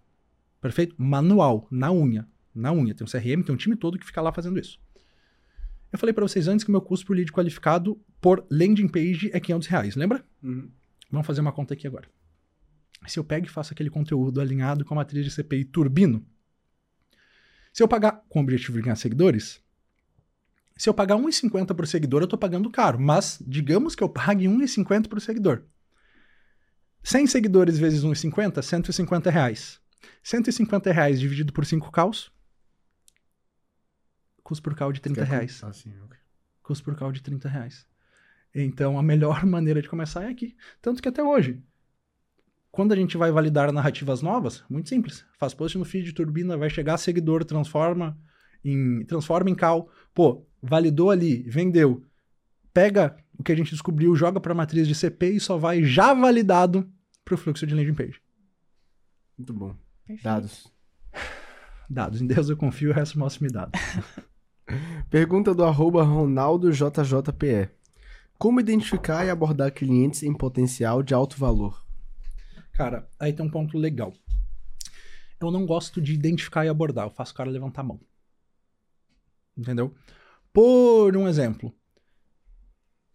[0.61, 0.95] Perfeito?
[0.99, 2.27] Manual, na unha.
[2.55, 2.95] Na unha.
[2.95, 4.79] Tem um CRM, tem um time todo que fica lá fazendo isso.
[5.93, 9.41] Eu falei para vocês antes que meu custo por lead qualificado por landing page é
[9.41, 10.25] 500 reais, lembra?
[10.43, 10.69] Uhum.
[11.11, 12.09] Vamos fazer uma conta aqui agora.
[13.07, 16.25] Se eu pego e faço aquele conteúdo alinhado com a matriz de CPI turbino,
[17.77, 19.63] se eu pagar com o objetivo de ganhar seguidores,
[20.79, 24.47] se eu pagar 1,50 por seguidor, eu estou pagando caro, mas digamos que eu pague
[24.47, 25.63] 1,50 por seguidor.
[27.03, 29.79] 100 seguidores vezes 1,50, 150 reais.
[30.23, 32.33] 150 reais dividido por 5 caos,
[34.43, 35.63] custo por cal de 30 reais.
[35.63, 36.17] Ah, sim, ok.
[36.63, 37.87] Custo por cal de 30 reais.
[38.55, 40.57] Então, a melhor maneira de começar é aqui.
[40.81, 41.63] Tanto que até hoje,
[42.77, 45.25] quando a gente vai validar narrativas novas, muito simples.
[45.39, 48.15] Faz post no feed de turbina, vai chegar seguidor, transforma
[48.63, 49.89] em, transforma em cal.
[50.13, 52.05] Pô, validou ali, vendeu.
[52.75, 55.85] Pega o que a gente descobriu, joga para a matriz de CP e só vai
[55.85, 56.87] já validado
[57.25, 58.21] para o fluxo de landing page.
[59.39, 59.75] Muito bom.
[60.07, 60.25] Perfeito.
[60.25, 60.73] Dados.
[61.89, 62.21] Dados.
[62.21, 63.81] Em Deus eu confio, o resto mostra-me dados.
[65.09, 67.71] Pergunta do arroba RonaldoJJPE.
[68.37, 71.86] Como identificar e abordar clientes em potencial de alto valor?
[72.77, 74.13] Cara, aí tem um ponto legal.
[75.41, 78.01] Eu não gosto de identificar e abordar, eu faço o cara levantar a mão.
[79.57, 79.95] Entendeu?
[80.53, 81.75] Por um exemplo,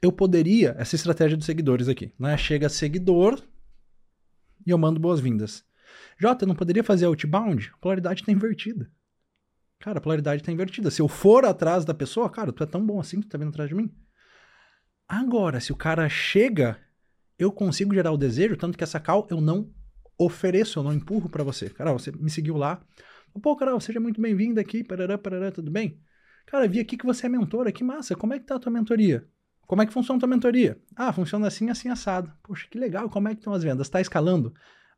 [0.01, 2.35] eu poderia, essa estratégia dos seguidores aqui, né?
[2.38, 3.39] Chega seguidor
[4.65, 5.63] e eu mando boas-vindas.
[6.19, 7.71] Jota, não poderia fazer outbound?
[7.73, 8.91] A polaridade está invertida.
[9.79, 10.89] Cara, a polaridade está invertida.
[10.89, 13.49] Se eu for atrás da pessoa, cara, tu é tão bom assim, tu tá vindo
[13.49, 13.93] atrás de mim.
[15.07, 16.79] Agora, se o cara chega,
[17.43, 19.69] eu consigo gerar o desejo, tanto que essa call eu não
[20.18, 21.69] ofereço, eu não empurro para você.
[21.69, 22.81] Cara, você me seguiu lá.
[23.41, 25.99] Pô, Carol, seja muito bem-vindo aqui, parará, parará, tudo bem?
[26.45, 28.72] Cara, vi aqui que você é mentora, que massa, como é que tá a tua
[28.72, 29.27] mentoria?
[29.65, 30.80] Como é que funciona a tua mentoria?
[30.95, 32.31] Ah, funciona assim, assim, assado.
[32.43, 33.88] Poxa, que legal, como é que estão as vendas?
[33.89, 34.53] Tá escalando?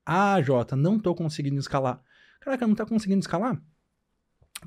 [0.05, 2.01] Ah, Jota, não tô conseguindo escalar.
[2.41, 3.61] Caraca, não tá conseguindo escalar?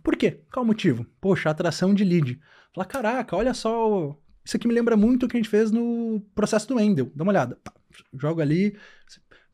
[0.03, 0.44] Por quê?
[0.53, 1.05] Qual o motivo?
[1.20, 2.40] Poxa, atração de lead.
[2.73, 4.16] Fala, caraca, olha só,
[4.47, 7.10] isso aqui me lembra muito o que a gente fez no processo do Endel.
[7.16, 7.59] Dá uma olhada.
[8.14, 8.78] Joga ali.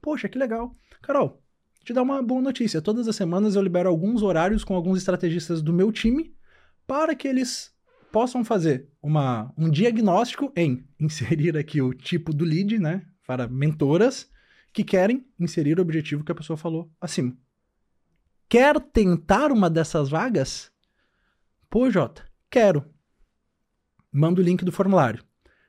[0.02, 0.76] Poxa, que legal.
[1.00, 1.42] Carol,
[1.82, 2.82] te dar uma boa notícia.
[2.82, 6.36] Todas as semanas eu libero alguns horários com alguns estrategistas do meu time
[6.86, 7.72] para que eles
[8.12, 13.06] possam fazer uma, um diagnóstico em inserir aqui o tipo do lead, né?
[13.26, 14.30] Para mentoras
[14.74, 17.34] que querem inserir o objetivo que a pessoa falou acima.
[18.46, 20.70] Quer tentar uma dessas vagas?
[21.70, 22.84] Pô, Jota, quero.
[24.12, 25.24] Manda o link do formulário.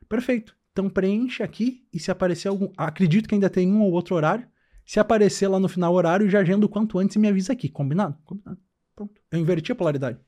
[0.09, 0.55] Perfeito.
[0.71, 2.71] Então preenche aqui e se aparecer algum.
[2.77, 4.47] Acredito que ainda tem um ou outro horário.
[4.85, 7.69] Se aparecer lá no final horário, já agendo o quanto antes e me avisa aqui.
[7.69, 8.17] Combinado?
[8.25, 8.59] Combinado.
[8.95, 9.13] Pronto.
[9.31, 10.19] Eu inverti a polaridade.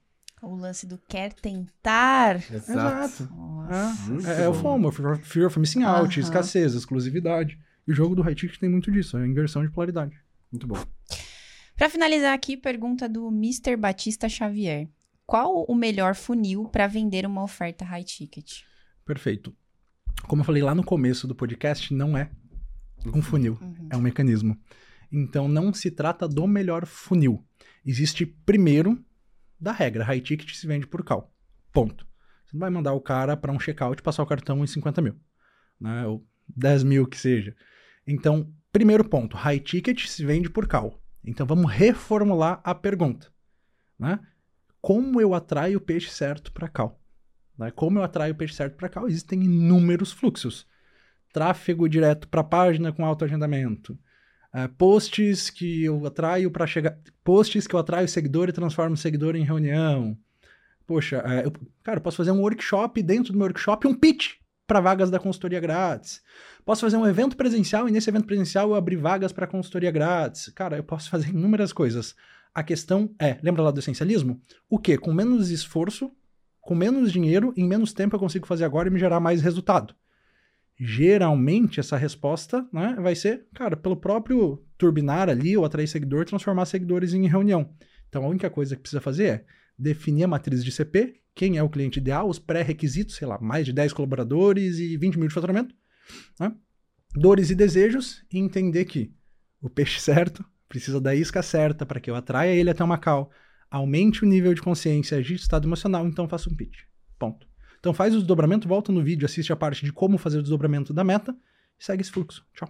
[0.42, 2.36] O lance do quer tentar.
[2.52, 3.24] Exato.
[3.34, 4.12] Nossa.
[4.12, 4.54] Muito É, é o.
[4.54, 6.24] FOMO, Fear of Missing Out, Aham.
[6.24, 7.60] escassez, exclusividade.
[7.88, 10.16] E o jogo do High Ticket tem muito disso, é a inversão de polaridade.
[10.52, 10.78] Muito bom.
[11.76, 13.76] Pra finalizar aqui, pergunta do Mr.
[13.76, 14.88] Batista Xavier.
[15.26, 18.62] Qual o melhor funil para vender uma oferta high ticket?
[19.04, 19.56] Perfeito.
[20.28, 22.30] Como eu falei lá no começo do podcast, não é
[23.14, 23.88] um funil, Uhum.
[23.92, 24.58] é um mecanismo.
[25.12, 27.44] Então não se trata do melhor funil.
[27.86, 29.04] Existe primeiro
[29.60, 31.32] da regra, high ticket se vende por cal.
[31.72, 32.08] Ponto.
[32.46, 35.16] Você não vai mandar o cara para um checkout passar o cartão em 50 mil,
[35.80, 36.06] né?
[36.06, 36.26] ou
[36.56, 37.56] 10 mil que seja.
[38.08, 41.00] Então, primeiro ponto, high ticket se vende por cal.
[41.24, 43.32] Então vamos reformular a pergunta.
[43.98, 44.20] Né?
[44.86, 47.02] Como eu atraio o peixe certo para cal?
[47.58, 47.72] Né?
[47.72, 49.08] Como eu atraio o peixe certo para cal?
[49.08, 50.68] Existem inúmeros fluxos.
[51.34, 53.98] Tráfego direto para a página com autoagendamento.
[54.54, 57.00] É, posts que eu atraio para chegar.
[57.24, 60.16] Posts que eu atraio seguidor e transformo o seguidor em reunião.
[60.86, 61.52] Poxa, é, eu,
[61.82, 64.34] cara, eu posso fazer um workshop dentro do meu workshop, um pitch
[64.68, 66.22] para vagas da consultoria grátis.
[66.64, 70.50] Posso fazer um evento presencial e nesse evento presencial eu abrir vagas para consultoria grátis.
[70.50, 72.16] Cara, eu posso fazer inúmeras coisas.
[72.56, 74.42] A questão é, lembra lá do essencialismo?
[74.70, 74.98] O que?
[74.98, 76.10] Com menos esforço,
[76.62, 79.94] com menos dinheiro, em menos tempo eu consigo fazer agora e me gerar mais resultado.
[80.80, 86.66] Geralmente essa resposta né, vai ser, cara, pelo próprio turbinar ali ou atrair seguidor, transformar
[86.66, 87.70] seguidores em reunião.
[88.08, 89.46] Então a única coisa que precisa fazer é
[89.78, 93.66] definir a matriz de CP, quem é o cliente ideal, os pré-requisitos, sei lá, mais
[93.66, 95.76] de 10 colaboradores e 20 mil de faturamento,
[96.40, 96.56] né?
[97.14, 99.14] dores e desejos, e entender que
[99.62, 100.46] o peixe certo
[100.76, 103.32] precisa da isca certa para que eu atraia ele até uma cal,
[103.72, 106.80] aumente o nível de consciência, agite o estado emocional, então faça um pitch.
[107.18, 107.48] Ponto.
[107.80, 110.94] Então faz o desdobramento, volta no vídeo, assiste a parte de como fazer o desdobramento
[110.94, 111.34] da meta
[111.80, 112.46] e segue esse fluxo.
[112.54, 112.70] Tchau.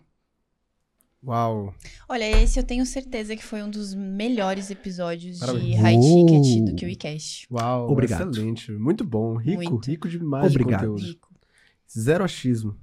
[1.25, 1.73] Uau.
[2.07, 5.79] Olha, esse eu tenho certeza que foi um dos melhores episódios de Parabéns.
[5.79, 6.25] High Uou.
[6.27, 7.47] Ticket do KiwiCast.
[7.51, 7.91] Uau.
[7.91, 8.29] Obrigado.
[8.29, 8.71] Excelente.
[8.73, 9.35] Muito bom.
[9.35, 9.89] Rico, Muito.
[9.89, 10.81] rico demais Obrigado.
[10.81, 11.01] de conteúdo.
[11.01, 11.33] Rico.
[11.97, 12.77] Zero achismo.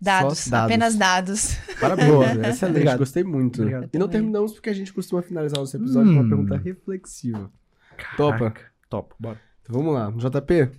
[0.00, 0.64] Dados, dados.
[0.66, 1.54] apenas dados.
[1.80, 2.08] Parabéns.
[2.08, 2.24] Boa.
[2.26, 2.64] Excelente.
[2.64, 2.98] Obrigado.
[2.98, 3.60] Gostei muito.
[3.62, 4.20] Obrigado e não também.
[4.20, 6.24] terminamos porque a gente costuma finalizar os episódios com Hum.
[6.24, 7.50] uma pergunta reflexiva.
[8.16, 8.38] Topa.
[8.38, 8.72] Caraca.
[8.88, 9.40] Top, bora.
[9.62, 10.10] Então vamos lá.
[10.12, 10.70] JP,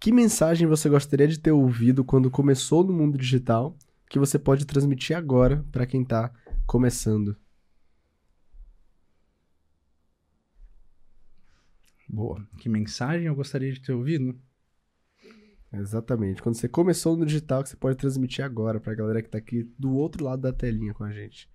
[0.00, 3.76] que mensagem você gostaria de ter ouvido quando começou no mundo digital
[4.10, 6.32] que você pode transmitir agora para quem tá
[6.66, 7.36] começando?
[12.08, 12.46] Boa.
[12.58, 14.38] Que mensagem eu gostaria de ter ouvido?
[15.74, 16.42] Exatamente.
[16.42, 19.64] Quando você começou no digital, que você pode transmitir agora pra galera que tá aqui
[19.78, 21.48] do outro lado da telinha com a gente.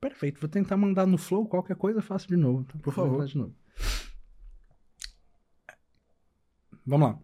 [0.00, 0.40] Perfeito.
[0.40, 2.64] Vou tentar mandar no flow qualquer coisa, faço de novo.
[2.64, 2.78] tá?
[2.78, 3.26] Por favor.
[3.26, 3.54] De novo.
[6.86, 7.18] Vamos lá.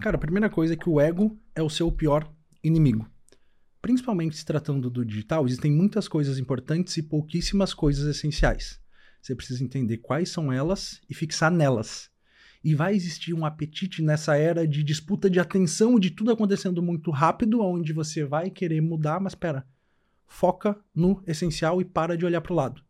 [0.00, 2.32] Cara, a primeira coisa é que o ego é o seu pior
[2.62, 3.06] inimigo.
[3.80, 8.80] Principalmente se tratando do digital, existem muitas coisas importantes e pouquíssimas coisas essenciais.
[9.20, 12.11] Você precisa entender quais são elas e fixar nelas.
[12.64, 16.82] E vai existir um apetite nessa era de disputa de atenção e de tudo acontecendo
[16.82, 19.66] muito rápido, onde você vai querer mudar, mas espera,
[20.26, 22.82] foca no essencial e para de olhar para o lado.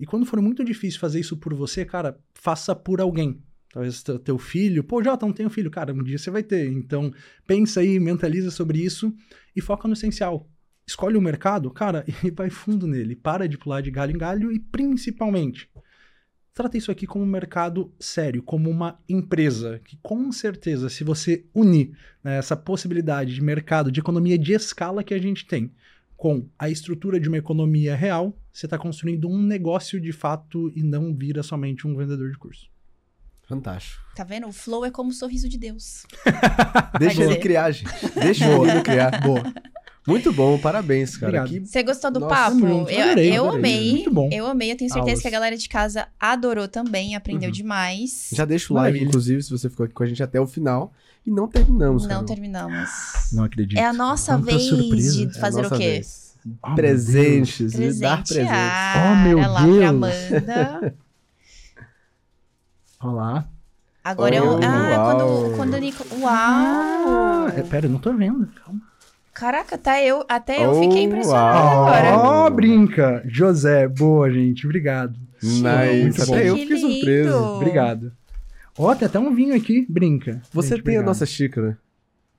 [0.00, 3.42] E quando for muito difícil fazer isso por você, cara, faça por alguém.
[3.72, 5.70] Talvez teu filho, pô, Jota, não tenho filho.
[5.70, 6.70] Cara, um dia você vai ter.
[6.72, 7.12] Então,
[7.46, 9.14] pensa aí, mentaliza sobre isso
[9.54, 10.48] e foca no essencial.
[10.86, 13.14] Escolhe o mercado, cara, e vai fundo nele.
[13.14, 15.68] Para de pular de galho em galho e, principalmente,
[16.58, 21.44] trata isso aqui como um mercado sério, como uma empresa, que com certeza, se você
[21.54, 25.72] unir né, essa possibilidade de mercado, de economia de escala que a gente tem,
[26.16, 30.82] com a estrutura de uma economia real, você está construindo um negócio de fato e
[30.82, 32.68] não vira somente um vendedor de curso.
[33.46, 34.02] Fantástico.
[34.16, 34.48] Tá vendo?
[34.48, 36.06] O flow é como o sorriso de Deus.
[36.98, 37.92] Deixa ele criar, gente.
[38.18, 39.22] Deixa ele criar.
[39.22, 39.44] Boa.
[40.08, 41.42] Muito bom, parabéns, cara.
[41.44, 41.62] Obrigado.
[41.62, 42.56] Que Você gostou do Nossa, papo?
[42.56, 42.90] muito.
[42.90, 43.58] Eu, Adorei, eu adorei.
[43.58, 43.92] amei.
[43.92, 44.28] Muito bom.
[44.32, 44.72] Eu amei.
[44.72, 45.22] Eu tenho certeza Aulas.
[45.22, 47.52] que a galera de casa adorou também, aprendeu Uhum.
[47.54, 48.30] demais.
[48.32, 49.08] Já deixa o like, Maravilha.
[49.08, 50.92] inclusive, se você ficou aqui com a gente até o final.
[51.26, 52.24] E não terminamos, Não Carol.
[52.24, 52.88] terminamos.
[53.32, 53.78] Não acredito.
[53.78, 55.16] É a nossa Quanta vez surpresa.
[55.16, 55.84] de É fazer o nossa quê?
[55.90, 56.34] vez.
[56.62, 58.50] Oh, presentes, de dar presentes.
[58.96, 59.84] Oh, meu lá pra Deus.
[59.84, 60.78] Amanda.
[60.80, 60.92] Deus.
[63.00, 63.48] Olha lá.
[64.02, 64.44] Agora eu.
[64.52, 65.04] Oh, Ah, uau.
[65.50, 66.04] quando, quando o Nico.
[66.20, 66.30] Uau!
[66.32, 68.48] Ah, é, pera, eu não tô vendo.
[68.64, 68.80] Calma.
[69.38, 71.86] Caraca, tá eu, até eu Oh, fiquei impressionada uau.
[71.86, 72.16] agora.
[72.18, 73.22] Ó, brinca.
[73.26, 74.66] José, boa, gente.
[74.66, 75.14] Obrigado.
[75.42, 76.02] Nice.
[76.02, 76.34] Muito bom.
[76.34, 77.36] Até eu Que fiquei surpreso.
[77.36, 78.12] Obrigado.
[78.76, 79.86] Ó, tem até um vinho aqui.
[79.88, 80.40] Brinca.
[80.52, 81.06] Você Gente, tem a obrigado.
[81.06, 81.78] nossa xícara.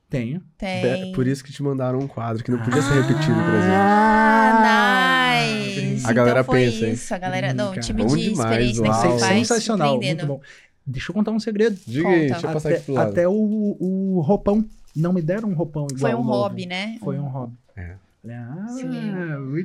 [0.10, 0.42] Tenho.
[0.58, 0.84] Tem.
[0.86, 3.74] É por isso que te mandaram um quadro que não podia ser repetido o presente.
[3.74, 6.06] Ah, nice.
[6.06, 6.94] A galera então foi pensa, hein?
[6.94, 7.54] isso, a galera.
[7.54, 8.92] Não, time Bom de demais, experiência uau.
[8.92, 9.38] que você faz.
[9.48, 9.98] Sensacional.
[10.02, 10.42] Muito bom.
[10.86, 11.78] Deixa eu contar um segredo.
[11.86, 12.34] Diga aí, Conta.
[12.34, 13.10] deixa eu passar até aqui pro lado.
[13.12, 14.66] até o, o roupão.
[14.96, 16.38] Não me deram um roupão igual Foi um o novo.
[16.40, 16.98] hobby, né?
[17.00, 17.54] Foi um hobby.
[17.76, 17.96] É.
[18.32, 18.66] Ah,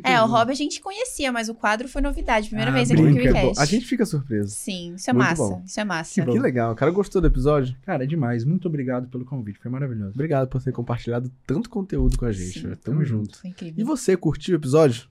[0.05, 0.33] É, o bom.
[0.33, 2.47] hobby a gente conhecia, mas o quadro foi novidade.
[2.49, 3.13] Primeira Ah, vez aqui no.
[3.13, 3.61] KiwiCast.
[3.61, 4.51] A gente fica surpreso.
[4.55, 5.43] Sim, isso é Muito massa.
[5.43, 5.63] bom.
[5.67, 6.25] Isso é massa.
[6.25, 6.73] Que Que legal.
[6.73, 7.75] O cara gostou do episódio?
[7.85, 8.45] Cara, é demais.
[8.45, 9.59] Muito obrigado pelo convite.
[9.59, 10.13] Foi maravilhoso.
[10.15, 12.61] Obrigado por ter compartilhado tanto conteúdo com a gente.
[12.61, 12.63] Sim.
[12.63, 12.77] velho.
[12.77, 13.39] Tamo Tamo junto.
[13.41, 13.75] Foi incrível.
[13.77, 15.09] E você, curtiu o episódio?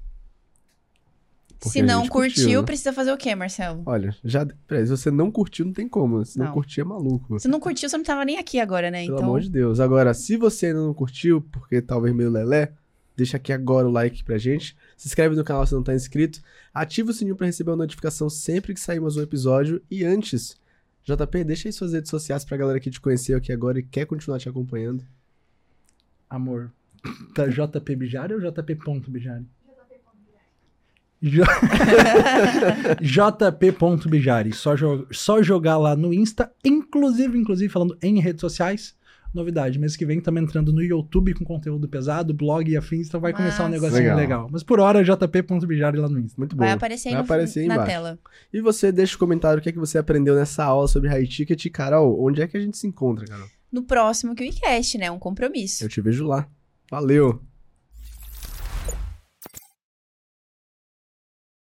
[1.64, 2.66] Porque Se a não curtiu, curtiu, né?
[2.66, 3.84] precisa fazer o quê, Marcelo?
[3.86, 4.46] Olha, já.
[4.68, 6.26] Peraí, se você não curtiu, não tem como.
[6.26, 6.54] Se não, Não.
[6.54, 7.40] curtir, é maluco.
[7.40, 9.06] Se não curtiu, você não tava nem aqui agora, né?
[9.06, 9.80] Pelo então, amor de Deus.
[9.80, 12.74] Agora, se você ainda não curtiu, porque tá o vermelho lelé,
[13.16, 14.76] deixa aqui agora o like pra gente.
[14.98, 16.42] Se inscreve no canal se não tá inscrito.
[16.74, 19.82] Ativa o sininho pra receber uma notificação sempre que sair mais um episódio.
[19.90, 20.58] E antes,
[21.06, 24.06] JP, deixa aí suas redes sociais pra galera que te conheceu aqui agora e quer
[24.06, 25.02] continuar te acompanhando.
[26.30, 26.72] Amor.
[27.34, 29.46] Tá JP Bijari ou JP.Bijari?
[31.24, 31.44] J-
[33.02, 34.52] JP.Bijari.
[34.54, 38.96] Só, jo só jogar lá no Insta, inclusive, inclusive, falando em redes sociais.
[39.34, 43.20] Novidade, mês que vem estamos entrando no YouTube com conteúdo pesado, blog e afins, então
[43.20, 44.18] vai começar um negocinho Legal.
[44.18, 44.50] legal.
[44.52, 46.36] Mas por hora, JP.Bijari lá no Insta.
[46.40, 46.64] Muito bom.
[46.64, 47.92] vai aparecer aí Vai no- aparecer aí na embaixo.
[47.92, 48.20] tela.
[48.54, 51.26] E você deixa o comentário o que é que você aprendeu nessa aula sobre High
[51.26, 51.66] Ticket.
[51.66, 53.48] E, Carol, onde é que a gente se encontra, Carol?
[53.72, 55.10] No próximo KiwiCast, né?
[55.10, 55.84] Um compromisso.
[55.84, 56.48] Eu te vejo lá.
[56.92, 57.42] Valeu!